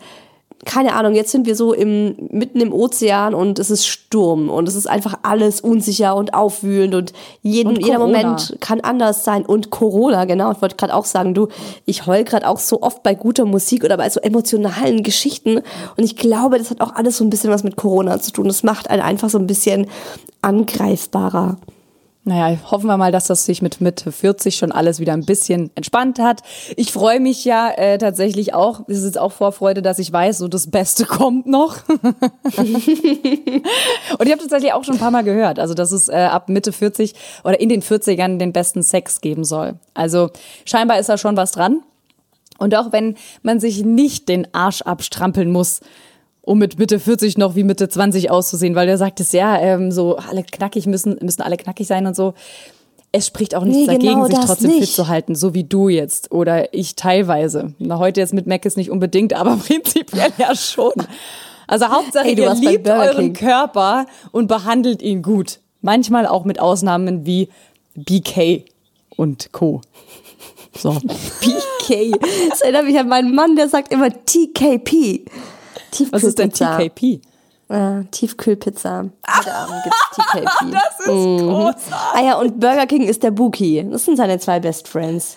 keine 0.67 0.93
Ahnung, 0.93 1.15
jetzt 1.15 1.33
sind 1.33 1.47
wir 1.47 1.57
so 1.57 1.73
im, 1.73 2.29
mitten 2.31 2.61
im 2.61 2.73
Ozean 2.73 3.35
und 3.35 3.59
es 3.59 3.71
ist 3.71 3.87
Sturm 3.87 4.51
und 4.51 4.69
es 4.69 4.75
ist 4.75 4.89
einfach 4.89 5.19
alles 5.23 5.63
unsicher 5.63 6.15
und 6.15 6.35
aufwühlend 6.35 6.95
und, 6.95 7.13
jeden, 7.41 7.77
und 7.77 7.85
jeder 7.85 7.99
Moment 7.99 8.59
kann 8.61 8.81
anders 8.81 9.25
sein. 9.25 9.47
Und 9.47 9.71
Corona, 9.71 10.27
genau, 10.27 10.53
ich 10.53 10.61
wollte 10.61 10.77
gerade 10.77 10.95
auch 10.95 11.07
sagen, 11.07 11.33
du, 11.33 11.49
ich 11.87 12.07
heul 12.07 12.25
gerade 12.25 12.47
auch 12.47 12.59
so 12.59 12.83
oft 12.83 13.03
bei 13.03 13.15
guter 13.15 13.47
Musik 13.47 13.85
oder 13.85 13.97
bei 13.97 14.11
so 14.11 14.21
emotionalen 14.21 15.03
Geschichten 15.03 15.63
und 15.97 16.05
ich 16.05 16.17
glaube, 16.17 16.59
das 16.59 16.71
hat 16.71 16.83
auch 16.83 16.95
alles 16.95 17.17
so 17.17 17.25
ein 17.25 17.31
bisschen 17.31 17.51
was 17.51 17.65
mit 17.65 17.77
Corona 17.77 18.21
zu 18.21 18.31
tun. 18.31 18.47
Das 18.47 18.63
macht 18.63 18.91
einen 18.91 19.03
einfach 19.03 19.31
so 19.31 19.39
ein 19.39 19.47
bisschen 19.47 19.87
angreifbarer. 20.43 21.57
Naja, 22.23 22.59
hoffen 22.71 22.87
wir 22.87 22.99
mal, 22.99 23.13
dass 23.13 23.29
das 23.29 23.47
sich 23.47 23.63
mit 23.63 23.81
Mitte 23.81 24.13
40 24.13 24.55
schon 24.55 24.73
alles 24.73 25.01
wieder 25.01 25.15
ein 25.15 25.25
bisschen 25.25 25.71
entspannt 25.75 26.19
hat. 26.19 26.43
Ich 26.77 26.93
freue 26.93 27.19
mich 27.19 27.47
ja 27.47 27.71
äh, 27.71 27.97
tatsächlich 27.97 28.53
auch, 28.53 28.83
es 28.89 28.99
ist 28.99 29.05
jetzt 29.05 29.19
auch 29.19 29.33
Vorfreude, 29.33 29.81
dass 29.81 29.99
ich 29.99 30.13
weiß, 30.13 30.37
so 30.37 30.47
das 30.47 30.71
Beste 30.71 31.05
kommt 31.07 31.47
noch. 31.47 31.79
Und 31.89 32.67
ich 32.67 34.33
habe 34.33 34.39
tatsächlich 34.39 34.75
auch 34.75 34.85
schon 34.85 34.97
ein 34.97 35.01
paar 35.01 35.11
Mal 35.11 35.25
gehört, 35.25 35.59
also 35.59 35.73
dass 35.73 35.93
es 35.93 36.09
äh, 36.09 36.29
ab 36.31 36.51
Mitte 36.51 36.73
40 36.73 37.15
oder 37.43 37.59
in 37.59 37.71
den 37.71 37.83
40ern 37.83 38.37
den 38.37 38.53
besten 38.53 38.83
Sex 38.83 39.23
geben 39.23 39.45
soll. 39.45 39.77
Also 39.95 40.29
scheinbar 40.67 40.99
ist 40.99 41.09
da 41.09 41.17
schon 41.17 41.39
was 41.39 41.53
dran. 41.53 41.83
Und 42.59 42.75
auch 42.77 42.93
wenn 42.93 43.17
man 43.43 43.61
sich 43.61 43.83
nicht 43.83 44.29
den 44.29 44.47
Arsch 44.53 44.83
abstrampeln 44.83 45.51
muss, 45.51 45.81
um 46.43 46.59
mit 46.59 46.79
Mitte 46.79 46.99
40 46.99 47.39
noch 47.39 47.55
wie 47.55 47.65
Mitte 47.65 47.89
20 47.89 48.31
auszusehen, 48.31 48.75
weil 48.75 48.87
der 48.87 48.99
sagt 48.99 49.21
es 49.21 49.33
ja, 49.33 49.59
ähm, 49.59 49.93
so 49.93 50.17
alle 50.17 50.43
knackig 50.43 50.87
müssen, 50.87 51.19
müssen 51.23 51.43
alle 51.43 51.57
knackig 51.57 51.87
sein 51.87 52.07
und 52.07 52.17
so. 52.17 52.35
Es 53.13 53.27
spricht 53.27 53.55
auch 53.57 53.65
nichts 53.65 53.81
Nee, 53.81 53.87
dagegen, 53.87 54.15
genau 54.15 54.27
sich 54.27 54.37
das 54.37 54.47
trotzdem 54.47 54.71
fit 54.71 54.81
nicht. 54.81 54.95
zu 54.95 55.09
halten, 55.09 55.35
so 55.35 55.53
wie 55.53 55.65
du 55.65 55.89
jetzt 55.89 56.31
oder 56.31 56.73
ich 56.73 56.95
teilweise. 56.95 57.75
Na, 57.79 57.99
heute 57.99 58.21
jetzt 58.21 58.33
mit 58.33 58.47
Mac 58.47 58.65
ist 58.65 58.77
nicht 58.77 58.91
unbedingt, 58.91 59.33
aber 59.35 59.57
prinzipiell 59.67 60.31
ja 60.39 60.55
schon. 60.55 60.93
Also 61.67 61.87
Hauptsache, 61.89 62.29
Ey, 62.29 62.35
du 62.37 62.43
ihr 62.43 62.55
liebt 62.55 62.89
euren. 62.89 63.33
Körper 63.33 64.07
und 64.33 64.47
behandelt 64.47 65.03
ihn 65.03 65.23
gut. 65.23 65.59
Manchmal 65.83 66.27
auch 66.27 66.45
mit 66.45 66.61
Ausnahmen 66.61 67.27
wie 67.27 67.49
BK 67.97 68.65
und 69.17 69.51
Co. 69.53 69.81
So. 70.77 70.93
PK. 71.41 72.17
Das 72.49 72.61
erinnert 72.61 72.85
mich 72.85 72.99
an 72.99 73.09
meinen 73.09 73.35
Mann, 73.35 73.57
der 73.57 73.69
sagt 73.69 73.93
immer 73.93 74.09
TKP. 74.11 75.25
Tiefkühlpizza. 75.91 76.13
Was 76.13 76.23
ist 76.25 76.39
denn 76.39 76.53
TKP? 76.53 77.21
Äh, 77.69 78.05
Tiefkühlpizza. 78.11 79.05
Heute 79.39 79.55
Abend 79.55 79.83
gibt's 79.85 80.11
TKP. 80.17 80.47
Das 80.73 81.01
ist 81.01 81.07
großartig. 81.07 81.93
Ah 82.15 82.23
ja, 82.25 82.39
und 82.39 82.59
Burger 82.61 82.87
King 82.87 83.03
ist 83.05 83.23
der 83.23 83.31
Buki. 83.31 83.87
Das 83.91 84.05
sind 84.05 84.17
seine 84.17 84.39
zwei 84.39 84.59
Best 84.61 84.89
Friends. 84.89 85.37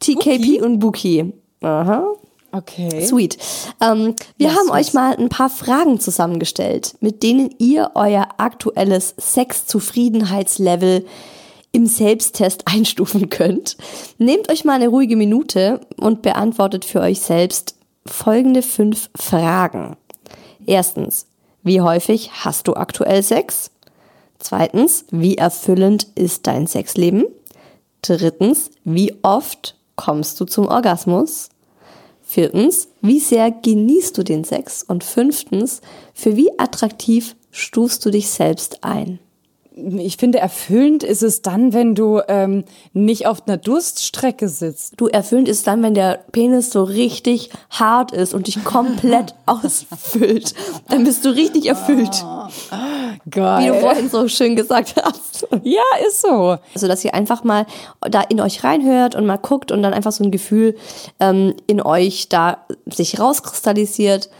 TKP 0.00 0.62
und 0.62 0.78
Buki. 0.78 1.32
Aha. 1.62 2.04
Okay. 2.52 3.04
Sweet. 3.04 3.36
Ähm, 3.82 4.14
wir 4.38 4.48
Ja, 4.48 4.54
haben 4.54 4.68
sweet. 4.68 4.74
euch 4.74 4.94
mal 4.94 5.16
ein 5.16 5.28
paar 5.28 5.50
Fragen 5.50 6.00
zusammengestellt, 6.00 6.94
mit 7.00 7.22
denen 7.22 7.54
ihr 7.58 7.90
euer 7.94 8.28
aktuelles 8.38 9.14
Sex-Zufriedenheitslevel 9.18 11.04
im 11.72 11.86
Selbsttest 11.86 12.62
einstufen 12.66 13.28
könnt. 13.28 13.76
Nehmt 14.18 14.50
euch 14.50 14.64
mal 14.64 14.74
eine 14.74 14.88
ruhige 14.88 15.16
Minute 15.16 15.80
und 15.98 16.22
beantwortet 16.22 16.84
für 16.84 17.00
euch 17.00 17.20
selbst 17.20 17.75
folgende 18.06 18.62
fünf 18.62 19.10
Fragen. 19.16 19.96
Erstens, 20.66 21.26
wie 21.62 21.80
häufig 21.80 22.30
hast 22.44 22.68
du 22.68 22.74
aktuell 22.74 23.22
Sex? 23.22 23.70
Zweitens, 24.38 25.04
wie 25.10 25.36
erfüllend 25.36 26.08
ist 26.14 26.46
dein 26.46 26.66
Sexleben? 26.66 27.26
Drittens, 28.02 28.70
wie 28.84 29.14
oft 29.22 29.76
kommst 29.96 30.38
du 30.40 30.44
zum 30.44 30.68
Orgasmus? 30.68 31.48
Viertens, 32.22 32.88
wie 33.00 33.20
sehr 33.20 33.50
genießt 33.50 34.16
du 34.18 34.22
den 34.22 34.44
Sex? 34.44 34.82
Und 34.82 35.04
fünftens, 35.04 35.80
für 36.12 36.36
wie 36.36 36.58
attraktiv 36.58 37.36
stufst 37.50 38.04
du 38.04 38.10
dich 38.10 38.28
selbst 38.28 38.84
ein? 38.84 39.18
Ich 39.78 40.16
finde, 40.16 40.38
erfüllend 40.38 41.02
ist 41.02 41.22
es 41.22 41.42
dann, 41.42 41.74
wenn 41.74 41.94
du 41.94 42.22
ähm, 42.28 42.64
nicht 42.94 43.26
auf 43.26 43.46
einer 43.46 43.58
Durststrecke 43.58 44.48
sitzt. 44.48 44.94
Du 44.96 45.06
erfüllend 45.06 45.48
ist 45.48 45.66
dann, 45.66 45.82
wenn 45.82 45.92
der 45.92 46.24
Penis 46.32 46.70
so 46.70 46.82
richtig 46.82 47.50
hart 47.68 48.10
ist 48.10 48.32
und 48.32 48.46
dich 48.46 48.64
komplett 48.64 49.34
ausfüllt. 49.46 50.54
Dann 50.88 51.04
bist 51.04 51.26
du 51.26 51.28
richtig 51.28 51.66
erfüllt, 51.66 52.14
wie 52.14 53.24
du 53.24 53.30
Geil. 53.30 53.80
vorhin 53.80 54.08
so 54.08 54.26
schön 54.28 54.56
gesagt 54.56 54.94
hast. 54.96 55.46
Ja, 55.62 55.82
ist 56.08 56.22
so. 56.22 56.56
Also, 56.72 56.88
dass 56.88 57.04
ihr 57.04 57.12
einfach 57.12 57.44
mal 57.44 57.66
da 58.00 58.22
in 58.22 58.40
euch 58.40 58.64
reinhört 58.64 59.14
und 59.14 59.26
mal 59.26 59.36
guckt 59.36 59.72
und 59.72 59.82
dann 59.82 59.92
einfach 59.92 60.12
so 60.12 60.24
ein 60.24 60.30
Gefühl 60.30 60.74
ähm, 61.20 61.54
in 61.66 61.82
euch 61.82 62.30
da 62.30 62.64
sich 62.86 63.20
rauskristallisiert. 63.20 64.30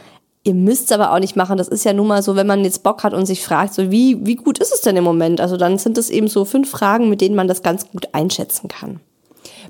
Ihr 0.47 0.53
müsst 0.53 0.85
es 0.85 0.91
aber 0.93 1.11
auch 1.11 1.19
nicht 1.19 1.35
machen. 1.35 1.57
Das 1.57 1.67
ist 1.67 1.83
ja 1.83 1.91
nun 1.91 2.07
mal 2.07 2.23
so, 2.23 2.37
wenn 2.37 2.47
man 2.47 2.63
jetzt 2.63 2.81
Bock 2.81 3.03
hat 3.03 3.13
und 3.13 3.25
sich 3.25 3.43
fragt, 3.43 3.73
so 3.73 3.91
wie, 3.91 4.25
wie 4.25 4.35
gut 4.35 4.59
ist 4.59 4.73
es 4.73 4.79
denn 4.79 4.95
im 4.95 5.03
Moment? 5.03 5.41
Also 5.41 5.57
dann 5.57 5.77
sind 5.77 5.97
es 5.97 6.09
eben 6.09 6.29
so 6.29 6.45
fünf 6.45 6.69
Fragen, 6.71 7.09
mit 7.09 7.19
denen 7.19 7.35
man 7.35 7.49
das 7.49 7.63
ganz 7.63 7.91
gut 7.91 8.07
einschätzen 8.13 8.69
kann. 8.69 9.01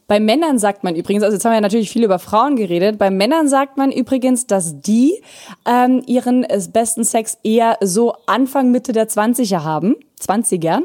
Bei 0.06 0.20
Männern 0.20 0.60
sagt 0.60 0.84
man 0.84 0.96
übrigens, 0.96 1.24
also 1.24 1.34
jetzt 1.34 1.46
haben 1.46 1.54
wir 1.54 1.58
ja 1.58 1.62
natürlich 1.62 1.90
viel 1.90 2.04
über 2.04 2.20
Frauen 2.20 2.58
geredet, 2.58 3.00
bei 3.00 3.10
Männern 3.10 3.48
sagt 3.48 3.78
man 3.78 3.92
übrigens, 3.92 4.46
dass 4.46 4.80
die 4.80 5.20
ähm, 5.66 6.04
ihren 6.06 6.44
äh, 6.44 6.62
besten 6.72 7.04
Sex 7.04 7.40
eher 7.44 7.80
so 7.82 8.14
Anfang, 8.28 8.70
Mitte 8.70 8.92
der 8.92 9.10
20er 9.10 9.64
haben, 9.64 9.96
20ern. 10.22 10.84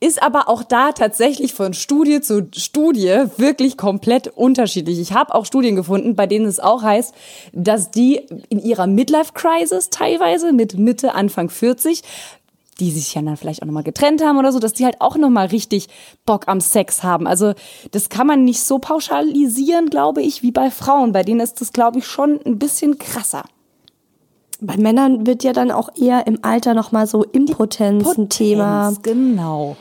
Ist 0.00 0.22
aber 0.22 0.48
auch 0.48 0.62
da 0.62 0.92
tatsächlich 0.92 1.54
von 1.54 1.74
Studie 1.74 2.20
zu 2.20 2.48
Studie 2.54 3.24
wirklich 3.36 3.76
komplett 3.76 4.28
unterschiedlich. 4.28 4.98
Ich 4.98 5.12
habe 5.12 5.34
auch 5.34 5.46
Studien 5.46 5.76
gefunden, 5.76 6.16
bei 6.16 6.26
denen 6.26 6.46
es 6.46 6.60
auch 6.60 6.82
heißt, 6.82 7.14
dass 7.52 7.90
die 7.90 8.20
in 8.48 8.60
ihrer 8.60 8.86
Midlife-Crisis 8.86 9.90
teilweise 9.90 10.52
mit 10.52 10.78
Mitte, 10.78 11.14
Anfang 11.14 11.50
40 11.50 12.02
die 12.80 12.90
sich 12.90 13.14
ja 13.14 13.22
dann 13.22 13.36
vielleicht 13.36 13.62
auch 13.62 13.66
nochmal 13.66 13.82
getrennt 13.82 14.24
haben 14.24 14.38
oder 14.38 14.52
so, 14.52 14.58
dass 14.58 14.72
die 14.72 14.84
halt 14.84 15.00
auch 15.00 15.16
nochmal 15.16 15.48
richtig 15.48 15.88
Bock 16.24 16.48
am 16.48 16.60
Sex 16.60 17.02
haben. 17.02 17.26
Also 17.26 17.52
das 17.90 18.08
kann 18.08 18.26
man 18.26 18.44
nicht 18.44 18.62
so 18.62 18.78
pauschalisieren, 18.78 19.90
glaube 19.90 20.22
ich, 20.22 20.42
wie 20.42 20.50
bei 20.50 20.70
Frauen. 20.70 21.12
Bei 21.12 21.22
denen 21.22 21.40
ist 21.40 21.60
das, 21.60 21.72
glaube 21.72 21.98
ich, 21.98 22.06
schon 22.06 22.40
ein 22.44 22.58
bisschen 22.58 22.98
krasser. 22.98 23.44
Bei 24.60 24.76
Männern 24.76 25.26
wird 25.26 25.42
ja 25.44 25.52
dann 25.52 25.70
auch 25.70 25.88
eher 25.96 26.26
im 26.26 26.38
Alter 26.42 26.74
nochmal 26.74 27.06
so 27.06 27.24
Impotenz 27.24 28.06
ein 28.18 28.28
Thema. 28.28 28.92
Genau. 29.02 29.76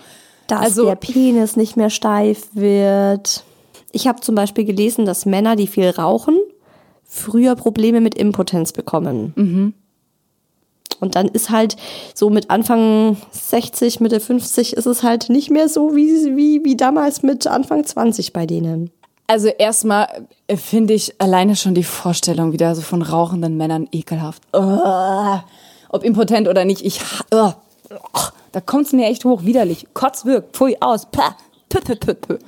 dass 0.47 0.61
Also- 0.61 0.85
der 0.85 0.95
Penis 0.95 1.55
nicht 1.57 1.77
mehr 1.77 1.89
steif 1.91 2.47
wird. 2.53 3.43
Ich 3.91 4.07
habe 4.07 4.21
zum 4.21 4.33
Beispiel 4.35 4.65
gelesen, 4.65 5.05
dass 5.05 5.25
Männer, 5.27 5.55
die 5.55 5.67
viel 5.67 5.89
rauchen, 5.89 6.39
früher 7.03 7.55
Probleme 7.55 8.01
mit 8.01 8.15
Impotenz 8.15 8.71
bekommen. 8.71 9.75
Und 10.99 11.15
dann 11.15 11.27
ist 11.27 11.49
halt 11.49 11.75
so 12.15 12.29
mit 12.29 12.49
Anfang 12.49 13.17
60, 13.31 13.99
Mitte 13.99 14.19
50 14.19 14.73
ist 14.73 14.85
es 14.85 15.03
halt 15.03 15.29
nicht 15.29 15.49
mehr 15.51 15.69
so 15.69 15.95
wie, 15.95 16.35
wie, 16.35 16.63
wie 16.65 16.75
damals 16.75 17.21
mit 17.23 17.45
Anfang 17.47 17.85
20 17.85 18.33
bei 18.33 18.45
denen. 18.45 18.89
Also 19.29 19.47
erstmal 19.49 20.25
äh, 20.47 20.57
finde 20.57 20.95
ich 20.95 21.21
alleine 21.21 21.55
schon 21.55 21.75
die 21.75 21.83
Vorstellung 21.83 22.51
wieder 22.51 22.73
so 22.73 22.81
von 22.81 23.03
rauchenden 23.03 23.57
Männern 23.57 23.87
ekelhaft. 23.91 24.41
Ugh. 24.53 25.43
Ob 25.89 26.03
impotent 26.03 26.47
oder 26.47 26.65
nicht, 26.65 26.83
ich 26.83 26.99
ugh. 27.31 27.53
Ugh. 27.91 28.31
da 28.51 28.59
kommt 28.59 28.87
es 28.87 28.93
mir 28.93 29.05
echt 29.05 29.25
hoch, 29.25 29.43
widerlich. 29.43 29.85
Kotz 29.93 30.25
wirkt, 30.25 30.55
pfui 30.57 30.77
aus, 30.79 31.05
pah. 31.11 31.35
Pü, 31.69 31.79
pü, 31.79 31.95
pü, 31.95 32.15
pü. 32.15 32.39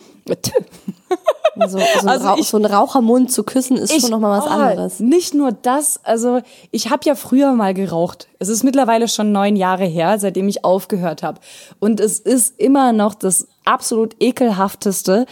Also, 1.59 1.77
so, 1.77 1.83
ein 1.83 2.07
Also 2.07 2.27
Rauch, 2.27 2.37
ich- 2.37 2.47
so 2.47 2.57
ein 2.57 2.65
Rauchermund 2.65 3.31
zu 3.31 3.43
küssen 3.43 3.77
ist 3.77 4.01
schon 4.01 4.09
nochmal 4.09 4.39
was 4.39 4.47
oh, 4.47 4.51
anderes. 4.51 4.99
Nicht 4.99 5.35
nur 5.35 5.51
das, 5.51 5.99
also 6.03 6.39
ich 6.71 6.89
habe 6.89 7.03
ja 7.05 7.13
früher 7.13 7.53
mal 7.53 7.75
geraucht. 7.75 8.27
Es 8.39 8.49
ist 8.49 8.63
mittlerweile 8.63 9.07
schon 9.07 9.31
neun 9.31 9.55
Jahre 9.55 9.85
her, 9.85 10.17
seitdem 10.17 10.47
ich 10.47 10.65
aufgehört 10.65 11.21
habe. 11.21 11.39
Und 11.79 11.99
es 11.99 12.19
ist 12.19 12.59
immer 12.59 12.91
noch 12.91 13.13
das 13.13 13.47
absolut 13.65 14.15
ekelhafteste. 14.19 15.27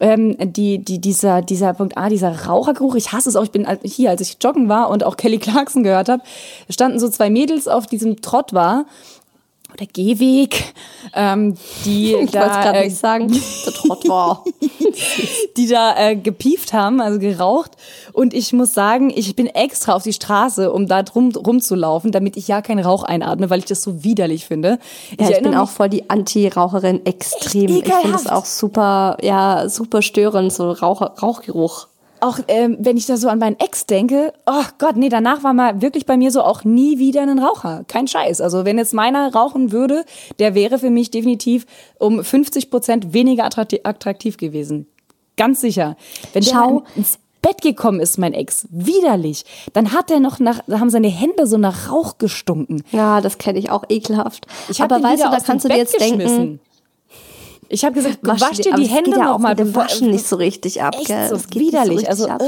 Ähm, 0.00 0.36
die, 0.52 0.78
die, 0.78 1.00
dieser, 1.00 1.40
dieser 1.40 1.72
Punkt 1.74 1.96
A, 1.96 2.08
dieser 2.08 2.46
Rauchergeruch, 2.46 2.96
ich 2.96 3.12
hasse 3.12 3.28
es 3.28 3.36
auch. 3.36 3.44
Ich 3.44 3.52
bin 3.52 3.66
hier, 3.84 4.10
als 4.10 4.20
ich 4.20 4.38
joggen 4.42 4.68
war 4.68 4.90
und 4.90 5.04
auch 5.04 5.16
Kelly 5.16 5.38
Clarkson 5.38 5.84
gehört 5.84 6.08
habe, 6.08 6.22
standen 6.68 6.98
so 6.98 7.08
zwei 7.08 7.30
Mädels 7.30 7.68
auf 7.68 7.86
diesem 7.86 8.20
Trott 8.20 8.52
war 8.52 8.86
oder 9.74 9.86
Gehweg, 9.86 10.72
ähm, 11.14 11.56
die 11.84 12.14
Ich 12.24 12.30
da 12.30 12.72
äh, 12.72 12.84
nicht 12.84 12.96
sagen. 12.96 13.28
Die 15.56 15.66
da 15.66 15.96
äh, 15.96 16.16
gepieft 16.16 16.72
haben, 16.72 17.00
also 17.00 17.18
geraucht. 17.18 17.72
Und 18.12 18.32
ich 18.32 18.52
muss 18.52 18.74
sagen, 18.74 19.12
ich 19.14 19.34
bin 19.34 19.46
extra 19.46 19.94
auf 19.94 20.04
die 20.04 20.12
Straße, 20.12 20.72
um 20.72 20.86
da 20.86 21.02
drum 21.02 21.32
rumzulaufen, 21.34 22.12
damit 22.12 22.36
ich 22.36 22.46
ja 22.46 22.62
keinen 22.62 22.84
Rauch 22.84 23.02
einatme, 23.02 23.50
weil 23.50 23.58
ich 23.58 23.64
das 23.64 23.82
so 23.82 24.04
widerlich 24.04 24.46
finde. 24.46 24.68
Ja, 24.68 24.76
ich 25.10 25.18
bin 25.18 25.32
erinnere 25.32 25.62
auch 25.62 25.68
voll 25.68 25.88
die 25.88 26.08
Anti-Raucherin 26.08 27.04
extrem. 27.06 27.76
Ich 27.76 27.84
finde 27.84 28.16
es 28.16 28.28
auch 28.28 28.44
super, 28.44 29.16
ja, 29.20 29.68
super 29.68 30.02
störend, 30.02 30.52
so 30.52 30.70
Rauch, 30.70 31.00
Rauchgeruch. 31.20 31.88
Auch 32.24 32.38
ähm, 32.48 32.76
wenn 32.80 32.96
ich 32.96 33.06
da 33.06 33.16
so 33.16 33.28
an 33.28 33.38
meinen 33.38 33.58
Ex 33.60 33.86
denke, 33.86 34.32
oh 34.46 34.64
Gott, 34.78 34.96
nee, 34.96 35.08
danach 35.08 35.44
war 35.44 35.52
mal 35.52 35.82
wirklich 35.82 36.06
bei 36.06 36.16
mir 36.16 36.30
so 36.30 36.42
auch 36.42 36.64
nie 36.64 36.98
wieder 36.98 37.22
ein 37.22 37.38
Raucher. 37.38 37.84
Kein 37.86 38.08
Scheiß. 38.08 38.40
Also 38.40 38.64
wenn 38.64 38.78
jetzt 38.78 38.94
meiner 38.94 39.32
rauchen 39.32 39.72
würde, 39.72 40.04
der 40.38 40.54
wäre 40.54 40.78
für 40.78 40.90
mich 40.90 41.10
definitiv 41.10 41.66
um 41.98 42.24
50 42.24 42.70
Prozent 42.70 43.12
weniger 43.12 43.44
attraktiv, 43.44 44.36
gewesen. 44.36 44.86
Ganz 45.36 45.60
sicher. 45.60 45.96
Wenn 46.32 46.42
Schau. 46.42 46.84
Bett 47.42 47.60
gekommen 47.60 48.00
ist, 48.00 48.16
mein 48.16 48.32
Ex, 48.32 48.66
widerlich, 48.70 49.44
dann 49.74 49.92
hat 49.92 50.10
er 50.10 50.18
noch 50.18 50.40
nach, 50.40 50.60
da 50.66 50.80
haben 50.80 50.88
seine 50.88 51.08
Hände 51.08 51.46
so 51.46 51.58
nach 51.58 51.92
Rauch 51.92 52.16
gestunken. 52.16 52.82
Ja, 52.90 53.20
das 53.20 53.36
kenne 53.36 53.58
ich 53.58 53.70
auch 53.70 53.84
ekelhaft. 53.90 54.46
Ich 54.70 54.80
Aber 54.80 55.02
weißt 55.02 55.24
du, 55.24 55.28
da 55.28 55.40
kannst 55.40 55.66
du 55.66 55.68
dir 55.68 55.76
jetzt 55.76 56.00
denken, 56.00 56.20
geschmissen. 56.20 56.60
Ich 57.74 57.84
habe 57.84 57.94
gesagt, 57.94 58.18
wasch, 58.22 58.40
dir 58.58 58.72
aber 58.72 58.82
die 58.82 58.88
Hände 58.88 59.18
ja 59.18 59.34
auch 59.34 59.38
mal 59.38 59.50
mit 59.50 59.58
dem 59.58 59.74
Waschen 59.74 60.10
nicht 60.10 60.26
so 60.26 60.36
richtig 60.36 60.82
ab, 60.82 60.94
Echt 60.96 61.08
gell? 61.08 61.28
so 61.28 61.34
Das 61.34 61.48
geht 61.48 61.62
nicht 61.62 61.72
widerlich. 61.72 62.06
so 62.06 62.06
richtig 62.06 62.10
also, 62.10 62.28
ab. 62.28 62.38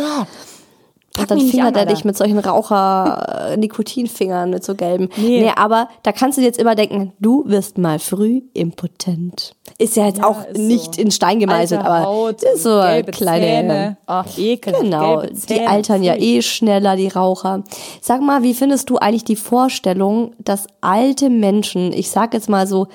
pack 1.12 1.22
Und 1.22 1.30
dann 1.30 1.38
nicht 1.38 1.50
fingert 1.50 1.76
er 1.76 1.86
dich 1.86 2.04
mit 2.04 2.16
solchen 2.16 2.38
Raucher-Nikotinfingern, 2.38 4.50
mit 4.50 4.64
so 4.64 4.76
gelben. 4.76 5.08
Nee. 5.16 5.40
Nee. 5.40 5.52
aber 5.56 5.88
da 6.04 6.12
kannst 6.12 6.38
du 6.38 6.42
dir 6.42 6.46
jetzt 6.46 6.60
immer 6.60 6.76
denken, 6.76 7.12
du 7.18 7.42
wirst 7.46 7.76
mal 7.76 7.98
früh 7.98 8.42
impotent. 8.52 9.54
Ist 9.78 9.96
ja 9.96 10.06
jetzt 10.06 10.22
auch 10.22 10.46
ist 10.46 10.58
nicht 10.58 10.94
so. 10.94 11.02
in 11.02 11.10
Stein 11.10 11.40
gemeißelt, 11.40 11.80
aber 11.80 12.06
Haut 12.06 12.42
ist 12.42 12.62
so 12.62 12.80
gelbe 12.80 13.10
kleine. 13.10 13.96
Ach, 14.06 14.26
ekelhaft, 14.38 14.84
Genau, 14.84 15.22
die 15.22 15.66
altern 15.66 16.02
ja 16.02 16.14
eh 16.14 16.40
schneller, 16.40 16.96
die 16.96 17.08
Raucher. 17.08 17.64
Sag 18.00 18.20
mal, 18.20 18.42
wie 18.44 18.54
findest 18.54 18.90
du 18.90 18.98
eigentlich 18.98 19.24
die 19.24 19.36
Vorstellung, 19.36 20.34
dass 20.38 20.66
alte 20.80 21.30
Menschen, 21.30 21.92
ich 21.92 22.10
sag 22.10 22.32
jetzt 22.32 22.48
mal 22.48 22.66
so 22.66 22.86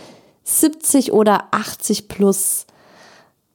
70 0.59 1.11
oder 1.13 1.45
80 1.51 2.07
plus, 2.07 2.65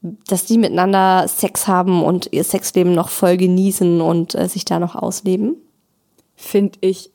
dass 0.02 0.44
die 0.44 0.58
miteinander 0.58 1.28
Sex 1.28 1.68
haben 1.68 2.04
und 2.04 2.28
ihr 2.32 2.44
Sexleben 2.44 2.94
noch 2.94 3.08
voll 3.08 3.36
genießen 3.36 4.00
und 4.00 4.34
äh, 4.34 4.48
sich 4.48 4.64
da 4.64 4.78
noch 4.78 4.94
ausleben? 4.94 5.56
finde 6.36 6.78
ich 6.82 7.10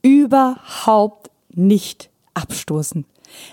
überhaupt 0.00 1.30
nicht 1.54 2.08
abstoßend. 2.34 3.04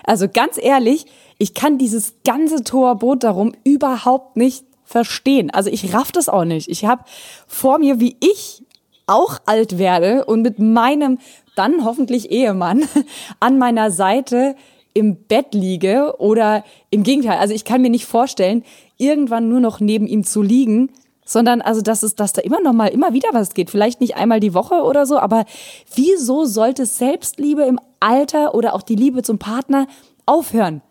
Also 0.06 0.30
ganz 0.30 0.58
ehrlich, 0.62 1.06
ich 1.38 1.54
kann 1.54 1.78
dieses 1.78 2.14
ganze 2.24 2.64
Torboot 2.64 3.24
darum 3.24 3.54
überhaupt 3.66 4.38
nicht 4.38 4.66
verstehen. 4.86 5.50
Also 5.50 5.70
ich 5.70 5.94
raff 5.94 6.12
das 6.12 6.30
auch 6.30 6.46
nicht. 6.46 6.70
Ich 6.70 6.86
habe 6.86 7.04
vor 7.48 7.80
mir, 7.80 8.00
wie 8.00 8.16
ich 8.22 8.64
auch 9.08 9.40
alt 9.46 9.78
werde 9.78 10.26
und 10.26 10.44
mit 10.44 10.60
meinem 10.60 11.18
dann 11.56 11.84
hoffentlich 11.84 12.32
Ehemann 12.32 12.88
an 13.40 13.58
meiner 13.58 13.92
Seite 13.92 14.56
im 14.96 15.18
Bett 15.28 15.54
liege 15.54 16.16
oder 16.18 16.64
im 16.90 17.04
Gegenteil. 17.04 17.38
Also 17.38 17.54
ich 17.54 17.66
kann 17.66 17.82
mir 17.82 17.92
nicht 17.92 18.06
vorstellen, 18.06 18.64
irgendwann 18.98 19.50
nur 19.50 19.60
noch 19.60 19.80
neben 19.80 20.08
ihm 20.08 20.24
zu 20.24 20.42
liegen, 20.42 20.90
sondern 21.26 21.62
also 21.62 21.82
dass 21.82 22.02
es, 22.02 22.16
dass 22.16 22.34
da 22.34 22.42
immer 22.42 22.62
noch 22.62 22.74
mal 22.74 22.88
immer 22.88 23.14
wieder 23.14 23.30
was 23.34 23.54
geht. 23.54 23.70
Vielleicht 23.70 24.00
nicht 24.00 24.16
einmal 24.16 24.40
die 24.40 24.54
Woche 24.54 24.84
oder 24.84 25.06
so, 25.06 25.20
aber 25.20 25.46
wieso 25.94 26.46
sollte 26.46 26.86
Selbstliebe 26.86 27.64
im 27.64 27.80
Alter 28.00 28.56
oder 28.56 28.74
auch 28.74 28.82
die 28.82 28.96
Liebe 28.96 29.22
zum 29.22 29.38
Partner 29.38 29.88
aufhören? 30.26 30.82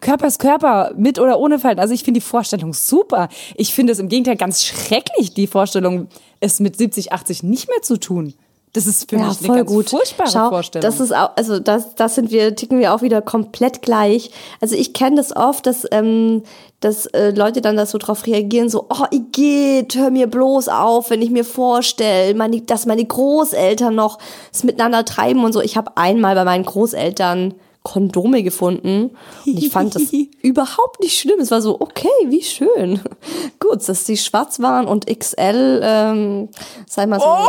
Körper 0.00 0.28
ist 0.28 0.38
Körper, 0.38 0.92
mit 0.96 1.18
oder 1.18 1.40
ohne 1.40 1.58
Falten. 1.58 1.80
Also 1.80 1.92
ich 1.92 2.04
finde 2.04 2.20
die 2.20 2.26
Vorstellung 2.26 2.72
super. 2.72 3.28
Ich 3.56 3.74
finde 3.74 3.92
es 3.92 3.98
im 3.98 4.08
Gegenteil 4.08 4.36
ganz 4.36 4.64
schrecklich, 4.64 5.34
die 5.34 5.48
Vorstellung, 5.48 6.06
es 6.38 6.60
mit 6.60 6.76
70, 6.76 7.12
80 7.12 7.42
nicht 7.42 7.68
mehr 7.68 7.82
zu 7.82 7.98
tun. 7.98 8.34
Das 8.72 8.86
ist 8.86 9.08
für 9.08 9.16
mich 9.16 9.38
eine 9.42 9.64
ganz 9.64 9.90
furchtbare 9.90 10.30
Schau, 10.30 10.48
Vorstellung. 10.50 10.82
Das 10.82 11.00
ist 11.00 11.14
auch, 11.14 11.30
also 11.36 11.58
das, 11.58 11.94
das 11.94 12.14
sind 12.14 12.30
wir, 12.30 12.54
ticken 12.54 12.78
wir 12.78 12.94
auch 12.94 13.02
wieder 13.02 13.22
komplett 13.22 13.82
gleich. 13.82 14.30
Also 14.60 14.76
ich 14.76 14.92
kenne 14.92 15.16
das 15.16 15.34
oft, 15.34 15.66
dass, 15.66 15.86
ähm, 15.90 16.42
dass 16.80 17.06
äh, 17.06 17.30
Leute 17.30 17.60
dann 17.60 17.76
da 17.76 17.86
so 17.86 17.98
drauf 17.98 18.26
reagieren, 18.26 18.68
so, 18.68 18.86
oh, 18.90 19.06
Igitt, 19.10 19.96
hör 19.96 20.10
mir 20.10 20.26
bloß 20.26 20.68
auf, 20.68 21.10
wenn 21.10 21.22
ich 21.22 21.30
mir 21.30 21.44
vorstelle, 21.44 22.34
meine, 22.34 22.60
dass 22.60 22.86
meine 22.86 23.04
Großeltern 23.04 23.94
noch 23.94 24.18
es 24.52 24.64
miteinander 24.64 25.04
treiben 25.04 25.44
und 25.44 25.52
so. 25.52 25.60
Ich 25.60 25.76
habe 25.76 25.96
einmal 25.96 26.34
bei 26.34 26.44
meinen 26.44 26.64
Großeltern 26.64 27.54
Kondome 27.88 28.42
gefunden 28.42 29.16
und 29.46 29.58
ich 29.58 29.70
fand 29.70 29.94
das 29.94 30.12
überhaupt 30.42 31.00
nicht 31.00 31.18
schlimm. 31.18 31.40
Es 31.40 31.50
war 31.50 31.62
so, 31.62 31.80
okay, 31.80 32.08
wie 32.26 32.42
schön. 32.42 33.00
Gut, 33.60 33.88
dass 33.88 34.04
die 34.04 34.18
schwarz 34.18 34.60
waren 34.60 34.86
und 34.86 35.06
XL, 35.06 35.80
ähm, 35.82 36.48
sei 36.86 37.06
mal 37.06 37.18
so. 37.18 37.26
oh, 37.26 37.48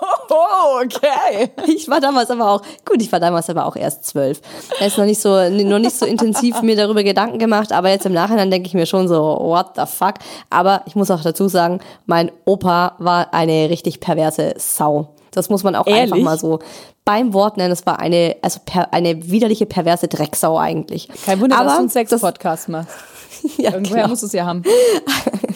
okay. 0.81 1.49
Ich 1.67 1.89
war 1.89 1.99
damals 1.99 2.29
aber 2.29 2.49
auch, 2.51 2.61
gut, 2.85 3.01
ich 3.01 3.11
war 3.11 3.19
damals 3.19 3.49
aber 3.49 3.65
auch 3.65 3.75
erst 3.75 4.05
zwölf. 4.05 4.41
Da 4.79 4.85
ist 4.85 4.97
noch 4.97 5.05
nicht 5.05 5.21
so, 5.21 5.29
noch 5.49 5.79
nicht 5.79 5.97
so 5.97 6.05
intensiv 6.05 6.61
mir 6.61 6.75
darüber 6.75 7.03
Gedanken 7.03 7.39
gemacht, 7.39 7.71
aber 7.71 7.89
jetzt 7.89 8.05
im 8.05 8.13
Nachhinein 8.13 8.49
denke 8.51 8.67
ich 8.67 8.73
mir 8.73 8.85
schon 8.85 9.07
so, 9.07 9.37
what 9.41 9.71
the 9.75 9.83
fuck. 9.85 10.15
Aber 10.49 10.81
ich 10.85 10.95
muss 10.95 11.11
auch 11.11 11.21
dazu 11.21 11.47
sagen, 11.47 11.79
mein 12.05 12.31
Opa 12.45 12.95
war 12.99 13.33
eine 13.33 13.69
richtig 13.69 13.99
perverse 13.99 14.53
Sau. 14.57 15.15
Das 15.31 15.49
muss 15.49 15.63
man 15.63 15.75
auch 15.75 15.85
einfach 15.85 15.97
Ehrlich? 15.97 16.23
mal 16.23 16.37
so 16.37 16.59
beim 17.05 17.33
Wort 17.33 17.55
nennen. 17.57 17.71
Es 17.71 17.85
war 17.85 17.99
eine, 17.99 18.35
also 18.41 18.59
per, 18.65 18.93
eine 18.93 19.31
widerliche, 19.31 19.65
perverse 19.65 20.07
Drecksau 20.09 20.57
eigentlich. 20.57 21.07
Kein 21.25 21.39
Wunder, 21.39 21.55
dass 21.55 21.61
aber 21.61 21.71
du 21.71 21.77
einen 21.77 21.87
das- 21.87 21.93
Sex-Podcast 21.93 22.69
machst. 22.69 22.89
Ja, 23.57 23.71
Irgendwoher 23.71 24.01
genau. 24.03 24.09
musst 24.09 24.21
du 24.21 24.27
es 24.27 24.33
ja 24.33 24.45
haben. 24.45 24.61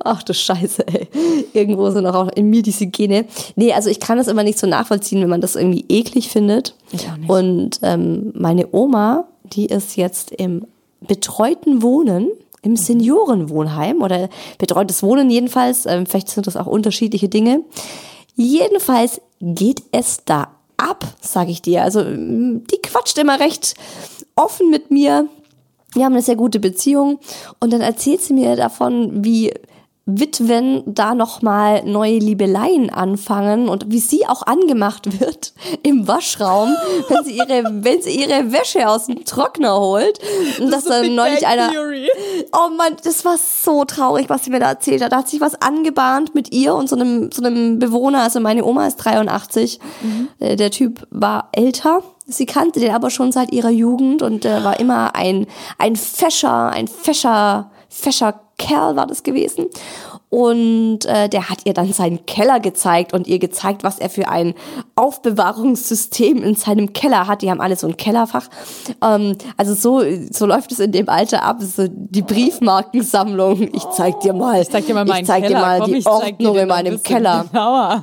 Ach 0.00 0.22
du 0.22 0.34
Scheiße, 0.34 0.86
ey. 0.86 1.08
Irgendwo 1.52 1.90
sind 1.90 2.06
auch 2.06 2.28
in 2.28 2.50
mir 2.50 2.62
diese 2.62 2.86
Gene. 2.86 3.26
Nee, 3.56 3.72
also 3.72 3.90
ich 3.90 4.00
kann 4.00 4.18
das 4.18 4.28
immer 4.28 4.42
nicht 4.42 4.58
so 4.58 4.66
nachvollziehen, 4.66 5.20
wenn 5.22 5.28
man 5.28 5.40
das 5.40 5.56
irgendwie 5.56 5.84
eklig 5.88 6.28
findet. 6.28 6.74
Ich 6.92 7.08
auch 7.08 7.16
nicht. 7.16 7.30
Und 7.30 7.80
ähm, 7.82 8.32
meine 8.34 8.68
Oma, 8.72 9.28
die 9.44 9.66
ist 9.66 9.96
jetzt 9.96 10.30
im 10.30 10.66
betreuten 11.00 11.82
Wohnen, 11.82 12.30
im 12.62 12.76
Seniorenwohnheim 12.76 14.02
oder 14.02 14.28
betreutes 14.58 15.02
Wohnen 15.02 15.30
jedenfalls. 15.30 15.86
Ähm, 15.86 16.06
vielleicht 16.06 16.28
sind 16.28 16.46
das 16.46 16.56
auch 16.56 16.66
unterschiedliche 16.66 17.28
Dinge. 17.28 17.60
Jedenfalls 18.36 19.20
geht 19.40 19.82
es 19.90 20.24
da 20.24 20.48
ab, 20.76 21.04
sag 21.20 21.48
ich 21.48 21.62
dir. 21.62 21.82
Also 21.82 22.00
mm, 22.00 22.64
die 22.70 22.80
quatscht 22.82 23.18
immer 23.18 23.40
recht 23.40 23.74
offen 24.36 24.70
mit 24.70 24.90
mir. 24.90 25.28
Wir 25.94 26.04
haben 26.04 26.12
eine 26.12 26.22
sehr 26.22 26.36
gute 26.36 26.60
Beziehung 26.60 27.18
und 27.60 27.72
dann 27.72 27.80
erzählt 27.80 28.22
sie 28.22 28.32
mir 28.34 28.56
davon, 28.56 29.24
wie 29.24 29.52
Witwen 30.04 30.82
da 30.84 31.14
nochmal 31.14 31.84
neue 31.84 32.18
Liebeleien 32.18 32.90
anfangen 32.90 33.68
und 33.68 33.92
wie 33.92 34.00
sie 34.00 34.26
auch 34.26 34.44
angemacht 34.44 35.20
wird 35.20 35.52
im 35.84 36.08
Waschraum, 36.08 36.74
wenn 37.08 37.24
sie 37.24 37.36
ihre, 37.36 37.62
wenn 37.84 38.02
sie 38.02 38.20
ihre 38.20 38.52
Wäsche 38.52 38.88
aus 38.88 39.06
dem 39.06 39.24
Trockner 39.24 39.78
holt. 39.78 40.18
Und 40.60 40.72
dass 40.72 40.84
dann 40.84 41.14
neulich 41.14 41.46
einer, 41.46 41.70
Oh 42.52 42.70
Mann, 42.76 42.96
das 43.04 43.24
war 43.24 43.36
so 43.38 43.84
traurig, 43.84 44.28
was 44.28 44.44
sie 44.44 44.50
mir 44.50 44.58
da 44.58 44.70
erzählt 44.70 45.04
hat. 45.04 45.12
Da 45.12 45.18
hat 45.18 45.28
sich 45.28 45.40
was 45.40 45.62
angebahnt 45.62 46.34
mit 46.34 46.52
ihr 46.52 46.74
und 46.74 46.88
so 46.88 46.96
einem, 46.96 47.30
so 47.30 47.42
einem 47.44 47.78
Bewohner. 47.78 48.22
Also 48.22 48.40
meine 48.40 48.64
Oma 48.64 48.88
ist 48.88 48.96
83. 48.96 49.78
Äh, 50.40 50.56
Der 50.56 50.72
Typ 50.72 51.06
war 51.10 51.48
älter. 51.52 52.02
Sie 52.32 52.46
kannte 52.46 52.80
den 52.80 52.94
aber 52.94 53.10
schon 53.10 53.32
seit 53.32 53.52
ihrer 53.52 53.70
Jugend 53.70 54.22
und 54.22 54.44
äh, 54.44 54.64
war 54.64 54.80
immer 54.80 55.14
ein, 55.14 55.46
ein 55.78 55.96
fescher, 55.96 56.70
ein 56.70 56.88
fescher, 56.88 57.70
fescher 57.88 58.40
Kerl 58.58 58.96
war 58.96 59.06
das 59.06 59.22
gewesen. 59.22 59.66
Und 60.32 61.04
äh, 61.04 61.28
der 61.28 61.50
hat 61.50 61.58
ihr 61.66 61.74
dann 61.74 61.92
seinen 61.92 62.24
Keller 62.24 62.58
gezeigt 62.58 63.12
und 63.12 63.26
ihr 63.26 63.38
gezeigt, 63.38 63.84
was 63.84 63.98
er 63.98 64.08
für 64.08 64.28
ein 64.28 64.54
Aufbewahrungssystem 64.94 66.42
in 66.42 66.54
seinem 66.54 66.94
Keller 66.94 67.26
hat. 67.26 67.42
Die 67.42 67.50
haben 67.50 67.60
alle 67.60 67.76
so 67.76 67.86
ein 67.86 67.98
Kellerfach. 67.98 68.48
Ähm, 69.04 69.36
also 69.58 69.74
so, 69.74 70.02
so 70.30 70.46
läuft 70.46 70.72
es 70.72 70.78
in 70.78 70.90
dem 70.90 71.10
Alter 71.10 71.42
ab. 71.42 71.58
So 71.60 71.86
die 71.86 72.22
Briefmarkensammlung. 72.22 73.74
Ich 73.74 73.84
zeig 73.90 74.20
dir 74.20 74.32
mal. 74.32 74.62
Ich 74.62 74.70
zeig 74.70 74.86
dir 74.86 74.94
mal 74.94 75.04
meinen 75.04 75.20
ich 75.20 75.26
zeig 75.26 75.42
Keller. 75.42 75.58
dir 75.58 75.60
mal 75.60 75.80
Komm, 75.80 75.92
die 75.92 76.06
Ordnung 76.06 76.56
in 76.56 76.68
meinem 76.68 77.02
Keller 77.02 77.44
Genauer. 77.52 78.02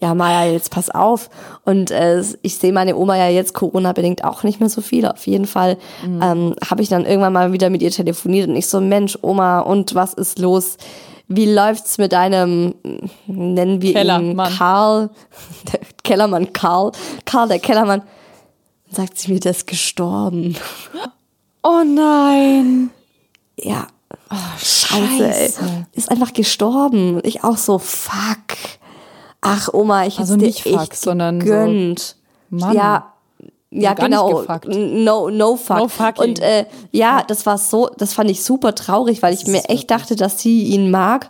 Ja, 0.00 0.14
Maja, 0.14 0.50
jetzt 0.50 0.70
pass 0.70 0.90
auf. 0.90 1.28
Und 1.64 1.90
äh, 1.90 2.22
ich 2.42 2.56
sehe 2.56 2.72
meine 2.72 2.96
Oma 2.96 3.16
ja 3.16 3.28
jetzt 3.28 3.54
Corona-bedingt 3.54 4.22
auch 4.24 4.44
nicht 4.44 4.60
mehr 4.60 4.68
so 4.68 4.80
viel. 4.80 5.06
Auf 5.06 5.26
jeden 5.26 5.46
Fall 5.46 5.76
ähm, 6.04 6.54
habe 6.68 6.82
ich 6.82 6.88
dann 6.88 7.04
irgendwann 7.04 7.32
mal 7.32 7.52
wieder 7.52 7.68
mit 7.68 7.82
ihr 7.82 7.90
telefoniert 7.90 8.48
und 8.48 8.56
ich 8.56 8.68
so, 8.68 8.80
Mensch, 8.80 9.18
Oma, 9.22 9.60
und 9.60 9.94
was 9.94 10.14
ist 10.14 10.38
los? 10.38 10.76
Wie 11.26 11.52
läuft's 11.52 11.98
mit 11.98 12.12
deinem, 12.12 12.74
nennen 13.26 13.82
wir 13.82 13.90
ihn 13.90 13.94
Kellermann. 13.96 14.52
Karl, 14.56 15.10
der 15.72 15.80
Kellermann 16.04 16.52
Karl, 16.52 16.92
Karl, 17.24 17.48
der 17.48 17.58
Kellermann. 17.58 18.02
Dann 18.86 18.94
sagt 18.94 19.18
sie 19.18 19.32
mir, 19.32 19.40
der 19.40 19.52
ist 19.52 19.66
gestorben. 19.66 20.56
Oh 21.60 21.82
nein. 21.84 22.90
Ja. 23.58 23.88
Scheiße, 24.58 25.34
ey. 25.34 25.50
Ist 25.92 26.10
einfach 26.10 26.32
gestorben. 26.32 27.20
Ich 27.24 27.42
auch 27.42 27.56
so, 27.56 27.78
fuck. 27.78 28.56
Ach, 29.40 29.68
Oma, 29.72 30.06
ich 30.06 30.18
Also 30.18 30.34
hätte 30.34 30.44
nicht 30.44 30.64
dir 30.64 30.72
fuck, 30.72 30.82
echt 30.82 30.96
sondern 30.96 31.40
so, 31.40 31.46
gegönnt. 31.46 32.16
Mann. 32.50 32.74
Ja, 32.74 33.12
ja, 33.70 33.92
genau. 33.92 34.44
No, 34.66 35.28
no 35.28 35.56
fuck. 35.56 35.76
No 35.76 35.88
fucking. 35.88 36.24
Und 36.24 36.40
äh, 36.40 36.64
ja, 36.90 37.22
das 37.26 37.44
war 37.44 37.58
so, 37.58 37.90
das 37.98 38.14
fand 38.14 38.30
ich 38.30 38.42
super 38.42 38.74
traurig, 38.74 39.22
weil 39.22 39.34
ich 39.34 39.46
mir 39.46 39.64
echt 39.68 39.90
dachte, 39.90 40.16
dass 40.16 40.40
sie 40.40 40.64
ihn 40.64 40.90
mag. 40.90 41.28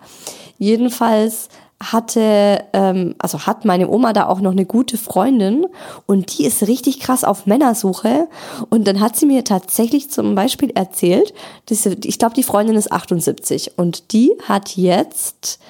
Jedenfalls 0.58 1.48
hatte, 1.82 2.64
ähm, 2.72 3.14
also 3.18 3.46
hat 3.46 3.64
meine 3.64 3.88
Oma 3.88 4.12
da 4.12 4.26
auch 4.26 4.40
noch 4.40 4.50
eine 4.50 4.66
gute 4.66 4.98
Freundin 4.98 5.66
und 6.06 6.36
die 6.36 6.44
ist 6.44 6.66
richtig 6.66 7.00
krass 7.00 7.22
auf 7.24 7.46
Männersuche. 7.46 8.28
Und 8.70 8.86
dann 8.86 9.00
hat 9.00 9.16
sie 9.16 9.26
mir 9.26 9.44
tatsächlich 9.44 10.10
zum 10.10 10.34
Beispiel 10.34 10.70
erzählt, 10.74 11.32
diese, 11.68 11.96
ich 12.04 12.18
glaube, 12.18 12.34
die 12.34 12.42
Freundin 12.42 12.76
ist 12.76 12.90
78 12.90 13.78
und 13.78 14.12
die 14.12 14.32
hat 14.48 14.76
jetzt 14.76 15.60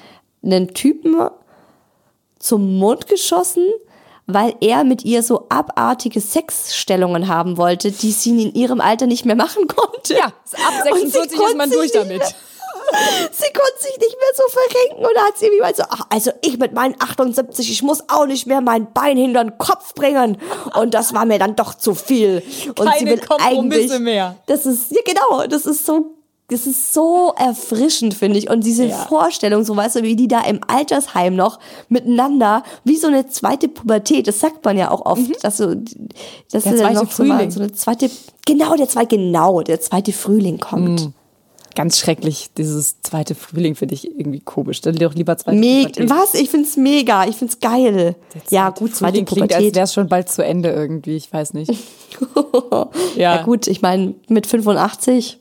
einen 0.43 0.73
Typen 0.73 1.15
zum 2.39 2.77
Mond 2.77 3.07
geschossen, 3.07 3.67
weil 4.27 4.55
er 4.61 4.83
mit 4.83 5.03
ihr 5.05 5.23
so 5.23 5.47
abartige 5.49 6.21
Sexstellungen 6.21 7.27
haben 7.27 7.57
wollte, 7.57 7.91
die 7.91 8.11
sie 8.11 8.43
in 8.43 8.53
ihrem 8.53 8.79
Alter 8.79 9.07
nicht 9.07 9.25
mehr 9.25 9.35
machen 9.35 9.67
konnte. 9.67 10.15
Ja, 10.15 10.25
ab 10.25 10.91
Und 10.91 10.99
sie 10.99 11.09
46 11.09 11.39
ist 11.39 11.57
man 11.57 11.69
durch 11.69 11.91
damit. 11.91 12.23
Sie 13.31 13.53
konnte 13.53 13.81
sich 13.81 13.97
nicht 13.99 14.17
mehr 14.17 14.29
so 14.35 14.43
verrenken 14.49 15.05
und 15.05 15.15
da 15.15 15.21
hat 15.25 15.37
sie 15.37 15.45
irgendwie 15.45 15.61
mal 15.61 15.75
so, 15.75 15.83
ach, 15.89 16.07
also 16.09 16.31
ich 16.41 16.57
mit 16.57 16.73
meinen 16.73 16.95
78, 16.97 17.69
ich 17.69 17.83
muss 17.83 18.03
auch 18.07 18.25
nicht 18.25 18.47
mehr 18.47 18.61
mein 18.61 18.91
Bein 18.93 19.15
hinter 19.15 19.43
den 19.43 19.57
Kopf 19.57 19.93
bringen. 19.93 20.37
Und 20.75 20.93
das 20.93 21.13
war 21.13 21.25
mir 21.25 21.37
dann 21.37 21.55
doch 21.55 21.75
zu 21.75 21.93
viel. 21.93 22.41
Und 22.69 22.89
Keine 22.89 23.17
Kompromisse 23.17 23.99
mehr. 23.99 24.37
Das 24.47 24.65
ist, 24.65 24.91
ja 24.91 25.01
genau, 25.05 25.45
das 25.45 25.65
ist 25.65 25.85
so 25.85 26.15
das 26.49 26.65
ist 26.67 26.93
so 26.93 27.33
erfrischend, 27.37 28.13
finde 28.13 28.37
ich. 28.39 28.49
Und 28.49 28.63
diese 28.65 28.85
Ja. 28.85 28.95
Vorstellung, 28.95 29.63
so 29.63 29.75
weißt 29.75 29.97
du, 29.97 30.03
wie 30.03 30.15
die 30.15 30.27
da 30.27 30.41
im 30.41 30.59
Altersheim 30.67 31.35
noch 31.35 31.59
miteinander, 31.89 32.63
wie 32.83 32.97
so 32.97 33.07
eine 33.07 33.27
zweite 33.27 33.67
Pubertät, 33.67 34.27
das 34.27 34.39
sagt 34.39 34.65
man 34.65 34.77
ja 34.77 34.91
auch 34.91 35.05
oft, 35.05 35.43
dass 35.43 35.57
so, 35.57 35.73
dass 36.51 36.63
Der 36.63 36.75
zweite 36.77 36.93
noch 36.95 37.11
Frühling. 37.11 37.51
so 37.51 37.59
eine 37.61 37.71
zweite, 37.71 38.09
genau, 38.45 38.75
der 38.75 38.87
zweite, 38.89 39.15
genau, 39.17 39.61
der 39.61 39.79
zweite 39.79 40.11
Frühling 40.13 40.59
kommt. 40.59 41.11
Ganz 41.75 41.99
schrecklich, 41.99 42.49
dieses 42.57 42.99
zweite 43.03 43.35
Frühling 43.35 43.75
finde 43.75 43.93
ich 43.93 44.09
irgendwie 44.19 44.39
komisch. 44.41 44.81
Dann 44.81 44.95
doch 44.95 45.13
lieber 45.13 45.37
zweite 45.37 45.57
Meg 45.57 45.93
Pubertät. 45.93 46.09
was? 46.09 46.33
Ich 46.33 46.49
find's 46.49 46.75
mega, 46.75 47.25
ich 47.25 47.35
find's 47.37 47.59
geil. 47.59 48.15
Ja, 48.49 48.71
gut, 48.71 48.95
zweite 48.95 49.13
Frühling 49.13 49.25
klingt, 49.25 49.41
als 49.43 49.51
Pubertät. 49.59 49.75
wäre 49.75 49.83
es 49.85 49.93
schon 49.93 50.07
bald 50.09 50.29
zu 50.29 50.43
Ende 50.43 50.71
irgendwie, 50.71 51.15
ich 51.15 51.31
weiß 51.31 51.53
nicht. 51.53 51.71
Ja, 53.15 53.43
gut, 53.43 53.67
ich 53.67 53.81
meine, 53.81 54.15
mit 54.27 54.47
85. 54.47 55.38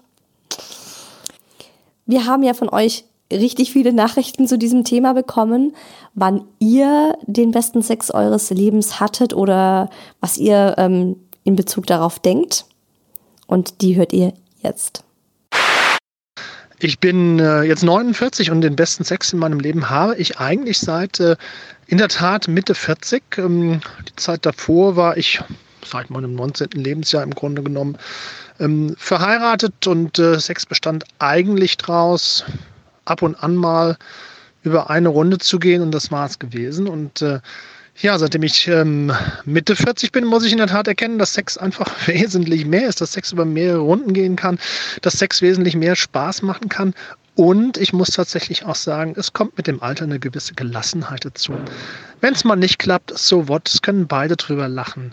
Wir 2.09 2.25
haben 2.25 2.43
ja 2.43 2.55
von 2.55 2.71
euch 2.71 3.05
richtig 3.31 3.71
viele 3.71 3.93
Nachrichten 3.93 4.49
zu 4.49 4.57
diesem 4.57 4.83
Thema 4.83 5.13
bekommen, 5.13 5.77
wann 6.15 6.45
ihr 6.59 7.19
den 7.27 7.51
besten 7.51 7.83
Sex 7.83 8.11
eures 8.11 8.49
Lebens 8.49 8.99
hattet 8.99 9.35
oder 9.35 9.91
was 10.19 10.39
ihr 10.39 10.75
ähm, 10.79 11.17
in 11.45 11.55
Bezug 11.55 11.87
darauf 11.87 12.19
denkt. 12.19 12.65
Und 13.47 13.83
die 13.83 13.97
hört 13.97 14.15
ihr 14.15 14.33
jetzt. 14.63 15.05
Ich 16.79 16.99
bin 16.99 17.41
äh, 17.41 17.65
jetzt 17.65 17.83
49 17.83 18.51
und 18.53 18.63
den 18.63 18.75
besten 18.75 19.05
Sex 19.05 19.35
in 19.35 19.39
meinem 19.39 19.61
Leben 19.61 19.91
habe 19.91 20.17
ich 20.17 20.39
eigentlich 20.39 20.79
seit 20.79 21.21
äh, 21.21 21.37
in 21.89 21.99
der 21.99 22.09
Tat 22.09 22.49
Mitte 22.49 22.75
40. 22.75 23.23
Ähm, 23.37 23.83
die 24.09 24.17
Zeit 24.17 24.47
davor 24.47 24.97
war 24.97 25.19
ich 25.19 25.43
seit 25.85 26.09
meinem 26.09 26.35
19. 26.35 26.69
Lebensjahr 26.73 27.23
im 27.23 27.35
Grunde 27.35 27.63
genommen 27.63 27.99
ähm, 28.61 28.95
verheiratet 28.99 29.87
und 29.87 30.19
äh, 30.19 30.39
Sex 30.39 30.67
bestand 30.67 31.05
eigentlich 31.19 31.77
draus, 31.77 32.45
ab 33.05 33.23
und 33.23 33.35
an 33.37 33.57
mal 33.57 33.97
über 34.63 34.91
eine 34.91 35.09
Runde 35.09 35.39
zu 35.39 35.59
gehen 35.59 35.83
und 35.83 35.93
das 35.93 36.11
war 36.11 36.27
es 36.27 36.39
gewesen. 36.39 36.89
Und 36.89 37.23
äh, 37.23 37.41
ja, 38.01 38.19
seitdem 38.19 38.43
ich 38.45 38.69
ähm, 38.69 39.13
Mitte 39.45 39.75
40 39.75 40.13
bin, 40.13 40.25
muss 40.25 40.45
ich 40.45 40.53
in 40.53 40.59
der 40.59 40.69
Tat 40.69 40.87
erkennen, 40.87 41.19
dass 41.19 41.35
Sex 41.35 41.59
einfach 41.59 41.91
wesentlich 42.07 42.65
mehr 42.65 42.89
ist, 42.89 43.01
dass 43.01 43.13
Sex 43.13 43.33
über 43.33 43.45
mehrere 43.45 43.81
Runden 43.81 44.13
gehen 44.13 44.37
kann, 44.37 44.59
dass 45.03 45.15
Sex 45.15 45.43
wesentlich 45.43 45.75
mehr 45.75 45.97
Spaß 45.97 46.43
machen 46.43 46.69
kann. 46.69 46.95
Und 47.35 47.79
ich 47.79 47.93
muss 47.93 48.11
tatsächlich 48.11 48.65
auch 48.65 48.75
sagen, 48.75 49.15
es 49.17 49.33
kommt 49.33 49.57
mit 49.57 49.69
dem 49.69 49.81
Alter 49.81 50.05
eine 50.05 50.19
gewisse 50.19 50.55
Gelassenheit 50.55 51.25
dazu. 51.25 51.55
Wenn 52.21 52.35
es 52.35 52.45
mal 52.45 52.57
nicht 52.57 52.81
klappt, 52.81 53.17
so 53.17 53.49
what, 53.49 53.69
es 53.69 53.81
können 53.81 54.09
beide 54.09 54.35
drüber 54.35 54.69
lachen. 54.69 55.13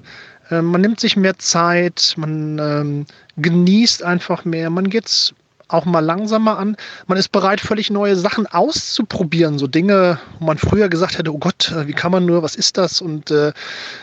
Ähm, 0.50 0.66
man 0.66 0.82
nimmt 0.82 1.00
sich 1.00 1.16
mehr 1.16 1.38
Zeit, 1.38 2.16
man 2.18 2.60
ähm, 2.60 3.06
genießt 3.38 4.04
einfach 4.04 4.46
mehr, 4.46 4.70
man 4.70 4.90
geht's 4.90 5.34
auch 5.68 5.86
mal 5.86 6.00
langsamer 6.00 6.58
an. 6.58 6.78
Man 7.08 7.18
ist 7.18 7.32
bereit, 7.32 7.60
völlig 7.60 7.90
neue 7.90 8.16
Sachen 8.16 8.46
auszuprobieren. 8.48 9.58
So 9.58 9.68
Dinge, 9.68 10.20
wo 10.40 10.46
man 10.46 10.58
früher 10.58 10.90
gesagt 10.90 11.18
hätte, 11.18 11.34
oh 11.34 11.40
Gott, 11.40 11.72
äh, 11.72 11.88
wie 11.88 11.94
kann 11.94 12.12
man 12.12 12.26
nur, 12.26 12.44
was 12.44 12.56
ist 12.56 12.78
das? 12.78 13.02
Und 13.02 13.32
äh, 13.32 13.52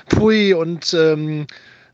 pui 0.09 0.55
und 0.55 0.93
ähm, 0.95 1.47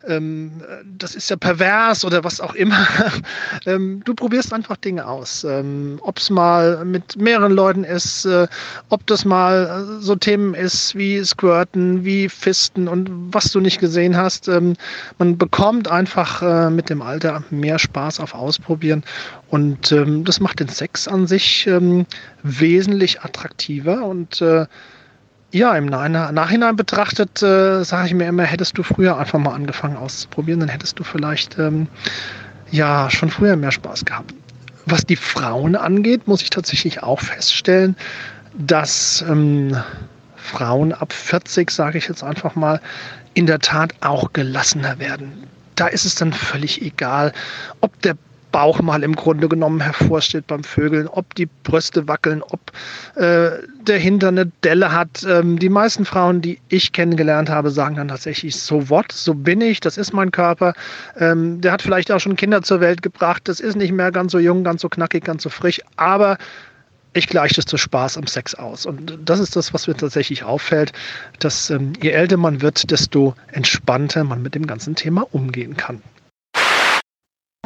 ähm, 0.06 0.52
das 0.96 1.14
ist 1.14 1.28
ja 1.30 1.36
pervers 1.36 2.04
oder 2.04 2.22
was 2.22 2.40
auch 2.40 2.54
immer. 2.54 2.86
ähm, 3.66 4.02
du 4.04 4.14
probierst 4.14 4.52
einfach 4.52 4.76
Dinge 4.76 5.06
aus. 5.06 5.44
Ähm, 5.44 5.98
ob 6.02 6.18
es 6.18 6.30
mal 6.30 6.84
mit 6.84 7.16
mehreren 7.16 7.52
Leuten 7.52 7.84
ist, 7.84 8.24
äh, 8.24 8.46
ob 8.90 9.06
das 9.06 9.24
mal 9.24 9.98
äh, 9.98 10.02
so 10.02 10.14
Themen 10.14 10.54
ist 10.54 10.94
wie 10.94 11.22
Squirten, 11.24 12.04
wie 12.04 12.28
Fisten 12.28 12.86
und 12.86 13.10
was 13.34 13.50
du 13.50 13.60
nicht 13.60 13.80
gesehen 13.80 14.16
hast. 14.16 14.48
Ähm, 14.48 14.74
man 15.18 15.36
bekommt 15.36 15.88
einfach 15.88 16.42
äh, 16.42 16.70
mit 16.70 16.90
dem 16.90 17.02
Alter 17.02 17.42
mehr 17.50 17.78
Spaß 17.78 18.20
auf 18.20 18.34
Ausprobieren 18.34 19.02
und 19.48 19.90
ähm, 19.92 20.24
das 20.24 20.40
macht 20.40 20.60
den 20.60 20.68
Sex 20.68 21.08
an 21.08 21.26
sich 21.26 21.66
ähm, 21.66 22.06
wesentlich 22.42 23.22
attraktiver 23.22 24.04
und 24.04 24.40
äh, 24.42 24.66
ja, 25.50 25.74
im 25.76 25.86
Nach- 25.86 26.30
Nachhinein 26.30 26.76
betrachtet 26.76 27.42
äh, 27.42 27.82
sage 27.82 28.08
ich 28.08 28.14
mir 28.14 28.26
immer, 28.26 28.44
hättest 28.44 28.76
du 28.76 28.82
früher 28.82 29.16
einfach 29.18 29.38
mal 29.38 29.54
angefangen 29.54 29.96
auszuprobieren, 29.96 30.60
dann 30.60 30.68
hättest 30.68 30.98
du 30.98 31.04
vielleicht 31.04 31.58
ähm, 31.58 31.88
ja 32.70 33.10
schon 33.10 33.30
früher 33.30 33.56
mehr 33.56 33.72
Spaß 33.72 34.04
gehabt. 34.04 34.34
Was 34.86 35.04
die 35.04 35.16
Frauen 35.16 35.76
angeht, 35.76 36.26
muss 36.28 36.42
ich 36.42 36.50
tatsächlich 36.50 37.02
auch 37.02 37.20
feststellen, 37.20 37.96
dass 38.54 39.24
ähm, 39.28 39.76
Frauen 40.36 40.92
ab 40.92 41.12
40, 41.12 41.70
sage 41.70 41.98
ich 41.98 42.08
jetzt 42.08 42.24
einfach 42.24 42.54
mal, 42.54 42.80
in 43.34 43.46
der 43.46 43.58
Tat 43.58 43.94
auch 44.00 44.32
gelassener 44.32 44.98
werden. 44.98 45.44
Da 45.76 45.86
ist 45.86 46.04
es 46.04 46.14
dann 46.14 46.32
völlig 46.32 46.82
egal, 46.82 47.32
ob 47.80 48.00
der 48.02 48.16
Bauch 48.52 48.80
mal 48.80 49.02
im 49.02 49.14
Grunde 49.14 49.48
genommen 49.48 49.80
hervorsteht 49.80 50.46
beim 50.46 50.64
Vögeln, 50.64 51.08
ob 51.08 51.34
die 51.34 51.46
Brüste 51.46 52.08
wackeln, 52.08 52.42
ob 52.42 52.60
äh, 53.16 53.50
der 53.82 53.98
Hintern 53.98 54.38
eine 54.38 54.50
Delle 54.64 54.92
hat. 54.92 55.24
Ähm, 55.28 55.58
die 55.58 55.68
meisten 55.68 56.04
Frauen, 56.04 56.40
die 56.40 56.58
ich 56.68 56.92
kennengelernt 56.92 57.50
habe, 57.50 57.70
sagen 57.70 57.96
dann 57.96 58.08
tatsächlich, 58.08 58.56
so 58.56 58.88
what, 58.88 59.12
so 59.12 59.34
bin 59.34 59.60
ich, 59.60 59.80
das 59.80 59.98
ist 59.98 60.12
mein 60.12 60.30
Körper. 60.30 60.74
Ähm, 61.18 61.60
der 61.60 61.72
hat 61.72 61.82
vielleicht 61.82 62.10
auch 62.10 62.20
schon 62.20 62.36
Kinder 62.36 62.62
zur 62.62 62.80
Welt 62.80 63.02
gebracht, 63.02 63.42
das 63.48 63.60
ist 63.60 63.76
nicht 63.76 63.92
mehr 63.92 64.12
ganz 64.12 64.32
so 64.32 64.38
jung, 64.38 64.64
ganz 64.64 64.82
so 64.82 64.88
knackig, 64.88 65.24
ganz 65.24 65.42
so 65.42 65.50
frisch, 65.50 65.80
aber 65.96 66.38
ich 67.14 67.26
gleiche 67.26 67.56
das 67.56 67.64
zu 67.64 67.76
Spaß 67.76 68.16
am 68.16 68.26
Sex 68.26 68.54
aus. 68.54 68.86
Und 68.86 69.18
das 69.24 69.40
ist 69.40 69.56
das, 69.56 69.74
was 69.74 69.86
mir 69.86 69.96
tatsächlich 69.96 70.44
auffällt, 70.44 70.92
dass 71.38 71.70
ähm, 71.70 71.92
je 72.00 72.10
älter 72.10 72.36
man 72.36 72.62
wird, 72.62 72.90
desto 72.90 73.34
entspannter 73.52 74.24
man 74.24 74.42
mit 74.42 74.54
dem 74.54 74.66
ganzen 74.66 74.94
Thema 74.94 75.26
umgehen 75.32 75.76
kann. 75.76 76.02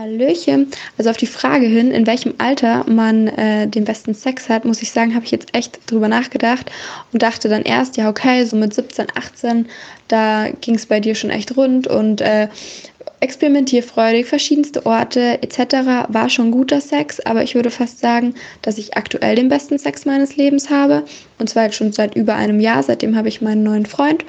Hallöchen. 0.03 0.68
Also 0.98 1.11
auf 1.11 1.16
die 1.16 1.26
Frage 1.26 1.66
hin, 1.66 1.92
in 1.92 2.07
welchem 2.09 2.34
Alter 2.38 2.84
man 2.88 3.28
äh, 3.28 3.68
den 3.68 3.84
besten 3.84 4.14
Sex 4.14 4.48
hat, 4.48 4.64
muss 4.64 4.82
ich 4.82 4.90
sagen, 4.90 5.14
habe 5.14 5.24
ich 5.24 5.30
jetzt 5.30 5.55
echt 5.55 5.78
drüber 5.86 6.09
nachgedacht 6.09 6.70
und 7.12 7.22
dachte 7.22 7.48
dann 7.48 7.62
erst, 7.62 7.96
ja 7.96 8.09
okay, 8.09 8.44
so 8.44 8.57
mit 8.57 8.74
17, 8.74 9.07
18, 9.14 9.66
da 10.09 10.48
ging 10.61 10.74
es 10.74 10.86
bei 10.86 10.98
dir 10.98 11.14
schon 11.14 11.30
echt 11.30 11.57
rund 11.57 11.86
und 11.86 12.20
äh, 12.20 12.48
experimentierfreudig, 13.23 14.27
verschiedenste 14.27 14.85
Orte 14.85 15.41
etc. 15.43 16.09
war 16.09 16.29
schon 16.29 16.51
guter 16.51 16.81
Sex, 16.81 17.20
aber 17.20 17.45
ich 17.45 17.55
würde 17.55 17.70
fast 17.70 18.01
sagen, 18.01 18.35
dass 18.62 18.79
ich 18.79 18.97
aktuell 18.97 19.37
den 19.37 19.49
besten 19.49 19.79
Sex 19.79 20.05
meines 20.05 20.37
Lebens 20.37 20.70
habe. 20.70 21.05
Und 21.39 21.49
zwar 21.49 21.64
jetzt 21.64 21.77
schon 21.77 21.93
seit 21.93 22.16
über 22.16 22.35
einem 22.35 22.59
Jahr, 22.59 22.83
seitdem 22.83 23.16
habe 23.16 23.29
ich 23.29 23.41
meinen 23.41 23.62
neuen 23.62 23.87
Freund. 23.87 24.25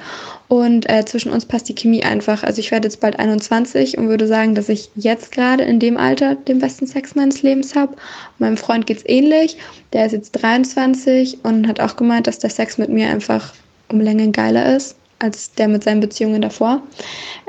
Und 0.46 0.88
äh, 0.88 1.04
zwischen 1.04 1.32
uns 1.32 1.44
passt 1.44 1.68
die 1.68 1.74
Chemie 1.74 2.04
einfach. 2.04 2.44
Also 2.44 2.60
ich 2.60 2.70
werde 2.70 2.86
jetzt 2.86 3.00
bald 3.00 3.18
21 3.18 3.98
und 3.98 4.08
würde 4.08 4.28
sagen, 4.28 4.54
dass 4.54 4.68
ich 4.68 4.90
jetzt 4.94 5.32
gerade 5.32 5.64
in 5.64 5.80
dem 5.80 5.96
Alter 5.96 6.36
den 6.36 6.60
besten 6.60 6.86
Sex 6.86 7.16
meines 7.16 7.42
Lebens 7.42 7.74
habe. 7.74 7.96
Meinem 8.38 8.56
Freund 8.56 8.86
geht's 8.86 9.04
ähnlich. 9.06 9.56
Der 9.92 10.06
ist 10.06 10.12
jetzt 10.12 10.32
23 10.32 11.38
und 11.42 11.66
hat 11.66 11.80
auch 11.80 11.96
gemeint, 11.96 12.28
dass 12.28 12.38
der 12.38 12.50
Sex 12.50 12.78
mit 12.78 12.90
mir 12.90 13.08
einfach 13.08 13.54
um 13.88 14.00
Längen 14.00 14.30
geiler 14.30 14.76
ist 14.76 14.96
als 15.18 15.52
der 15.52 15.68
mit 15.68 15.84
seinen 15.84 16.00
Beziehungen 16.00 16.42
davor. 16.42 16.82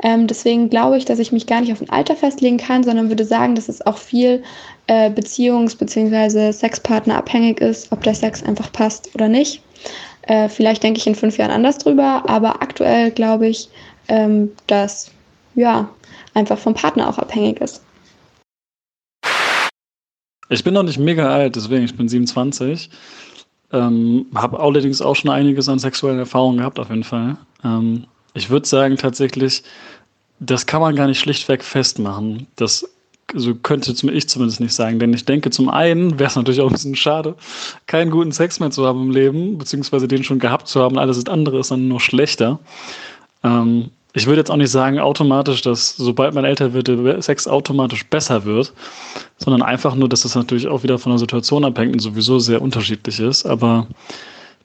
Ähm, 0.02 0.26
deswegen 0.26 0.70
glaube 0.70 0.98
ich, 0.98 1.04
dass 1.04 1.18
ich 1.18 1.32
mich 1.32 1.46
gar 1.46 1.60
nicht 1.60 1.72
auf 1.72 1.80
ein 1.80 1.90
Alter 1.90 2.16
festlegen 2.16 2.58
kann, 2.58 2.84
sondern 2.84 3.08
würde 3.08 3.24
sagen, 3.24 3.54
dass 3.54 3.68
es 3.68 3.84
auch 3.84 3.98
viel 3.98 4.42
äh, 4.86 5.10
Beziehungs- 5.10 5.76
bzw. 5.76 6.52
Sexpartner 6.52 7.16
abhängig 7.16 7.60
ist, 7.60 7.90
ob 7.92 8.02
der 8.02 8.14
Sex 8.14 8.42
einfach 8.42 8.72
passt 8.72 9.14
oder 9.14 9.28
nicht. 9.28 9.62
Äh, 10.22 10.48
vielleicht 10.48 10.82
denke 10.82 10.98
ich 10.98 11.06
in 11.06 11.14
fünf 11.14 11.38
Jahren 11.38 11.50
anders 11.50 11.78
drüber, 11.78 12.24
aber 12.26 12.62
aktuell 12.62 13.10
glaube 13.10 13.48
ich, 13.48 13.68
ähm, 14.08 14.52
dass 14.66 15.10
ja 15.54 15.88
einfach 16.34 16.58
vom 16.58 16.74
Partner 16.74 17.08
auch 17.08 17.18
abhängig 17.18 17.60
ist. 17.60 17.82
Ich 20.48 20.62
bin 20.62 20.74
noch 20.74 20.84
nicht 20.84 20.98
mega 20.98 21.28
alt, 21.28 21.56
deswegen, 21.56 21.84
ich 21.84 21.96
bin 21.96 22.08
27. 22.08 22.88
Ähm, 23.76 24.26
habe 24.34 24.58
allerdings 24.58 25.02
auch 25.02 25.14
schon 25.14 25.30
einiges 25.30 25.68
an 25.68 25.78
sexuellen 25.78 26.18
Erfahrungen 26.18 26.58
gehabt, 26.58 26.78
auf 26.78 26.88
jeden 26.88 27.04
Fall. 27.04 27.36
Ähm, 27.62 28.04
ich 28.34 28.48
würde 28.48 28.66
sagen, 28.66 28.96
tatsächlich, 28.96 29.62
das 30.40 30.66
kann 30.66 30.80
man 30.80 30.96
gar 30.96 31.06
nicht 31.06 31.20
schlichtweg 31.20 31.62
festmachen. 31.62 32.46
Das 32.56 32.88
so 33.34 33.54
könnte 33.54 33.90
ich 33.90 34.28
zumindest 34.28 34.60
nicht 34.60 34.74
sagen. 34.74 34.98
Denn 34.98 35.12
ich 35.12 35.24
denke, 35.24 35.50
zum 35.50 35.68
einen 35.68 36.18
wäre 36.18 36.30
es 36.30 36.36
natürlich 36.36 36.60
auch 36.60 36.68
ein 36.68 36.74
bisschen 36.74 36.96
schade, 36.96 37.34
keinen 37.86 38.10
guten 38.10 38.32
Sex 38.32 38.60
mehr 38.60 38.70
zu 38.70 38.86
haben 38.86 39.02
im 39.02 39.10
Leben, 39.10 39.58
beziehungsweise 39.58 40.06
den 40.08 40.24
schon 40.24 40.38
gehabt 40.38 40.68
zu 40.68 40.80
haben. 40.80 40.98
Alles 40.98 41.26
andere 41.26 41.58
ist 41.58 41.70
dann 41.70 41.88
nur 41.88 42.00
schlechter. 42.00 42.60
Ähm, 43.42 43.90
ich 44.16 44.26
würde 44.26 44.40
jetzt 44.40 44.50
auch 44.50 44.56
nicht 44.56 44.70
sagen 44.70 44.98
automatisch, 44.98 45.60
dass 45.60 45.94
sobald 45.94 46.32
man 46.32 46.46
älter 46.46 46.72
wird, 46.72 46.88
der 46.88 47.20
Sex 47.20 47.46
automatisch 47.46 48.06
besser 48.06 48.46
wird, 48.46 48.72
sondern 49.36 49.60
einfach 49.60 49.94
nur, 49.94 50.08
dass 50.08 50.22
das 50.22 50.34
natürlich 50.34 50.68
auch 50.68 50.82
wieder 50.82 50.98
von 50.98 51.12
der 51.12 51.18
Situation 51.18 51.66
abhängt 51.66 51.92
und 51.92 51.98
sowieso 51.98 52.38
sehr 52.38 52.62
unterschiedlich 52.62 53.20
ist. 53.20 53.44
Aber 53.44 53.86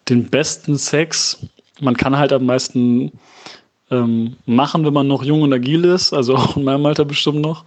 den 0.08 0.30
besten 0.30 0.78
Sex, 0.78 1.46
man 1.82 1.98
kann 1.98 2.18
halt 2.18 2.32
am 2.32 2.46
meisten 2.46 3.12
ähm, 3.90 4.38
machen, 4.46 4.86
wenn 4.86 4.94
man 4.94 5.10
noch 5.10 5.22
jung 5.22 5.42
und 5.42 5.52
agil 5.52 5.84
ist, 5.84 6.14
also 6.14 6.36
auch 6.38 6.56
in 6.56 6.64
meinem 6.64 6.86
Alter 6.86 7.04
bestimmt 7.04 7.42
noch. 7.42 7.66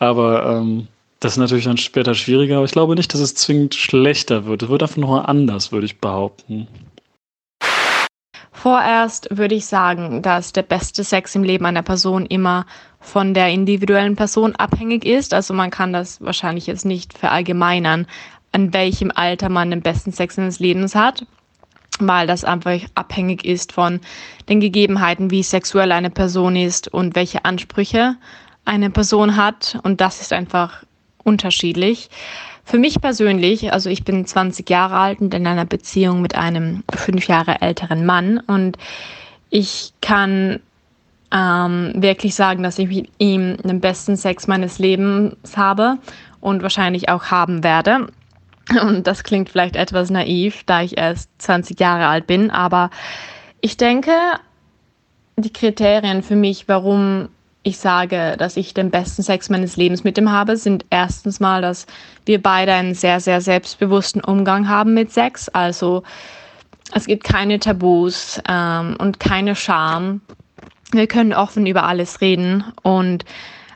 Aber 0.00 0.58
ähm, 0.58 0.88
das 1.20 1.32
ist 1.32 1.38
natürlich 1.38 1.64
dann 1.64 1.78
später 1.78 2.14
schwieriger. 2.14 2.56
Aber 2.56 2.66
ich 2.66 2.72
glaube 2.72 2.96
nicht, 2.96 3.14
dass 3.14 3.22
es 3.22 3.34
zwingend 3.34 3.74
schlechter 3.74 4.44
wird. 4.44 4.62
Es 4.62 4.68
wird 4.68 4.82
einfach 4.82 4.98
nur 4.98 5.26
anders, 5.26 5.72
würde 5.72 5.86
ich 5.86 6.00
behaupten. 6.00 6.68
Vorerst 8.60 9.28
würde 9.30 9.54
ich 9.54 9.66
sagen, 9.66 10.20
dass 10.20 10.52
der 10.52 10.64
beste 10.64 11.04
Sex 11.04 11.36
im 11.36 11.44
Leben 11.44 11.64
einer 11.64 11.84
Person 11.84 12.26
immer 12.26 12.66
von 12.98 13.32
der 13.32 13.50
individuellen 13.50 14.16
Person 14.16 14.56
abhängig 14.56 15.04
ist. 15.04 15.32
Also 15.32 15.54
man 15.54 15.70
kann 15.70 15.92
das 15.92 16.20
wahrscheinlich 16.20 16.66
jetzt 16.66 16.84
nicht 16.84 17.16
verallgemeinern, 17.16 18.08
an 18.50 18.72
welchem 18.72 19.12
Alter 19.14 19.48
man 19.48 19.70
den 19.70 19.82
besten 19.82 20.10
Sex 20.10 20.34
seines 20.34 20.58
Lebens 20.58 20.96
hat, 20.96 21.24
weil 22.00 22.26
das 22.26 22.42
einfach 22.42 22.80
abhängig 22.96 23.44
ist 23.44 23.70
von 23.70 24.00
den 24.48 24.58
Gegebenheiten, 24.58 25.30
wie 25.30 25.44
sexuell 25.44 25.92
eine 25.92 26.10
Person 26.10 26.56
ist 26.56 26.88
und 26.88 27.14
welche 27.14 27.44
Ansprüche 27.44 28.16
eine 28.64 28.90
Person 28.90 29.36
hat. 29.36 29.78
Und 29.84 30.00
das 30.00 30.20
ist 30.20 30.32
einfach 30.32 30.82
unterschiedlich. 31.22 32.10
Für 32.68 32.78
mich 32.78 33.00
persönlich, 33.00 33.72
also 33.72 33.88
ich 33.88 34.04
bin 34.04 34.26
20 34.26 34.68
Jahre 34.68 34.96
alt 34.98 35.22
und 35.22 35.32
in 35.32 35.46
einer 35.46 35.64
Beziehung 35.64 36.20
mit 36.20 36.34
einem 36.34 36.84
fünf 36.94 37.26
Jahre 37.26 37.62
älteren 37.62 38.04
Mann 38.04 38.40
und 38.46 38.76
ich 39.48 39.94
kann 40.02 40.60
ähm, 41.32 41.94
wirklich 41.96 42.34
sagen, 42.34 42.62
dass 42.62 42.78
ich 42.78 42.88
mit 42.88 43.08
ihm 43.16 43.56
den 43.56 43.80
besten 43.80 44.18
Sex 44.18 44.48
meines 44.48 44.78
Lebens 44.78 45.56
habe 45.56 45.96
und 46.42 46.62
wahrscheinlich 46.62 47.08
auch 47.08 47.30
haben 47.30 47.64
werde. 47.64 48.08
Und 48.82 49.06
das 49.06 49.22
klingt 49.24 49.48
vielleicht 49.48 49.76
etwas 49.76 50.10
naiv, 50.10 50.64
da 50.66 50.82
ich 50.82 50.98
erst 50.98 51.30
20 51.38 51.80
Jahre 51.80 52.06
alt 52.06 52.26
bin, 52.26 52.50
aber 52.50 52.90
ich 53.62 53.78
denke, 53.78 54.12
die 55.38 55.54
Kriterien 55.54 56.22
für 56.22 56.36
mich, 56.36 56.68
warum 56.68 57.30
ich 57.68 57.78
sage, 57.78 58.36
dass 58.38 58.56
ich 58.56 58.74
den 58.74 58.90
besten 58.90 59.22
Sex 59.22 59.50
meines 59.50 59.76
Lebens 59.76 60.02
mit 60.02 60.16
ihm 60.18 60.32
habe, 60.32 60.56
sind 60.56 60.86
erstens 60.90 61.38
mal, 61.38 61.60
dass 61.62 61.86
wir 62.24 62.42
beide 62.42 62.72
einen 62.72 62.94
sehr, 62.94 63.20
sehr 63.20 63.40
selbstbewussten 63.40 64.24
Umgang 64.24 64.68
haben 64.68 64.94
mit 64.94 65.12
Sex. 65.12 65.48
Also 65.50 66.02
es 66.94 67.06
gibt 67.06 67.24
keine 67.24 67.58
Tabus 67.58 68.40
ähm, 68.48 68.96
und 68.98 69.20
keine 69.20 69.54
Scham. 69.54 70.22
Wir 70.92 71.06
können 71.06 71.34
offen 71.34 71.66
über 71.66 71.84
alles 71.84 72.22
reden 72.22 72.64
und 72.82 73.26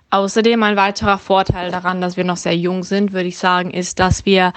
außerdem 0.09 0.62
ein 0.62 0.76
weiterer 0.76 1.18
Vorteil 1.18 1.70
daran, 1.70 2.01
dass 2.01 2.16
wir 2.16 2.24
noch 2.24 2.38
sehr 2.38 2.57
jung 2.57 2.84
sind, 2.84 3.12
würde 3.12 3.28
ich 3.28 3.36
sagen, 3.36 3.70
ist, 3.70 3.99
dass 3.99 4.24
wir 4.24 4.55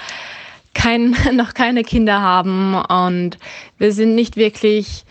kein, 0.74 1.16
noch 1.34 1.54
keine 1.54 1.84
Kinder 1.84 2.22
haben 2.22 2.76
und 2.76 3.38
wir 3.78 3.92
sind 3.92 4.16
nicht 4.16 4.38
wirklich 4.38 5.04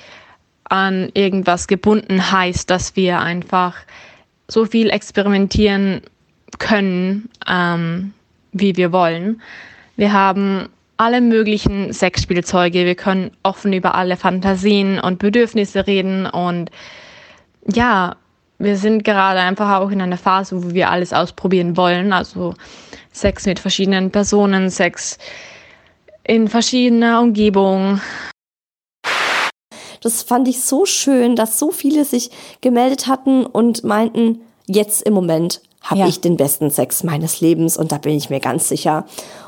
an 0.65 1.11
irgendwas 1.13 1.67
gebunden 1.67 2.33
heißt, 2.33 2.71
dass 2.71 2.97
wir 2.97 3.21
einfach 3.21 3.77
so 4.49 4.65
viel 4.65 4.91
experimentieren 4.91 6.03
können, 6.59 7.29
ähm, 7.49 8.13
wie 8.53 8.77
wir 8.77 8.93
wollen. 8.93 9.41
Wir 9.97 10.13
haben 10.13 10.69
alle 10.97 11.21
möglichen 11.21 11.93
Sexspielzeuge, 11.93 12.85
wir 12.85 12.95
können 12.95 13.31
offen 13.43 13.73
über 13.73 13.95
alle 13.95 14.17
Fantasien 14.17 15.01
und 15.01 15.19
Bedürfnisse 15.19 15.87
reden. 15.87 16.27
Und 16.27 16.71
ja, 17.67 18.17
wir 18.59 18.77
sind 18.77 19.05
gerade 19.05 19.41
einfach 19.41 19.79
auch 19.79 19.91
in 19.91 20.01
einer 20.01 20.17
Phase, 20.17 20.63
wo 20.63 20.73
wir 20.73 20.91
alles 20.91 21.13
ausprobieren 21.13 21.77
wollen, 21.77 22.13
also 22.13 22.55
Sex 23.13 23.47
mit 23.47 23.59
verschiedenen 23.59 24.11
Personen, 24.11 24.71
Sex 24.71 25.19
in 26.25 26.49
verschiedener 26.49 27.21
Umgebung, 27.21 28.01
das 30.05 30.23
fand 30.23 30.47
ich 30.49 30.63
so 30.63 30.85
schön, 30.85 31.35
dass 31.35 31.59
so 31.59 31.71
viele 31.71 32.05
sich 32.05 32.31
gemeldet 32.61 33.07
hatten 33.07 33.47
und 33.47 33.85
meinten, 33.85 34.43
jetzt 34.67 35.03
im 35.03 35.15
Moment 35.15 35.63
habe 35.81 36.01
ja. 36.01 36.07
ich 36.07 36.21
den 36.21 36.37
besten 36.37 36.71
Sex 36.71 37.05
meines 37.05 37.41
Lebens 37.41 37.79
und 37.79 37.91
da 37.91 37.99
bin 37.99 38.15
ich 38.15 38.29
mir 38.29 38.41
ganz 38.41 38.69
sicher. 38.69 39.07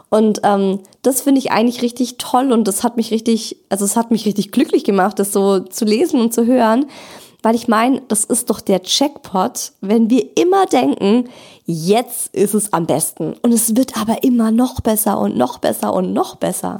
Und 0.08 0.40
ähm, 0.44 0.80
das 1.02 1.20
finde 1.20 1.40
ich 1.40 1.52
eigentlich 1.52 1.82
richtig 1.82 2.16
toll 2.16 2.52
und 2.52 2.66
das 2.68 2.84
hat 2.84 2.96
mich 2.96 3.10
richtig, 3.10 3.58
also 3.68 3.84
es 3.84 3.96
hat 3.96 4.10
mich 4.10 4.24
richtig 4.24 4.50
glücklich 4.50 4.84
gemacht, 4.84 5.18
das 5.18 5.32
so 5.32 5.60
zu 5.60 5.84
lesen 5.84 6.20
und 6.20 6.32
zu 6.32 6.46
hören, 6.46 6.86
weil 7.42 7.54
ich 7.54 7.68
meine, 7.68 8.00
das 8.08 8.24
ist 8.24 8.48
doch 8.48 8.60
der 8.60 8.82
Checkpot, 8.82 9.72
wenn 9.82 10.08
wir 10.08 10.38
immer 10.38 10.64
denken, 10.64 11.28
jetzt 11.66 12.34
ist 12.34 12.54
es 12.54 12.72
am 12.72 12.86
besten 12.86 13.34
und 13.42 13.52
es 13.52 13.76
wird 13.76 13.98
aber 13.98 14.22
immer 14.22 14.50
noch 14.50 14.80
besser 14.80 15.18
und 15.18 15.36
noch 15.36 15.58
besser 15.58 15.92
und 15.92 16.14
noch 16.14 16.36
besser. 16.36 16.78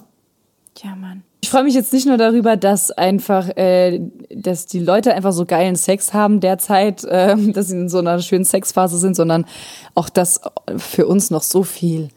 Ja, 0.83 0.95
Mann. 0.95 1.26
Ich 1.41 1.51
freue 1.51 1.65
mich 1.65 1.75
jetzt 1.75 1.93
nicht 1.93 2.07
nur 2.07 2.17
darüber, 2.17 2.57
dass 2.57 2.91
einfach, 2.91 3.49
äh, 3.57 4.01
dass 4.31 4.67
die 4.67 4.81
Leute 4.81 5.15
einfach 5.15 5.33
so 5.33 5.45
geilen 5.45 5.77
Sex 5.77 6.13
haben 6.13 6.41
derzeit, 6.41 7.05
äh, 7.05 7.37
dass 7.53 7.69
sie 7.69 7.77
in 7.77 7.89
so 7.89 7.99
einer 7.99 8.21
schönen 8.21 8.45
Sexphase 8.45 8.99
sind, 8.99 9.15
sondern 9.15 9.47
auch, 9.95 10.09
dass 10.09 10.41
für 10.77 11.07
uns 11.07 11.31
noch 11.31 11.43
so 11.43 11.63
viel 11.63 12.09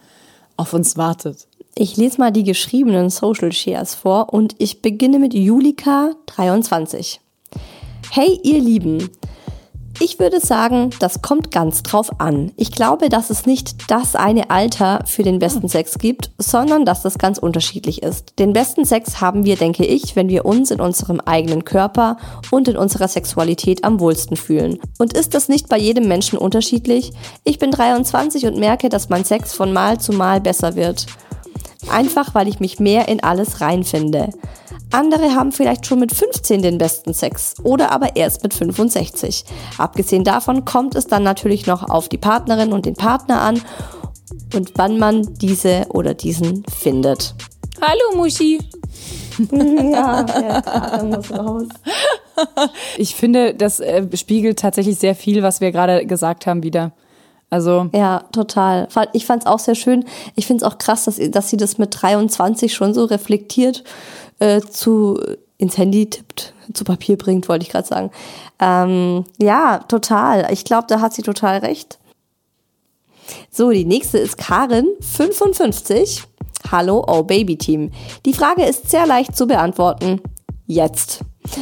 auf 0.57 0.73
uns 0.73 0.97
wartet. 0.97 1.47
Ich 1.75 1.95
lese 1.95 2.19
mal 2.19 2.31
die 2.31 2.43
geschriebenen 2.43 3.09
Social 3.09 3.51
Shares 3.51 3.95
vor 3.95 4.33
und 4.33 4.55
ich 4.57 4.81
beginne 4.81 5.19
mit 5.19 5.33
Julika 5.33 6.11
23. 6.25 7.21
Hey 8.11 8.39
ihr 8.43 8.59
Lieben, 8.59 9.09
ich 9.99 10.17
würde 10.17 10.39
sagen, 10.39 10.91
das 10.99 11.21
kommt 11.21 11.51
ganz 11.51 11.83
drauf 11.83 12.19
an. 12.19 12.51
Ich 12.55 12.71
glaube, 12.71 13.09
dass 13.09 13.29
es 13.29 13.45
nicht 13.45 13.91
das 13.91 14.15
eine 14.15 14.49
Alter 14.49 15.03
für 15.05 15.23
den 15.23 15.39
besten 15.39 15.67
Sex 15.67 15.97
gibt, 15.97 16.31
sondern 16.37 16.85
dass 16.85 17.01
das 17.01 17.17
ganz 17.17 17.37
unterschiedlich 17.37 18.01
ist. 18.01 18.39
Den 18.39 18.53
besten 18.53 18.85
Sex 18.85 19.19
haben 19.19 19.43
wir, 19.43 19.57
denke 19.57 19.85
ich, 19.85 20.15
wenn 20.15 20.29
wir 20.29 20.45
uns 20.45 20.71
in 20.71 20.79
unserem 20.79 21.19
eigenen 21.19 21.65
Körper 21.65 22.17
und 22.49 22.67
in 22.67 22.77
unserer 22.77 23.09
Sexualität 23.09 23.83
am 23.83 23.99
wohlsten 23.99 24.37
fühlen. 24.37 24.79
Und 24.97 25.13
ist 25.13 25.33
das 25.33 25.49
nicht 25.49 25.67
bei 25.67 25.77
jedem 25.77 26.07
Menschen 26.07 26.39
unterschiedlich? 26.39 27.11
Ich 27.43 27.59
bin 27.59 27.71
23 27.71 28.45
und 28.45 28.57
merke, 28.57 28.87
dass 28.87 29.09
mein 29.09 29.25
Sex 29.25 29.53
von 29.53 29.73
Mal 29.73 29.99
zu 29.99 30.13
Mal 30.13 30.39
besser 30.39 30.75
wird. 30.75 31.07
Einfach 31.89 32.35
weil 32.35 32.47
ich 32.47 32.59
mich 32.59 32.79
mehr 32.79 33.07
in 33.07 33.21
alles 33.21 33.61
reinfinde. 33.61 34.29
Andere 34.91 35.35
haben 35.35 35.51
vielleicht 35.51 35.85
schon 35.85 35.99
mit 35.99 36.13
15 36.13 36.63
den 36.63 36.77
besten 36.79 37.13
Sex 37.13 37.55
oder 37.63 37.91
aber 37.91 38.15
erst 38.15 38.41
mit 38.43 38.53
65. 38.53 39.45
Abgesehen 39.77 40.23
davon 40.23 40.65
kommt 40.65 40.95
es 40.95 41.05
dann 41.05 41.23
natürlich 41.23 41.67
noch 41.67 41.89
auf 41.89 42.09
die 42.09 42.17
Partnerin 42.17 42.73
und 42.73 42.85
den 42.85 42.95
Partner 42.95 43.41
an 43.41 43.61
und 44.55 44.71
wann 44.75 44.97
man 44.97 45.33
diese 45.35 45.85
oder 45.89 46.15
diesen 46.15 46.63
findet. 46.65 47.35
Hallo 47.81 48.17
Muschi. 48.17 48.59
ja, 49.51 50.23
der 50.23 51.03
muss 51.03 51.31
raus. 51.31 51.67
Ich 52.97 53.15
finde, 53.15 53.53
das 53.53 53.79
äh, 53.79 54.05
spiegelt 54.15 54.59
tatsächlich 54.59 54.97
sehr 54.97 55.15
viel, 55.15 55.43
was 55.43 55.61
wir 55.61 55.71
gerade 55.71 56.05
gesagt 56.05 56.47
haben, 56.47 56.63
wieder. 56.63 56.93
Also 57.49 57.89
ja, 57.93 58.25
total. 58.31 58.87
Ich 59.13 59.25
fand 59.25 59.43
es 59.43 59.47
auch 59.47 59.59
sehr 59.59 59.75
schön. 59.75 60.05
Ich 60.35 60.45
finde 60.45 60.63
es 60.63 60.71
auch 60.71 60.77
krass, 60.77 61.05
dass, 61.05 61.19
dass 61.31 61.49
sie 61.49 61.57
das 61.57 61.77
mit 61.77 61.97
23 61.99 62.73
schon 62.73 62.93
so 62.93 63.05
reflektiert 63.05 63.83
äh, 64.39 64.61
zu 64.61 65.19
ins 65.57 65.77
Handy 65.77 66.09
tippt, 66.09 66.53
zu 66.73 66.83
Papier 66.83 67.17
bringt, 67.17 67.49
wollte 67.49 67.63
ich 67.63 67.71
gerade 67.71 67.87
sagen. 67.87 68.11
Ähm, 68.59 69.25
ja, 69.37 69.79
total. 69.87 70.47
Ich 70.53 70.63
glaube, 70.63 70.87
da 70.87 71.01
hat 71.01 71.13
sie 71.13 71.21
total 71.21 71.57
recht. 71.57 71.99
So, 73.51 73.69
die 73.71 73.85
nächste 73.85 74.17
ist 74.19 74.37
Karin, 74.37 74.87
55. 75.01 76.23
Hallo, 76.71 77.03
oh 77.07 77.23
Baby 77.23 77.57
Team. 77.57 77.91
Die 78.25 78.33
Frage 78.33 78.63
ist 78.63 78.89
sehr 78.89 79.05
leicht 79.05 79.35
zu 79.35 79.47
beantworten. 79.47 80.21
Jetzt. 80.65 81.21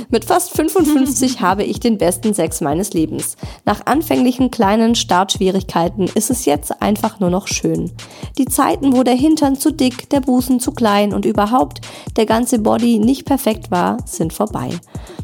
Mit 0.10 0.26
fast 0.26 0.52
55 0.52 1.42
habe 1.42 1.64
ich 1.64 1.80
den 1.80 1.98
besten 1.98 2.34
Sex 2.34 2.62
meines 2.62 2.94
Lebens. 2.94 3.36
Nach 3.66 3.86
anfänglichen 3.86 4.52
kleinen 4.52 4.96
Startschwierigkeiten 4.96 6.10
ist 6.14 6.30
es 6.30 6.46
jetzt 6.46 6.82
einfach 6.82 7.20
nur 7.20 7.30
noch 7.30 7.48
schön. 7.48 7.92
Die 8.38 8.46
Zeiten, 8.46 8.94
wo 8.94 9.04
der 9.04 9.16
Hintern 9.16 9.56
zu 9.56 9.72
dick, 9.72 10.10
der 10.10 10.22
Busen 10.22 10.60
zu 10.60 10.72
klein 10.72 11.14
und 11.14 11.26
überhaupt 11.26 11.82
der 12.16 12.26
ganze 12.26 12.60
Body 12.60 13.00
nicht 13.00 13.26
perfekt 13.26 13.72
war, 13.72 13.98
sind 14.06 14.34
vorbei. 14.34 14.70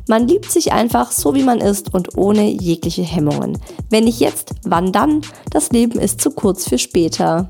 Man 0.08 0.28
liebt 0.28 0.52
sich 0.52 0.74
einfach 0.74 1.12
so 1.12 1.34
wie 1.34 1.44
man 1.44 1.60
ist 1.60 1.94
und 1.94 2.18
ohne 2.18 2.50
jegliche 2.50 3.04
Hemmungen. 3.04 3.58
Wenn 3.90 4.04
nicht 4.04 4.20
jetzt, 4.20 4.54
wann 4.64 4.92
dann? 4.92 5.22
Das 5.50 5.72
Leben 5.72 6.00
ist 6.00 6.22
zu 6.22 6.32
kurz 6.32 6.68
für 6.68 6.78
später. 6.78 7.50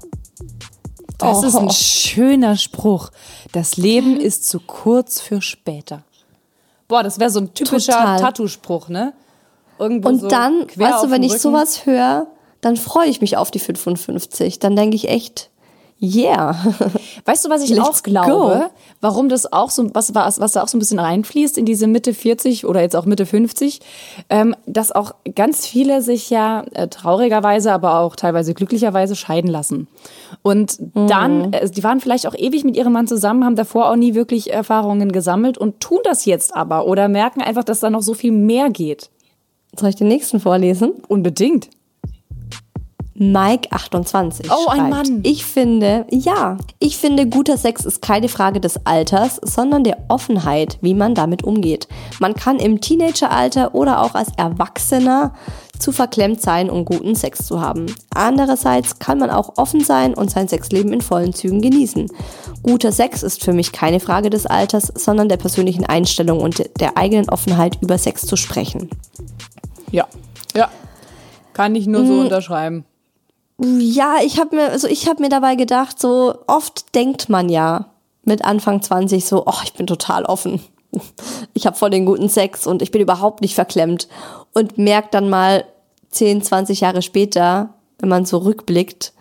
Das 1.17 1.43
oh. 1.43 1.47
ist 1.47 1.55
ein 1.55 1.67
oh. 1.67 1.73
schöner 1.73 2.57
Spruch. 2.57 3.09
Das 3.51 3.77
Leben 3.77 4.19
ist 4.19 4.47
zu 4.47 4.59
kurz 4.59 5.21
für 5.21 5.41
später. 5.41 6.03
Boah, 6.93 7.01
das 7.01 7.19
wäre 7.19 7.31
so 7.31 7.39
ein 7.39 7.51
typischer 7.55 8.17
Tattoo-Spruch, 8.17 8.87
ne? 8.87 9.13
Irgendwo 9.79 10.09
und 10.09 10.19
so 10.19 10.27
dann, 10.27 10.67
weißt 10.75 11.03
du, 11.03 11.09
wenn 11.09 11.23
ich 11.23 11.39
sowas 11.39 11.87
höre, 11.87 12.27
dann 12.61 12.77
freue 12.77 13.07
ich 13.07 13.19
mich 13.19 13.35
auf 13.35 13.49
die 13.49 13.57
55. 13.57 14.59
Dann 14.59 14.75
denke 14.75 14.95
ich 14.95 15.09
echt, 15.09 15.49
Yeah. 16.03 16.53
Weißt 17.25 17.45
du, 17.45 17.49
was 17.49 17.63
ich 17.63 17.69
Let's 17.69 17.87
auch 17.87 18.03
glaube? 18.03 18.29
Go. 18.29 18.65
Warum 18.99 19.29
das 19.29 19.51
auch 19.53 19.69
so, 19.69 19.89
was, 19.93 20.13
was, 20.13 20.37
was 20.41 20.51
da 20.51 20.61
auch 20.61 20.67
so 20.67 20.75
ein 20.75 20.79
bisschen 20.79 20.99
reinfließt 20.99 21.57
in 21.57 21.65
diese 21.65 21.87
Mitte 21.87 22.13
40 22.13 22.65
oder 22.65 22.81
jetzt 22.81 22.97
auch 22.97 23.05
Mitte 23.05 23.25
50, 23.25 23.79
ähm, 24.29 24.53
dass 24.65 24.91
auch 24.91 25.15
ganz 25.33 25.65
viele 25.65 26.01
sich 26.01 26.29
ja 26.29 26.65
äh, 26.73 26.89
traurigerweise, 26.89 27.71
aber 27.71 27.99
auch 27.99 28.17
teilweise 28.17 28.53
glücklicherweise 28.53 29.15
scheiden 29.15 29.49
lassen. 29.49 29.87
Und 30.41 30.77
mhm. 30.93 31.07
dann, 31.07 31.53
äh, 31.53 31.69
die 31.69 31.83
waren 31.85 32.01
vielleicht 32.01 32.27
auch 32.27 32.35
ewig 32.35 32.65
mit 32.65 32.75
ihrem 32.75 32.91
Mann 32.91 33.07
zusammen, 33.07 33.45
haben 33.45 33.55
davor 33.55 33.89
auch 33.89 33.95
nie 33.95 34.13
wirklich 34.13 34.51
Erfahrungen 34.51 35.13
gesammelt 35.13 35.57
und 35.57 35.79
tun 35.79 35.99
das 36.03 36.25
jetzt 36.25 36.53
aber 36.53 36.85
oder 36.85 37.07
merken 37.07 37.41
einfach, 37.41 37.63
dass 37.63 37.79
da 37.79 37.89
noch 37.89 38.01
so 38.01 38.13
viel 38.13 38.33
mehr 38.33 38.69
geht. 38.69 39.09
Soll 39.79 39.89
ich 39.89 39.95
den 39.95 40.09
nächsten 40.09 40.41
vorlesen? 40.41 40.91
Unbedingt. 41.07 41.69
Mike28 43.17 44.47
Oh, 44.49 44.69
ein 44.69 44.77
schreibt, 44.77 44.89
Mann. 44.89 45.19
Ich 45.23 45.45
finde, 45.45 46.05
ja, 46.09 46.57
ich 46.79 46.97
finde, 46.97 47.27
guter 47.27 47.57
Sex 47.57 47.85
ist 47.85 48.01
keine 48.01 48.27
Frage 48.27 48.59
des 48.59 48.85
Alters, 48.85 49.39
sondern 49.43 49.83
der 49.83 49.97
Offenheit, 50.07 50.79
wie 50.81 50.95
man 50.95 51.13
damit 51.13 51.43
umgeht. 51.43 51.87
Man 52.19 52.33
kann 52.33 52.57
im 52.57 52.81
Teenageralter 52.81 53.75
oder 53.75 54.01
auch 54.01 54.15
als 54.15 54.29
Erwachsener 54.37 55.33
zu 55.77 55.91
verklemmt 55.91 56.41
sein, 56.41 56.69
um 56.69 56.85
guten 56.85 57.13
Sex 57.13 57.45
zu 57.45 57.61
haben. 57.61 57.85
Andererseits 58.15 58.99
kann 58.99 59.19
man 59.19 59.29
auch 59.29 59.57
offen 59.57 59.81
sein 59.81 60.13
und 60.13 60.31
sein 60.31 60.47
Sexleben 60.47 60.93
in 60.93 61.01
vollen 61.01 61.33
Zügen 61.33 61.61
genießen. 61.61 62.09
Guter 62.63 62.91
Sex 62.91 63.21
ist 63.21 63.43
für 63.43 63.53
mich 63.53 63.71
keine 63.71 63.99
Frage 63.99 64.29
des 64.29 64.45
Alters, 64.45 64.91
sondern 64.95 65.29
der 65.29 65.37
persönlichen 65.37 65.85
Einstellung 65.85 66.39
und 66.39 66.63
der 66.79 66.97
eigenen 66.97 67.29
Offenheit 67.29 67.77
über 67.81 67.97
Sex 67.97 68.25
zu 68.25 68.37
sprechen. 68.37 68.89
Ja. 69.91 70.07
Ja. 70.55 70.69
Kann 71.53 71.75
ich 71.75 71.85
nur 71.85 72.05
so 72.05 72.13
unterschreiben. 72.21 72.85
Ja, 73.59 74.17
ich 74.23 74.39
habe 74.39 74.55
mir, 74.55 74.69
also 74.69 74.87
ich 74.87 75.07
habe 75.07 75.21
mir 75.21 75.29
dabei 75.29 75.55
gedacht, 75.55 75.99
so 75.99 76.35
oft 76.47 76.95
denkt 76.95 77.29
man 77.29 77.49
ja 77.49 77.85
mit 78.23 78.43
Anfang 78.43 78.81
20 78.81 79.25
so, 79.25 79.43
oh, 79.45 79.59
ich 79.63 79.73
bin 79.73 79.87
total 79.87 80.25
offen. 80.25 80.61
Ich 81.55 81.65
habe 81.67 81.75
voll 81.75 81.89
den 81.89 82.05
guten 82.05 82.29
Sex 82.29 82.65
und 82.67 82.81
ich 82.81 82.91
bin 82.91 83.01
überhaupt 83.01 83.41
nicht 83.41 83.55
verklemmt 83.55 84.07
und 84.53 84.77
merkt 84.77 85.13
dann 85.13 85.29
mal 85.29 85.65
10, 86.09 86.41
20 86.41 86.81
Jahre 86.81 87.01
später, 87.01 87.73
wenn 87.99 88.09
man 88.09 88.25
so 88.25 88.39
rückblickt, 88.39 89.13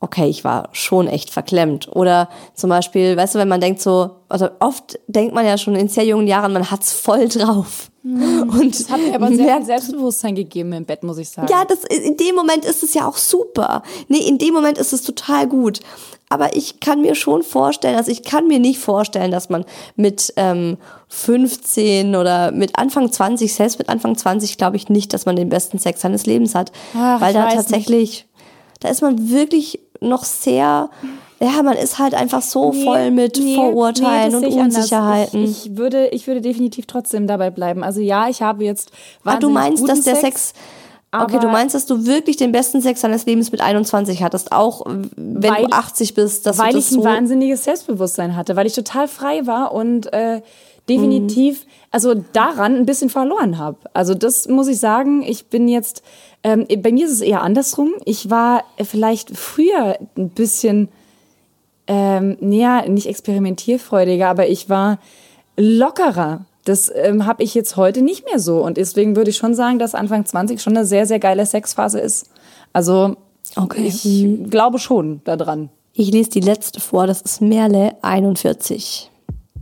okay, 0.00 0.26
ich 0.26 0.44
war 0.44 0.68
schon 0.72 1.08
echt 1.08 1.30
verklemmt. 1.30 1.88
Oder 1.94 2.28
zum 2.54 2.70
Beispiel, 2.70 3.16
weißt 3.16 3.34
du, 3.34 3.38
wenn 3.38 3.48
man 3.48 3.60
denkt 3.60 3.80
so, 3.80 4.10
also 4.28 4.48
oft 4.60 4.98
denkt 5.06 5.34
man 5.34 5.46
ja 5.46 5.58
schon 5.58 5.76
in 5.76 5.88
sehr 5.88 6.04
jungen 6.04 6.26
Jahren, 6.26 6.52
man 6.52 6.70
hat's 6.70 6.92
voll 6.92 7.28
drauf. 7.28 7.90
Und 8.04 8.78
Das 8.78 8.90
hat 8.90 9.00
mir 9.00 9.14
aber 9.14 9.28
sehr 9.34 9.56
viel 9.56 9.64
Selbstbewusstsein 9.64 10.34
gegeben 10.34 10.72
im 10.74 10.84
Bett, 10.84 11.02
muss 11.02 11.16
ich 11.16 11.30
sagen. 11.30 11.48
ja, 11.50 11.64
das, 11.64 11.84
in 11.84 12.16
dem 12.18 12.34
Moment 12.34 12.64
ist 12.66 12.82
es 12.82 12.92
ja 12.92 13.08
auch 13.08 13.16
super. 13.16 13.82
Nee, 14.08 14.18
in 14.18 14.36
dem 14.36 14.52
Moment 14.52 14.76
ist 14.76 14.92
es 14.92 15.02
total 15.02 15.48
gut. 15.48 15.80
Aber 16.28 16.56
ich 16.56 16.80
kann 16.80 17.00
mir 17.02 17.14
schon 17.14 17.42
vorstellen, 17.42 17.96
also 17.96 18.10
ich 18.10 18.22
kann 18.22 18.46
mir 18.46 18.58
nicht 18.58 18.78
vorstellen, 18.78 19.30
dass 19.30 19.50
man 19.50 19.64
mit 19.94 20.32
ähm, 20.36 20.78
15 21.08 22.16
oder 22.16 22.50
mit 22.50 22.76
Anfang 22.78 23.10
20, 23.10 23.54
selbst 23.54 23.78
mit 23.78 23.88
Anfang 23.88 24.16
20, 24.16 24.58
glaube 24.58 24.76
ich 24.76 24.88
nicht, 24.88 25.12
dass 25.12 25.26
man 25.26 25.36
den 25.36 25.48
besten 25.48 25.78
Sex 25.78 26.00
seines 26.00 26.26
Lebens 26.26 26.54
hat. 26.54 26.72
Ach, 26.96 27.20
weil 27.20 27.32
da 27.32 27.48
tatsächlich, 27.50 28.26
da 28.80 28.88
ist 28.88 29.00
man 29.02 29.30
wirklich 29.30 29.80
noch 30.00 30.24
sehr, 30.24 30.90
ja, 31.44 31.62
man 31.62 31.76
ist 31.76 31.98
halt 31.98 32.14
einfach 32.14 32.42
so 32.42 32.72
voll 32.72 33.10
mit 33.10 33.38
Vorurteilen 33.38 34.32
das 34.32 34.42
und. 34.42 34.52
Unsicherheiten. 34.52 35.44
Ich, 35.44 35.66
ich, 35.66 35.76
würde, 35.76 36.08
ich 36.08 36.26
würde 36.26 36.40
definitiv 36.40 36.86
trotzdem 36.86 37.26
dabei 37.26 37.50
bleiben. 37.50 37.82
Also 37.84 38.00
ja, 38.00 38.28
ich 38.28 38.42
habe 38.42 38.64
jetzt 38.64 38.90
Ah, 39.24 39.36
du 39.36 39.50
meinst, 39.50 39.86
dass 39.88 40.02
der 40.02 40.16
Sex, 40.16 40.52
okay, 41.12 41.36
aber- 41.36 41.38
du 41.38 41.48
meinst, 41.48 41.74
dass 41.74 41.86
du 41.86 42.06
wirklich 42.06 42.36
den 42.36 42.52
besten 42.52 42.80
Sex 42.80 43.00
deines 43.02 43.26
Lebens 43.26 43.52
mit 43.52 43.60
21 43.60 44.22
hattest, 44.22 44.52
auch 44.52 44.84
wenn 44.86 45.42
Weil- 45.42 45.66
du 45.66 45.72
80 45.72 46.14
bist, 46.14 46.46
dass 46.46 46.58
weil 46.58 46.70
du 46.72 46.76
das 46.78 46.86
ich 46.86 46.96
ein 46.96 47.02
so 47.02 47.04
wahnsinniges 47.04 47.64
Selbstbewusstsein 47.64 48.36
hatte, 48.36 48.56
weil 48.56 48.66
ich 48.66 48.74
total 48.74 49.08
frei 49.08 49.46
war 49.46 49.72
und 49.72 50.12
äh, 50.12 50.42
definitiv, 50.88 51.66
also 51.90 52.14
daran 52.34 52.76
ein 52.76 52.86
bisschen 52.86 53.08
verloren 53.08 53.58
habe. 53.58 53.78
Also 53.94 54.14
das 54.14 54.48
muss 54.48 54.68
ich 54.68 54.78
sagen, 54.78 55.22
ich 55.22 55.46
bin 55.46 55.66
jetzt, 55.66 56.02
ähm, 56.42 56.66
bei 56.82 56.92
mir 56.92 57.06
ist 57.06 57.12
es 57.12 57.20
eher 57.22 57.42
andersrum. 57.42 57.92
Ich 58.04 58.28
war 58.28 58.64
vielleicht 58.82 59.34
früher 59.36 59.96
ein 60.18 60.28
bisschen, 60.28 60.90
ähm, 61.86 62.36
näher, 62.40 62.88
nicht 62.88 63.06
experimentierfreudiger, 63.06 64.28
aber 64.28 64.48
ich 64.48 64.68
war 64.68 64.98
lockerer. 65.56 66.44
Das 66.64 66.90
ähm, 66.94 67.26
habe 67.26 67.42
ich 67.42 67.54
jetzt 67.54 67.76
heute 67.76 68.00
nicht 68.02 68.24
mehr 68.24 68.38
so. 68.38 68.64
Und 68.64 68.76
deswegen 68.78 69.16
würde 69.16 69.30
ich 69.30 69.36
schon 69.36 69.54
sagen, 69.54 69.78
dass 69.78 69.94
Anfang 69.94 70.24
20 70.24 70.62
schon 70.62 70.76
eine 70.76 70.86
sehr, 70.86 71.06
sehr 71.06 71.18
geile 71.18 71.44
Sexphase 71.44 72.00
ist. 72.00 72.30
Also 72.72 73.16
Okay. 73.56 73.86
ich 73.86 74.50
glaube 74.50 74.78
schon 74.78 75.20
daran. 75.24 75.70
Ich 75.92 76.10
lese 76.10 76.30
die 76.30 76.40
letzte 76.40 76.80
vor, 76.80 77.06
das 77.06 77.20
ist 77.20 77.40
Merle 77.40 77.92
41. 78.02 79.10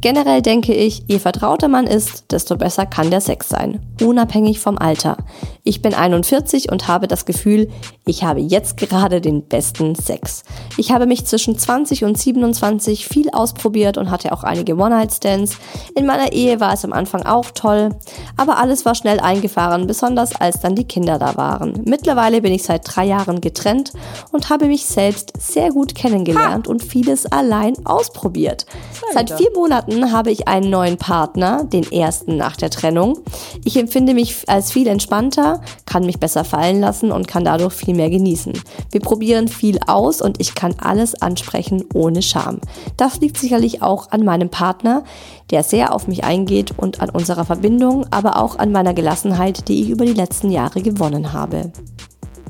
Generell 0.03 0.43
denke 0.43 0.75
ich, 0.75 1.05
je 1.07 1.21
vertrauter 1.21 1.69
man 1.69 1.87
ist, 1.87 2.33
desto 2.33 2.57
besser 2.57 2.87
kann 2.87 3.13
der 3.13 3.21
Sex 3.21 3.49
sein, 3.49 3.79
unabhängig 4.03 4.59
vom 4.59 4.77
Alter. 4.77 5.17
Ich 5.63 5.81
bin 5.81 5.95
41 5.95 6.73
und 6.73 6.89
habe 6.89 7.07
das 7.07 7.25
Gefühl, 7.25 7.71
ich 8.05 8.25
habe 8.25 8.41
jetzt 8.41 8.77
gerade 8.77 9.21
den 9.21 9.43
besten 9.47 9.95
Sex. 9.95 10.43
Ich 10.77 10.91
habe 10.91 11.07
mich 11.07 11.25
zwischen 11.25 11.57
20 11.57 12.03
und 12.03 12.19
27 12.19 13.07
viel 13.07 13.31
ausprobiert 13.31 13.97
und 13.97 14.11
hatte 14.11 14.33
auch 14.33 14.43
einige 14.43 14.75
One-Night-Stands. 14.75 15.57
In 15.95 16.05
meiner 16.05 16.33
Ehe 16.33 16.59
war 16.59 16.73
es 16.73 16.85
am 16.85 16.93
Anfang 16.93 17.23
auch 17.25 17.53
toll, 17.53 17.91
aber 18.37 18.59
alles 18.59 18.85
war 18.85 18.97
schnell 18.97 19.21
eingefahren, 19.21 19.87
besonders 19.87 20.35
als 20.35 20.59
dann 20.59 20.75
die 20.75 20.89
Kinder 20.89 21.21
da 21.21 21.37
waren. 21.37 21.81
Mittlerweile 21.85 22.43
bin 22.43 22.53
ich 22.53 22.65
seit 22.65 22.83
drei 22.85 23.05
Jahren 23.05 23.41
getrennt 23.41 23.93
und 24.33 24.51
habe 24.51 24.67
mich 24.67 24.85
selbst 24.85 25.33
sehr 25.39 25.71
gut 25.71 25.95
kennengelernt 25.95 26.67
und 26.67 26.83
vieles 26.83 27.25
allein 27.27 27.75
ausprobiert. 27.87 28.67
Seit 29.13 29.31
vier 29.31 29.53
Monaten 29.55 29.92
habe 30.13 30.31
ich 30.31 30.49
einen 30.49 30.71
neuen 30.71 30.97
Partner, 30.97 31.65
den 31.65 31.91
ersten 31.93 32.37
nach 32.37 32.57
der 32.57 32.71
Trennung. 32.71 33.19
Ich 33.65 33.77
empfinde 33.77 34.15
mich 34.15 34.49
als 34.49 34.73
viel 34.73 34.87
entspannter, 34.87 35.61
kann 35.85 36.07
mich 36.07 36.19
besser 36.19 36.45
fallen 36.45 36.81
lassen 36.81 37.13
und 37.13 37.29
kann 37.29 37.45
dadurch 37.45 37.75
viel 37.75 37.95
mehr 37.95 38.09
genießen. 38.09 38.53
Wir 38.91 39.01
probieren 39.01 39.49
viel 39.49 39.79
aus 39.87 40.23
und 40.23 40.41
ich 40.41 40.55
kann 40.55 40.75
alles 40.79 41.21
ansprechen 41.21 41.85
ohne 41.95 42.23
Scham. 42.23 42.61
Das 42.97 43.21
liegt 43.21 43.39
sicherlich 43.39 43.83
auch 43.83 44.11
an 44.11 44.25
meinem 44.25 44.49
Partner, 44.49 45.05
der 45.51 45.63
sehr 45.63 45.95
auf 45.95 46.09
mich 46.09 46.25
eingeht 46.25 46.73
und 46.79 47.01
an 47.01 47.11
unserer 47.11 47.45
Verbindung, 47.45 48.07
aber 48.11 48.41
auch 48.41 48.59
an 48.59 48.73
meiner 48.73 48.95
Gelassenheit, 48.95 49.69
die 49.69 49.83
ich 49.83 49.91
über 49.91 50.07
die 50.07 50.15
letzten 50.15 50.51
Jahre 50.51 50.81
gewonnen 50.81 51.33
habe. 51.33 51.73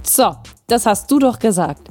So, 0.03 0.35
das 0.67 0.87
hast 0.87 1.11
du 1.11 1.19
doch 1.19 1.39
gesagt. 1.39 1.89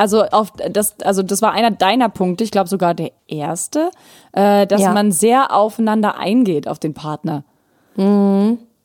Also 0.00 0.22
auf 0.24 0.52
das, 0.72 0.98
also 1.02 1.22
das 1.22 1.42
war 1.42 1.52
einer 1.52 1.70
deiner 1.70 2.08
Punkte, 2.08 2.42
ich 2.42 2.50
glaube 2.50 2.70
sogar 2.70 2.94
der 2.94 3.10
erste, 3.28 3.90
äh, 4.32 4.66
dass 4.66 4.80
Ja. 4.80 4.92
man 4.92 5.12
sehr 5.12 5.54
aufeinander 5.54 6.16
eingeht 6.16 6.66
auf 6.68 6.78
den 6.78 6.94
Partner. 6.94 7.44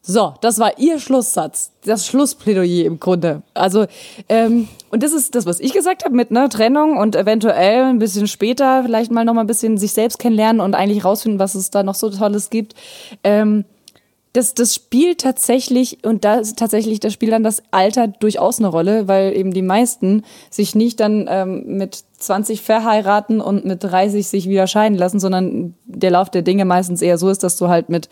So, 0.08 0.34
das 0.42 0.60
war 0.60 0.78
ihr 0.78 1.00
Schlusssatz, 1.00 1.72
das 1.86 2.06
Schlussplädoyer 2.06 2.86
im 2.86 3.00
Grunde. 3.00 3.44
Also 3.54 3.86
ähm, 4.28 4.68
und 4.92 5.04
das 5.04 5.14
ist 5.14 5.36
das, 5.36 5.46
was 5.46 5.62
ich 5.62 5.72
gesagt 5.72 6.04
habe 6.04 6.14
mit 6.14 6.32
ne 6.32 6.50
Trennung 6.50 6.98
und 6.98 7.16
eventuell 7.16 7.84
ein 7.86 8.00
bisschen 8.00 8.28
später 8.28 8.84
vielleicht 8.84 9.10
mal 9.10 9.24
noch 9.24 9.34
mal 9.34 9.42
ein 9.42 9.48
bisschen 9.48 9.78
sich 9.78 9.94
selbst 9.94 10.20
kennenlernen 10.20 10.60
und 10.60 10.76
eigentlich 10.76 11.06
rausfinden, 11.06 11.40
was 11.40 11.56
es 11.56 11.72
da 11.72 11.82
noch 11.82 11.96
so 11.96 12.10
Tolles 12.10 12.50
gibt. 12.50 12.76
Ähm, 13.24 13.64
das, 14.36 14.54
das 14.54 14.76
spielt 14.76 15.22
tatsächlich, 15.22 16.00
und 16.04 16.26
da 16.26 16.36
ist 16.36 16.60
tatsächlich, 16.60 17.00
da 17.00 17.10
spielt 17.10 17.32
dann 17.32 17.44
das 17.44 17.64
Alter 17.72 18.08
durchaus 18.08 18.60
eine 18.60 18.68
Rolle, 18.68 19.08
weil 19.08 19.36
eben 19.36 19.54
die 19.54 19.62
meisten 19.62 20.24
sich 20.50 20.76
nicht 20.76 21.00
dann 21.00 21.28
ähm, 21.30 21.78
mit 21.78 22.04
20 22.18 22.62
verheiraten 22.62 23.40
und 23.40 23.64
mit 23.64 23.84
30 23.84 24.28
sich 24.28 24.50
wieder 24.50 24.68
scheiden 24.68 24.98
lassen, 24.98 25.20
sondern 25.20 25.76
der 25.86 26.12
Lauf 26.12 26.30
der 26.30 26.42
Dinge 26.42 26.66
meistens 26.66 27.02
eher 27.02 27.18
so 27.18 27.30
ist, 27.30 27.44
dass 27.44 27.56
du 27.56 27.70
halt 27.70 27.90
mit 27.90 28.10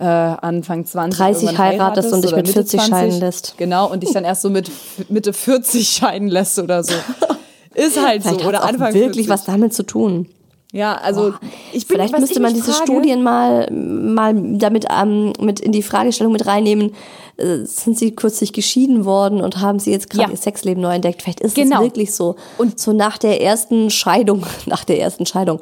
äh, 0.00 0.04
Anfang 0.04 0.84
20 0.84 1.16
30 1.16 1.42
irgendwann 1.42 1.64
heiratest 1.64 2.12
und 2.12 2.24
dich 2.24 2.34
mit 2.34 2.46
Mitte 2.48 2.64
40 2.64 2.82
scheiden 2.82 3.20
lässt. 3.20 3.54
Genau, 3.56 3.88
und 3.90 4.02
dich 4.02 4.12
dann 4.12 4.24
erst 4.24 4.42
so 4.42 4.50
mit 4.50 4.68
Mitte 5.08 5.32
40 5.32 5.88
scheiden 5.90 6.28
lässt 6.28 6.58
oder 6.58 6.82
so. 6.82 6.94
Ist 7.74 8.04
halt 8.04 8.22
so. 8.22 8.28
Vielleicht 8.28 8.44
hat 8.44 8.48
Oder 8.48 8.64
Anfang 8.64 8.92
wirklich 8.94 9.26
40. 9.26 9.28
was 9.28 9.44
damit 9.44 9.72
zu 9.72 9.84
tun. 9.84 10.28
Ja, 10.74 10.94
also 10.94 11.34
ich 11.74 11.86
bin, 11.86 11.96
Vielleicht 11.96 12.18
müsste 12.18 12.40
man 12.40 12.54
diese 12.54 12.72
frage- 12.72 12.84
Studien 12.90 13.22
mal, 13.22 13.70
mal 13.70 14.34
damit 14.56 14.86
ähm, 14.90 15.34
mit 15.38 15.60
in 15.60 15.70
die 15.70 15.82
Fragestellung 15.82 16.32
mit 16.32 16.46
reinnehmen. 16.46 16.94
Äh, 17.36 17.64
sind 17.64 17.98
sie 17.98 18.12
kürzlich 18.14 18.54
geschieden 18.54 19.04
worden 19.04 19.42
und 19.42 19.60
haben 19.60 19.78
sie 19.78 19.90
jetzt 19.90 20.08
gerade 20.08 20.28
Ja. 20.28 20.30
ihr 20.30 20.36
Sexleben 20.38 20.82
neu 20.82 20.94
entdeckt? 20.94 21.22
Vielleicht 21.22 21.40
ist 21.40 21.54
Genau. 21.54 21.76
es 21.76 21.82
wirklich 21.82 22.14
so. 22.14 22.36
Und 22.56 22.80
so 22.80 22.92
nach 22.94 23.18
der 23.18 23.42
ersten 23.42 23.90
Scheidung, 23.90 24.44
nach 24.66 24.84
der 24.84 24.98
ersten 24.98 25.26
Scheidung, 25.26 25.60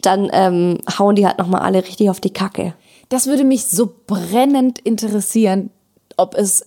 dann 0.00 0.30
ähm, 0.32 0.78
hauen 0.98 1.16
die 1.16 1.26
halt 1.26 1.38
nochmal 1.38 1.60
alle 1.60 1.84
richtig 1.84 2.08
auf 2.08 2.20
die 2.20 2.32
Kacke. 2.32 2.72
Das 3.10 3.26
würde 3.26 3.44
mich 3.44 3.66
so 3.66 3.90
brennend 4.06 4.78
interessieren, 4.78 5.70
ob 6.16 6.34
es 6.34 6.66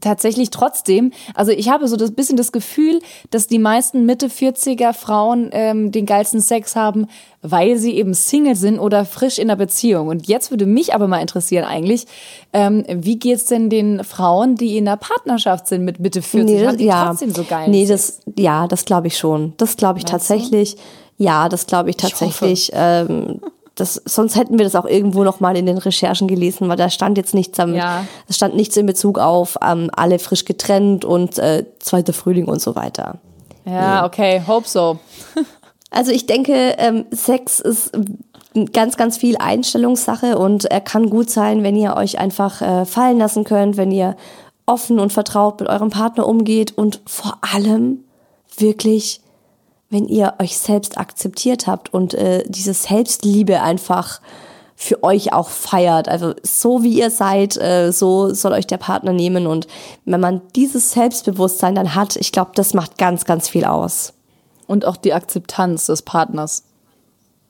tatsächlich 0.00 0.50
trotzdem, 0.50 1.12
also 1.34 1.52
ich 1.52 1.68
habe 1.68 1.88
so 1.88 1.96
das 1.96 2.12
bisschen 2.12 2.36
das 2.36 2.52
Gefühl, 2.52 3.00
dass 3.30 3.46
die 3.46 3.58
meisten 3.58 4.04
Mitte 4.06 4.28
40er 4.28 4.92
Frauen 4.92 5.50
ähm, 5.52 5.92
den 5.92 6.06
geilsten 6.06 6.40
Sex 6.40 6.76
haben, 6.76 7.06
weil 7.42 7.78
sie 7.78 7.94
eben 7.94 8.14
Single 8.14 8.56
sind 8.56 8.78
oder 8.78 9.04
frisch 9.04 9.38
in 9.38 9.48
einer 9.48 9.56
Beziehung. 9.56 10.08
Und 10.08 10.26
jetzt 10.26 10.50
würde 10.50 10.66
mich 10.66 10.94
aber 10.94 11.06
mal 11.06 11.20
interessieren 11.20 11.64
eigentlich, 11.64 12.06
ähm, 12.52 12.84
wie 12.88 13.18
geht's 13.18 13.46
denn 13.46 13.70
den 13.70 14.04
Frauen, 14.04 14.56
die 14.56 14.76
in 14.76 14.88
einer 14.88 14.96
Partnerschaft 14.96 15.68
sind 15.68 15.84
mit 15.84 16.00
Mitte 16.00 16.22
40? 16.22 16.66
haben 16.66 16.76
die 16.76 16.88
trotzdem 16.88 17.34
so 17.34 17.44
geil? 17.44 17.68
Nee, 17.68 17.86
das, 17.86 18.20
ja, 18.36 18.66
das 18.66 18.84
glaube 18.84 19.06
ich 19.06 19.16
schon. 19.16 19.54
Das 19.56 19.76
glaube 19.76 19.98
ich 19.98 20.04
tatsächlich. 20.04 20.76
Ja, 21.16 21.48
das 21.48 21.66
glaube 21.66 21.90
ich 21.90 21.96
tatsächlich. 21.96 22.70
ähm, 22.74 23.40
das, 23.78 23.94
sonst 24.04 24.36
hätten 24.36 24.58
wir 24.58 24.64
das 24.64 24.74
auch 24.74 24.84
irgendwo 24.86 25.24
noch 25.24 25.40
mal 25.40 25.56
in 25.56 25.66
den 25.66 25.78
Recherchen 25.78 26.28
gelesen, 26.28 26.68
weil 26.68 26.76
da 26.76 26.90
stand 26.90 27.16
jetzt 27.16 27.34
nichts 27.34 27.58
am, 27.60 27.74
Ja. 27.74 28.04
es 28.28 28.36
stand 28.36 28.56
nichts 28.56 28.76
in 28.76 28.86
Bezug 28.86 29.18
auf 29.18 29.56
ähm, 29.64 29.90
alle 29.94 30.18
frisch 30.18 30.44
getrennt 30.44 31.04
und 31.04 31.38
äh, 31.38 31.64
zweiter 31.78 32.12
Frühling 32.12 32.46
und 32.46 32.60
so 32.60 32.74
weiter. 32.76 33.18
ja, 33.64 34.04
okay, 34.04 34.42
hope 34.46 34.68
so. 34.68 34.98
Also 35.90 36.12
ich 36.12 36.26
denke, 36.26 36.74
ähm, 36.76 37.06
Sex 37.12 37.60
ist 37.60 37.92
ganz, 38.74 38.98
ganz 38.98 39.16
viel 39.16 39.38
Einstellungssache 39.38 40.36
und 40.36 40.66
er 40.66 40.82
kann 40.82 41.08
gut 41.08 41.30
sein, 41.30 41.62
wenn 41.62 41.76
ihr 41.76 41.96
euch 41.96 42.18
einfach 42.18 42.60
äh, 42.60 42.84
fallen 42.84 43.16
lassen 43.18 43.44
könnt, 43.44 43.78
wenn 43.78 43.90
ihr 43.90 44.14
offen 44.66 44.98
und 45.00 45.14
vertraut 45.14 45.60
mit 45.60 45.68
eurem 45.70 45.88
Partner 45.88 46.26
umgeht 46.26 46.76
und 46.76 47.00
vor 47.06 47.38
allem 47.40 48.04
wirklich, 48.58 49.22
wenn 49.90 50.06
ihr 50.06 50.34
euch 50.38 50.58
selbst 50.58 50.98
akzeptiert 50.98 51.66
habt 51.66 51.92
und 51.92 52.14
äh, 52.14 52.44
diese 52.46 52.74
Selbstliebe 52.74 53.60
einfach 53.60 54.20
für 54.76 55.02
euch 55.02 55.32
auch 55.32 55.48
feiert. 55.48 56.08
Also 56.08 56.34
so 56.42 56.84
wie 56.84 56.98
ihr 56.98 57.10
seid, 57.10 57.56
äh, 57.56 57.90
so 57.90 58.32
soll 58.32 58.52
euch 58.52 58.66
der 58.66 58.76
Partner 58.76 59.12
nehmen. 59.12 59.48
Und 59.48 59.66
wenn 60.04 60.20
man 60.20 60.40
dieses 60.54 60.92
Selbstbewusstsein 60.92 61.74
dann 61.74 61.96
hat, 61.96 62.14
ich 62.16 62.30
glaube, 62.30 62.52
das 62.54 62.74
macht 62.74 62.96
ganz, 62.96 63.24
ganz 63.24 63.48
viel 63.48 63.64
aus. 63.64 64.12
Und 64.68 64.84
auch 64.84 64.96
die 64.96 65.14
Akzeptanz 65.14 65.86
des 65.86 66.02
Partners 66.02 66.62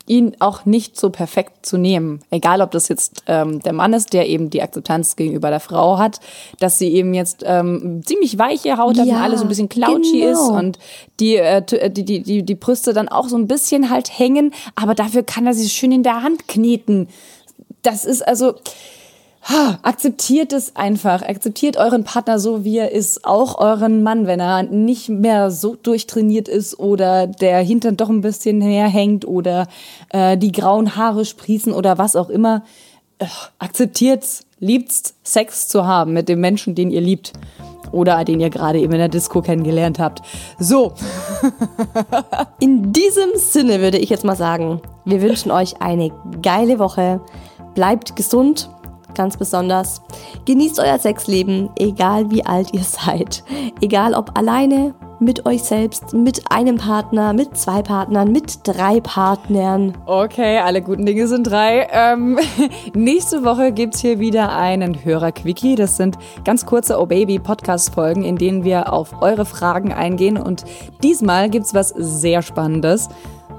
ihn 0.08 0.36
auch 0.40 0.64
nicht 0.64 0.98
so 0.98 1.10
perfekt 1.10 1.66
zu 1.66 1.76
nehmen. 1.76 2.20
Egal, 2.30 2.60
ob 2.62 2.70
das 2.70 2.88
jetzt 2.88 3.22
ähm, 3.26 3.60
der 3.60 3.72
Mann 3.72 3.92
ist, 3.92 4.12
der 4.12 4.28
eben 4.28 4.50
die 4.50 4.62
Akzeptanz 4.62 5.16
gegenüber 5.16 5.50
der 5.50 5.60
Frau 5.60 5.98
hat, 5.98 6.20
dass 6.58 6.78
sie 6.78 6.88
eben 6.94 7.14
jetzt 7.14 7.42
ähm, 7.46 8.02
ziemlich 8.04 8.38
weiche 8.38 8.76
Haut 8.78 8.98
hat 8.98 9.06
Ja, 9.06 9.16
und 9.16 9.22
alles 9.22 9.40
so 9.40 9.46
ein 9.46 9.48
bisschen 9.48 9.68
clouchy 9.68 10.20
genau. 10.20 10.32
ist 10.32 10.48
und 10.48 10.78
die, 11.20 11.36
äh, 11.36 11.62
t- 11.62 11.88
die, 11.90 12.04
die, 12.04 12.22
die, 12.22 12.42
die 12.42 12.54
Brüste 12.54 12.92
dann 12.92 13.08
auch 13.08 13.28
so 13.28 13.36
ein 13.36 13.46
bisschen 13.46 13.90
halt 13.90 14.18
hängen, 14.18 14.52
aber 14.74 14.94
dafür 14.94 15.22
kann 15.22 15.46
er 15.46 15.54
sie 15.54 15.68
schön 15.68 15.92
in 15.92 16.02
der 16.02 16.22
Hand 16.22 16.48
kneten. 16.48 17.08
Das 17.82 18.04
ist 18.04 18.26
also, 18.26 18.54
akzeptiert 19.82 20.52
es 20.52 20.76
einfach. 20.76 21.22
Akzeptiert 21.22 21.76
euren 21.76 22.04
Partner 22.04 22.38
so, 22.38 22.64
wie 22.64 22.78
er 22.78 22.92
ist. 22.92 23.24
Auch 23.24 23.58
euren 23.58 24.02
Mann, 24.02 24.26
wenn 24.26 24.40
er 24.40 24.62
nicht 24.62 25.08
mehr 25.08 25.50
so 25.50 25.74
durchtrainiert 25.74 26.48
ist 26.48 26.78
oder 26.78 27.26
der 27.26 27.60
Hintern 27.60 27.96
doch 27.96 28.08
ein 28.08 28.20
bisschen 28.20 28.58
näher 28.58 28.88
hängt 28.88 29.26
oder 29.26 29.66
äh, 30.10 30.36
die 30.36 30.52
grauen 30.52 30.96
Haare 30.96 31.24
sprießen 31.24 31.72
oder 31.72 31.98
was 31.98 32.16
auch 32.16 32.30
immer. 32.30 32.64
Akzeptiert's. 33.58 34.44
Liebt's, 34.60 35.14
Sex 35.22 35.68
zu 35.68 35.86
haben 35.86 36.12
mit 36.12 36.28
dem 36.28 36.40
Menschen, 36.40 36.74
den 36.74 36.90
ihr 36.90 37.00
liebt. 37.00 37.32
Oder 37.92 38.24
den 38.24 38.40
ihr 38.40 38.50
gerade 38.50 38.80
eben 38.80 38.92
in 38.92 38.98
der 38.98 39.08
Disco 39.08 39.40
kennengelernt 39.40 39.98
habt. 39.98 40.20
So, 40.58 40.92
In 42.60 42.92
diesem 42.92 43.30
Sinne 43.36 43.80
würde 43.80 43.98
ich 43.98 44.10
jetzt 44.10 44.24
mal 44.24 44.36
sagen, 44.36 44.80
wir 45.04 45.22
wünschen 45.22 45.50
euch 45.50 45.80
eine 45.80 46.10
geile 46.42 46.78
Woche. 46.78 47.20
Bleibt 47.74 48.16
gesund, 48.16 48.68
ganz 49.14 49.36
besonders. 49.36 50.02
Genießt 50.44 50.80
euer 50.80 50.98
Sexleben, 50.98 51.70
egal 51.78 52.30
wie 52.30 52.44
alt 52.44 52.72
ihr 52.72 52.84
seid. 52.84 53.42
Egal 53.80 54.14
ob 54.14 54.36
alleine, 54.38 54.94
mit 55.20 55.46
euch 55.46 55.62
selbst, 55.62 56.14
mit 56.14 56.50
einem 56.50 56.76
Partner, 56.76 57.32
mit 57.32 57.56
zwei 57.56 57.82
Partnern, 57.82 58.30
mit 58.30 58.60
drei 58.64 59.00
Partnern. 59.00 59.96
Okay, 60.06 60.58
alle 60.58 60.82
guten 60.82 61.06
Dinge 61.06 61.26
sind 61.26 61.44
drei. 61.44 61.88
Ähm, 61.90 62.38
nächste 62.94 63.44
Woche 63.44 63.72
gibt's 63.72 64.00
hier 64.00 64.20
wieder 64.20 64.54
einen 64.56 65.04
Hörer-Quickie. 65.04 65.74
Das 65.74 65.96
sind 65.96 66.16
ganz 66.44 66.66
kurze 66.66 67.00
Oh 67.00 67.06
Baby 67.06 67.38
Podcast-Folgen, 67.38 68.22
in 68.24 68.36
denen 68.36 68.64
wir 68.64 68.92
auf 68.92 69.20
eure 69.20 69.44
Fragen 69.44 69.92
eingehen. 69.92 70.36
Und 70.36 70.64
diesmal 71.02 71.50
gibt's 71.50 71.74
was 71.74 71.88
sehr 71.88 72.42
Spannendes. 72.42 73.08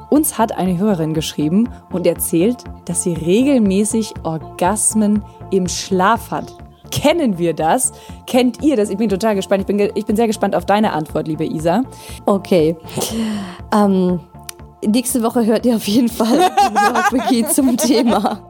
Uns 0.10 0.38
hat 0.38 0.58
eine 0.58 0.78
Hörerin 0.78 1.14
geschrieben 1.14 1.70
und 1.92 2.08
erzählt, 2.08 2.64
dass 2.86 3.04
sie 3.04 3.14
regelmäßig 3.14 4.14
Orgasmen 4.24 5.24
im 5.52 5.68
Schlaf 5.68 6.32
hat. 6.32 6.56
Kennen 6.92 7.38
wir 7.38 7.54
das? 7.54 7.92
Kennt 8.26 8.64
ihr 8.64 8.76
das? 8.76 8.90
Ich 8.90 8.98
bin 8.98 9.10
total 9.10 9.36
gespannt. 9.36 9.62
Ich 9.62 9.68
bin, 9.68 9.80
ich 9.94 10.06
bin 10.06 10.16
sehr 10.16 10.28
gespannt 10.28 10.56
auf 10.56 10.66
deine 10.66 10.94
Antwort, 10.94 11.28
liebe 11.28 11.46
Isa. 11.46 11.84
Okay. 12.26 12.76
Ähm, 13.74 14.20
nächste 14.86 15.22
Woche 15.22 15.46
hört 15.46 15.66
ihr 15.66 15.76
auf 15.76 15.88
jeden 15.88 16.10
Fall 16.10 16.52
Quickie 17.10 17.46
zum 17.54 17.78
Thema 17.78 18.42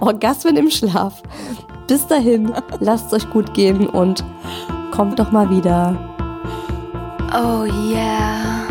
Orgasmen 0.00 0.56
im 0.56 0.70
Schlaf. 0.70 1.22
Bis 1.86 2.06
dahin, 2.06 2.52
lasst 2.80 3.12
es 3.12 3.24
euch 3.24 3.30
gut 3.30 3.54
gehen 3.54 3.86
und 3.88 4.24
kommt 4.90 5.18
doch 5.18 5.30
mal 5.30 5.50
wieder. 5.50 5.96
Oh 7.32 7.64
yeah. 7.64 8.63